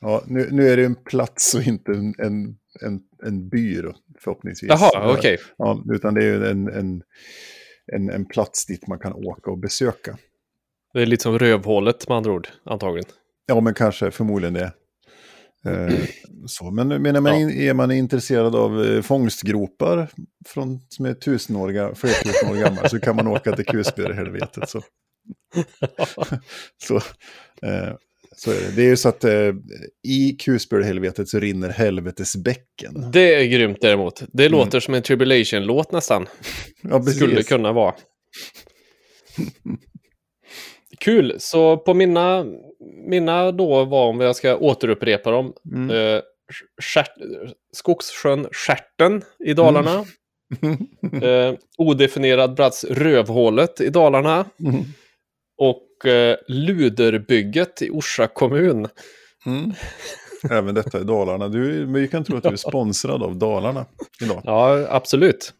ja, 0.00 0.22
nu, 0.26 0.48
nu 0.50 0.68
är 0.68 0.76
det 0.76 0.84
en 0.84 0.94
plats 0.94 1.54
och 1.54 1.62
inte 1.62 1.92
en, 1.92 2.14
en, 2.18 2.56
en, 2.80 3.00
en 3.26 3.48
by 3.48 3.74
då, 3.82 3.94
förhoppningsvis. 4.18 4.68
Jaha, 4.68 5.14
okej. 5.18 5.38
Ja, 5.58 5.84
utan 5.94 6.14
det 6.14 6.24
är 6.24 6.40
en, 6.40 6.68
en, 6.68 7.02
en, 7.92 8.10
en 8.10 8.24
plats 8.24 8.66
dit 8.66 8.86
man 8.88 8.98
kan 8.98 9.12
åka 9.12 9.50
och 9.50 9.58
besöka. 9.58 10.18
Det 10.94 11.02
är 11.02 11.06
lite 11.06 11.22
som 11.22 11.38
rövhålet 11.38 12.08
med 12.08 12.16
andra 12.16 12.32
ord, 12.32 12.48
antagligen. 12.64 13.10
Ja, 13.46 13.60
men 13.60 13.74
kanske 13.74 14.10
förmodligen 14.10 14.54
det. 14.54 14.72
Eh, 15.66 15.94
så. 16.46 16.70
Men 16.70 16.88
menar 17.02 17.20
man, 17.20 17.40
Ja. 17.40 17.50
är 17.70 17.74
man 17.74 17.90
intresserad 17.90 18.56
av 18.56 18.84
eh, 18.84 19.02
fångstgropar 19.02 20.10
från, 20.46 20.80
som 20.88 21.04
är 21.06 21.14
tusen 21.14 21.56
år, 21.56 21.68
ga- 21.68 21.94
flera 21.94 22.14
tusen 22.14 22.48
år 22.50 22.54
gamla 22.56 22.88
så 22.88 23.00
kan 23.00 23.16
man 23.16 23.26
åka 23.28 23.56
till 23.56 23.64
Kusbölehelvetet. 23.66 24.68
Så. 24.68 24.80
så, 26.82 26.96
eh, 27.66 27.94
så 28.36 28.50
är 28.50 28.54
det. 28.54 28.70
Det 28.76 28.82
är 28.82 28.86
ju 28.88 28.96
så 28.96 29.08
att 29.08 29.24
eh, 29.24 29.52
i 30.08 30.36
Kusbölehelvetet 30.40 31.28
så 31.28 31.38
rinner 31.38 31.68
helvetesbäcken. 31.68 33.10
Det 33.12 33.34
är 33.34 33.44
grymt 33.44 33.78
däremot. 33.80 34.22
Det 34.32 34.46
Mm. 34.46 34.58
låter 34.58 34.80
som 34.80 34.94
en 34.94 35.02
Tribulation-låt 35.02 35.92
nästan. 35.92 36.26
Ja, 36.82 36.98
precis. 36.98 37.16
Skulle 37.16 37.42
kunna 37.42 37.72
vara. 37.72 37.94
Kul, 41.00 41.36
så 41.38 41.76
på 41.76 41.94
mina, 41.94 42.46
mina 43.08 43.52
då 43.52 43.84
var 43.84 44.06
om 44.06 44.20
jag 44.20 44.36
ska 44.36 44.56
återupprepa 44.56 45.30
dem. 45.30 45.52
Mm. 45.74 45.90
Eh, 45.90 46.20
stjärt, 46.82 47.10
Skogssjön 47.72 48.46
Stjärten 48.52 49.22
i 49.44 49.54
Dalarna. 49.54 50.04
eh, 51.22 51.54
odefinierad 51.78 52.56
plats 52.56 52.84
Rövhålet 52.84 53.80
i 53.80 53.88
Dalarna. 53.88 54.44
Mm. 54.60 54.82
Och 55.58 56.06
eh, 56.06 56.36
Luderbygget 56.48 57.82
i 57.82 57.90
Orsa 57.90 58.26
kommun. 58.26 58.88
Mm. 59.46 59.72
Även 60.50 60.74
detta 60.74 61.00
i 61.00 61.04
Dalarna. 61.04 61.48
Du, 61.48 61.86
men 61.86 62.02
vi 62.02 62.08
kan 62.08 62.24
tro 62.24 62.36
att 62.36 62.42
du 62.42 62.48
är 62.48 62.56
sponsrad 62.56 63.22
av 63.22 63.36
Dalarna 63.36 63.86
idag. 64.20 64.42
Ja, 64.44 64.86
absolut. 64.90 65.54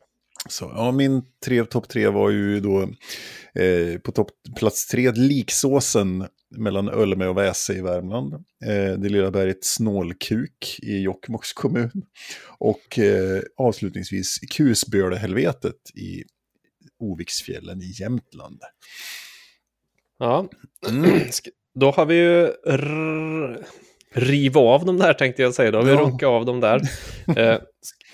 Så, 0.48 0.72
ja, 0.76 0.92
min 0.92 1.22
tre, 1.44 1.64
topp 1.64 1.88
tre 1.88 2.08
var 2.08 2.30
ju 2.30 2.60
då 2.60 2.82
eh, 3.62 3.98
på 3.98 4.12
topp, 4.12 4.30
plats 4.56 4.86
tre, 4.86 5.12
Liksåsen 5.12 6.26
mellan 6.56 6.88
Ölme 6.88 7.26
och 7.26 7.36
Väse 7.36 7.74
i 7.74 7.80
Värmland. 7.80 8.34
Eh, 8.64 8.98
det 8.98 9.08
lilla 9.08 9.30
berget 9.30 9.64
Snålkuk 9.64 10.78
i 10.82 11.02
Jokkmokks 11.02 11.52
kommun. 11.52 12.02
Och 12.58 12.98
eh, 12.98 13.42
avslutningsvis 13.56 14.38
Kusbölehelvetet 14.38 15.90
i 15.94 16.24
Oviksfjällen 16.98 17.82
i 17.82 17.92
Jämtland. 18.00 18.60
Ja. 20.22 20.48
Mm. 20.88 21.20
Då 21.80 21.90
har 21.90 22.06
vi 22.06 22.14
ju 22.14 22.52
riva 24.14 24.60
av 24.60 24.84
dem 24.84 24.98
där 24.98 25.14
tänkte 25.14 25.42
jag 25.42 25.54
säga. 25.54 25.70
Då 25.70 25.78
har 25.78 25.84
vi 25.84 25.92
Ja. 25.92 26.00
runkat 26.00 26.26
av 26.28 26.44
dem 26.44 26.60
där. 26.60 26.80
Eh, 27.36 27.58
sk- 27.58 27.60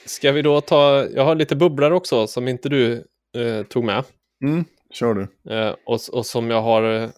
Ska 0.06 0.32
vi 0.32 0.42
då 0.42 0.61
ta, 0.61 1.06
jag 1.14 1.24
har 1.24 1.34
lite 1.34 1.56
bubblor 1.56 1.90
också 1.92 2.26
som 2.26 2.48
inte 2.48 2.68
du 2.68 2.92
eh, 3.36 3.62
tog 3.62 3.84
med. 3.84 4.04
Mm, 4.44 4.64
kör 4.94 5.14
du. 5.14 5.52
Eh, 5.54 5.74
och, 5.86 6.00
och 6.12 6.26
som 6.26 6.50
jag 6.50 6.62
har, 6.62 6.82
eh, 7.02 7.09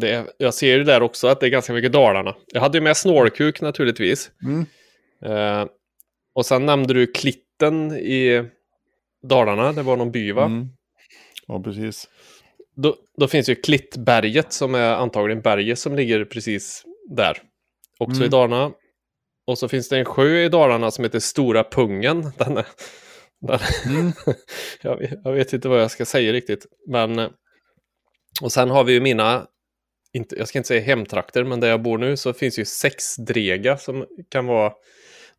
det, 0.00 0.26
jag 0.38 0.54
ser 0.54 0.76
ju 0.78 0.84
där 0.84 1.02
också 1.02 1.26
att 1.28 1.40
det 1.40 1.46
är 1.46 1.50
ganska 1.50 1.72
mycket 1.72 1.92
Dalarna. 1.92 2.34
Jag 2.52 2.60
hade 2.60 2.78
ju 2.78 2.82
med 2.84 2.96
snårkuk 2.96 3.60
naturligtvis. 3.60 4.30
Mm. 4.44 4.66
Eh, 5.24 5.66
och 6.34 6.46
sen 6.46 6.66
nämnde 6.66 6.94
du 6.94 7.06
Klitten 7.06 7.92
i 7.92 8.44
Dalarna, 9.28 9.72
det 9.72 9.82
var 9.82 9.96
någon 9.96 10.10
by 10.12 10.32
va? 10.32 10.44
Mm. 10.44 10.68
Ja, 11.46 11.62
precis. 11.62 12.08
Då, 12.76 12.96
då 13.18 13.28
finns 13.28 13.48
ju 13.48 13.54
Klittberget 13.54 14.52
som 14.52 14.74
är 14.74 14.94
antagligen 14.94 15.42
berget 15.42 15.78
som 15.78 15.96
ligger 15.96 16.24
precis 16.24 16.84
där. 17.10 17.38
Också 17.98 18.16
Mm. 18.16 18.26
i 18.26 18.28
Dalarna. 18.28 18.72
Och 19.46 19.58
så 19.58 19.68
finns 19.68 19.88
det 19.88 19.98
en 19.98 20.04
sjö 20.04 20.44
i 20.44 20.48
Dalarna 20.48 20.90
som 20.90 21.04
heter 21.04 21.18
Stora 21.20 21.64
Pungen. 21.64 22.32
Den 22.38 22.56
är, 22.56 22.66
den, 23.40 23.58
Mm. 23.86 24.12
jag, 24.82 24.96
vet, 24.96 25.10
jag 25.24 25.32
vet 25.32 25.52
inte 25.52 25.68
vad 25.68 25.80
jag 25.82 25.90
ska 25.90 26.04
säga 26.04 26.32
riktigt. 26.32 26.66
Men, 26.88 27.18
och 28.42 28.52
sen 28.52 28.70
har 28.70 28.84
vi 28.84 28.92
ju 28.92 29.00
mina, 29.00 29.46
inte, 30.12 30.36
jag 30.36 30.48
ska 30.48 30.58
inte 30.58 30.68
säga 30.68 30.80
hemtrakter, 30.80 31.44
men 31.44 31.60
där 31.60 31.68
jag 31.68 31.82
bor 31.82 31.98
nu 31.98 32.16
så 32.16 32.32
finns 32.32 32.58
ju 32.58 32.64
Sexdrega 32.64 33.76
som 33.78 34.06
kan 34.28 34.46
vara 34.46 34.72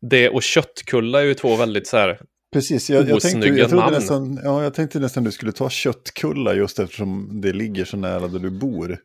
det 0.00 0.28
och 0.28 0.42
Köttkulla 0.42 1.20
är 1.20 1.24
ju 1.24 1.34
två 1.34 1.56
väldigt 1.56 1.86
så 1.86 1.96
här, 1.96 2.20
Precis, 2.54 2.90
jag, 2.90 3.08
jag, 3.08 3.20
tänkte, 3.20 3.48
jag, 3.48 3.70
trodde 3.70 3.90
nästan, 3.90 4.40
ja, 4.44 4.62
jag 4.62 4.74
tänkte 4.74 4.98
nästan 4.98 5.24
du 5.24 5.32
skulle 5.32 5.52
ta 5.52 5.70
Köttkulla 5.70 6.54
just 6.54 6.78
eftersom 6.78 7.40
det 7.40 7.52
ligger 7.52 7.84
så 7.84 7.96
nära 7.96 8.28
där 8.28 8.38
du 8.38 8.50
bor. 8.50 8.98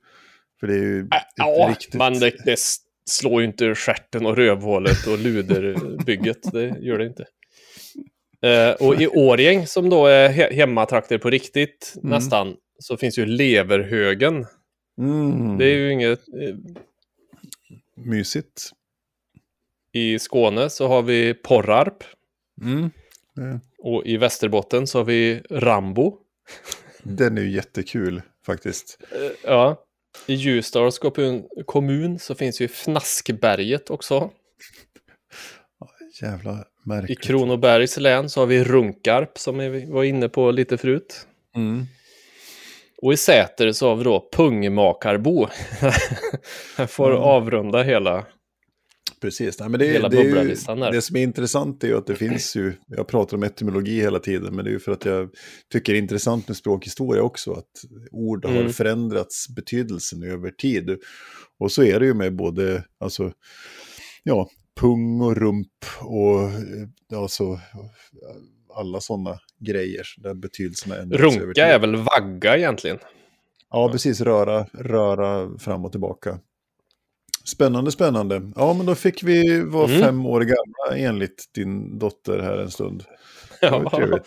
För 0.59 0.67
det 0.67 0.73
är 0.73 0.83
ju 0.83 0.99
ett 1.01 1.07
ja, 1.35 1.67
riktigt... 1.69 1.93
men 1.93 2.19
det, 2.19 2.31
det 2.45 2.59
slår 3.09 3.41
ju 3.41 3.47
inte 3.47 3.75
stjärten 3.75 4.25
och 4.25 4.35
rövhålet 4.35 5.07
och 5.07 5.19
luderbygget, 5.19 6.51
det 6.51 6.75
gör 6.79 6.97
det 6.97 7.05
inte. 7.05 7.25
Eh, 8.41 8.87
och 8.87 9.01
i 9.01 9.07
Årjäng, 9.07 9.67
som 9.67 9.89
då 9.89 10.05
är 10.05 10.29
he 10.29 10.53
hemmatrakter 10.53 11.17
på 11.17 11.29
riktigt 11.29 11.93
Mm. 11.95 12.09
nästan, 12.09 12.55
så 12.79 12.97
finns 12.97 13.19
ju 13.19 13.25
Leverhögen. 13.25 14.45
Mm, 15.01 15.57
Det 15.57 15.65
är 15.65 15.75
ju 15.75 15.93
inget... 15.93 16.19
Eh, 16.19 16.55
Mysigt. 17.95 18.71
I 19.91 20.19
Skåne 20.19 20.69
så 20.69 20.87
har 20.87 21.01
vi 21.01 21.33
Porrarp. 21.33 22.03
Mm. 22.61 22.89
Och 23.79 24.05
i 24.05 24.17
Västerbotten 24.17 24.87
så 24.87 24.97
har 24.99 25.05
vi 25.05 25.41
Rambo. 25.49 26.17
Den 27.03 27.37
är 27.37 27.41
ju 27.41 27.51
jättekul 27.51 28.21
faktiskt. 28.45 28.97
Eh, 29.11 29.31
ja. 29.43 29.85
I 30.27 30.33
Ljusdals 30.33 30.99
kommun, 31.65 32.19
så 32.19 32.35
finns 32.35 32.61
ju 32.61 32.65
Fnaskberget 32.65 33.89
också. 33.89 34.29
Jävla 36.21 36.51
I 36.51 36.63
märkligt. 36.83 37.23
Kronobergs 37.23 37.97
län 37.97 38.29
så 38.29 38.39
har 38.39 38.45
vi 38.47 38.63
Runkarp 38.63 39.37
som 39.37 39.57
vi 39.57 39.85
var 39.85 40.03
inne 40.03 40.29
på 40.29 40.51
lite 40.51 40.77
förut. 40.77 41.27
Mm. 41.55 41.85
Och 43.01 43.13
i 43.13 43.17
Säter 43.17 43.71
så 43.71 43.89
har 43.89 43.95
vi 43.95 44.03
då 44.03 44.29
Pungmakarbo. 44.31 45.47
Jag 46.77 46.89
får 46.89 47.09
Mm. 47.11 47.21
avrunda 47.23 47.83
hela. 47.83 48.25
Precis, 49.21 49.59
Nej, 49.59 49.69
men 49.69 49.79
det, 49.79 49.85
Hela 49.85 50.09
det, 50.09 50.17
är 50.17 50.45
ju, 50.45 50.55
det 50.91 51.01
som 51.01 51.15
är 51.15 51.23
intressant 51.23 51.83
är 51.83 51.87
ju 51.87 51.97
att 51.97 52.07
det 52.07 52.15
finns 52.15 52.55
ju, 52.55 52.73
jag 52.87 53.07
pratar 53.07 53.37
om 53.37 53.43
etymologi 53.43 54.01
hela 54.01 54.19
tiden, 54.19 54.55
men 54.55 54.65
det 54.65 54.71
är 54.71 54.73
ju 54.73 54.79
för 54.79 54.91
att 54.91 55.05
jag 55.05 55.29
tycker 55.71 55.93
det 55.93 55.99
är 55.99 56.01
intressant 56.01 56.47
med 56.47 56.57
språkhistoria 56.57 57.21
också, 57.23 57.51
att 57.53 57.71
ord 58.11 58.45
har 58.45 58.55
Mm. 58.59 58.73
förändrats 58.73 59.49
betydelsen 59.55 60.23
över 60.23 60.51
tid. 60.51 60.97
Och 61.59 61.71
så 61.71 61.83
är 61.83 61.99
det 61.99 62.05
ju 62.05 62.13
med 62.13 62.35
både, 62.35 62.83
alltså, 62.99 63.31
ja, 64.23 64.49
pung 64.79 65.21
och 65.21 65.37
rump 65.37 65.85
och 66.01 66.41
eh, 66.43 67.19
alltså, 67.19 67.59
alla 68.75 69.01
sådana 69.01 69.39
grejer 69.59 70.03
där 70.17 70.33
betydelserna 70.33 70.95
ändras 70.95 71.19
över 71.21 71.31
tid. 71.31 71.41
Runka 71.41 71.65
är 71.65 71.79
väl 71.79 71.95
vagga 71.95 72.57
egentligen. 72.57 72.97
Ja, 73.69 73.89
precis. 73.91 74.21
Röra, 74.21 74.63
röra 74.73 75.57
fram 75.59 75.85
och 75.85 75.91
tillbaka. 75.91 76.39
Spännande, 77.49 77.91
spännande. 77.91 78.51
Ja, 78.55 78.73
men 78.73 78.85
då 78.85 78.95
fick 78.95 79.23
vi 79.23 79.61
vara 79.61 79.85
Mm. 79.87 80.01
fem 80.01 80.25
år 80.25 80.41
gamla 80.41 80.97
enligt 81.07 81.45
din 81.55 81.99
dotter 81.99 82.39
här 82.39 82.57
en 82.57 82.71
stund. 82.71 83.03
Det 83.61 83.69
var 83.69 83.81
Ja. 84.01 84.19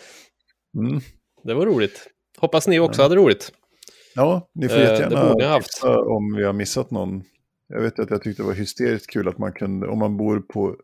Mm. 0.79 1.01
det 1.43 1.53
var 1.53 1.65
roligt. 1.65 2.07
Hoppas 2.37 2.67
ni 2.67 2.79
också 2.79 3.01
hade 3.01 3.15
roligt. 3.15 3.51
Ja, 4.15 4.49
ni 4.55 4.69
får 4.69 4.75
Eh, 4.77 4.81
jättegärna 4.81 5.19
ha 5.19 5.47
haft. 5.47 5.83
om 5.83 6.35
vi 6.37 6.43
har 6.43 6.53
missat 6.53 6.91
någon. 6.91 7.23
Jag 7.67 7.81
vet 7.81 7.99
att 7.99 8.09
jag 8.09 8.23
tyckte 8.23 8.41
det 8.43 8.47
var 8.47 8.53
hysteriskt 8.53 9.09
kul 9.09 9.27
att 9.27 9.37
man 9.37 9.53
kunde, 9.53 9.87
om 9.87 9.99
man 9.99 10.17
bor 10.17 10.39
på, 10.39 10.75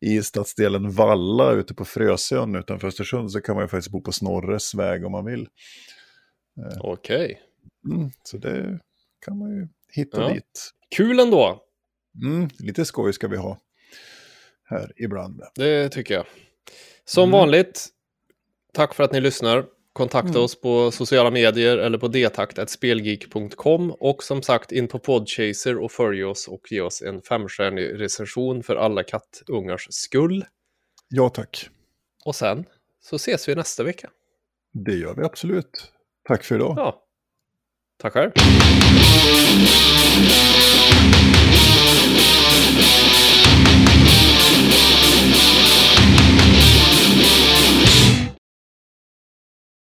i 0.00 0.22
stadsdelen 0.22 0.90
Valla 0.90 1.52
ute 1.52 1.74
på 1.74 1.84
Frösön 1.84 2.54
utanför 2.56 2.88
Östersund 2.88 3.32
så 3.32 3.40
kan 3.40 3.54
man 3.54 3.64
ju 3.64 3.68
faktiskt 3.68 3.92
bo 3.92 4.00
på 4.00 4.12
Snorres 4.12 4.74
väg 4.74 5.04
om 5.06 5.12
man 5.12 5.24
vill. 5.24 5.48
Okej. 6.80 7.40
Mm, 7.90 8.10
så 8.22 8.36
det 8.36 8.78
kan 9.26 9.38
man 9.38 9.50
ju 9.50 9.68
hitta 9.92 10.20
Ja. 10.22 10.28
dit. 10.28 10.70
Kul 10.96 11.20
ändå. 11.20 11.62
Mm, 12.22 12.48
lite 12.58 12.84
skoj 12.84 13.12
ska 13.12 13.28
vi 13.28 13.36
ha 13.36 13.58
här 14.64 14.92
ibland. 14.96 15.42
Det 15.54 15.88
tycker 15.88 16.14
jag. 16.14 16.26
Som 17.04 17.22
Mm. 17.22 17.32
vanligt, 17.32 17.86
tack 18.74 18.94
för 18.94 19.04
att 19.04 19.12
ni 19.12 19.20
lyssnar. 19.20 19.64
Kontakta 19.92 20.28
Mm. 20.28 20.42
oss 20.42 20.60
på 20.60 20.90
sociala 20.90 21.30
medier 21.30 21.78
eller 21.78 21.98
på 21.98 22.08
detakt.spelgeek.com 22.08 23.90
och 23.90 24.22
som 24.22 24.42
sagt 24.42 24.72
in 24.72 24.88
på 24.88 24.98
Podchaser 24.98 25.78
och 25.78 25.92
följ 25.92 26.24
oss 26.24 26.48
och 26.48 26.72
ge 26.72 26.80
oss 26.80 27.02
en 27.02 27.22
femstjärnig 27.22 28.00
recension 28.00 28.62
för 28.62 28.76
alla 28.76 29.02
kattungars 29.02 29.86
skull. 29.90 30.44
Ja 31.08 31.28
tack, 31.28 31.68
Och 32.24 32.34
sen 32.34 32.64
så 33.00 33.16
ses 33.16 33.48
vi 33.48 33.54
nästa 33.54 33.82
vecka. 33.82 34.10
det 34.72 34.94
gör 34.94 35.14
vi 35.14 35.22
absolut. 35.22 35.92
Tack 36.28 36.44
för 36.44 36.54
idag. 36.54 36.74
Ja, 36.78 37.02
tackar. 37.98 38.32
Thank 42.28 43.10
you. 43.10 43.15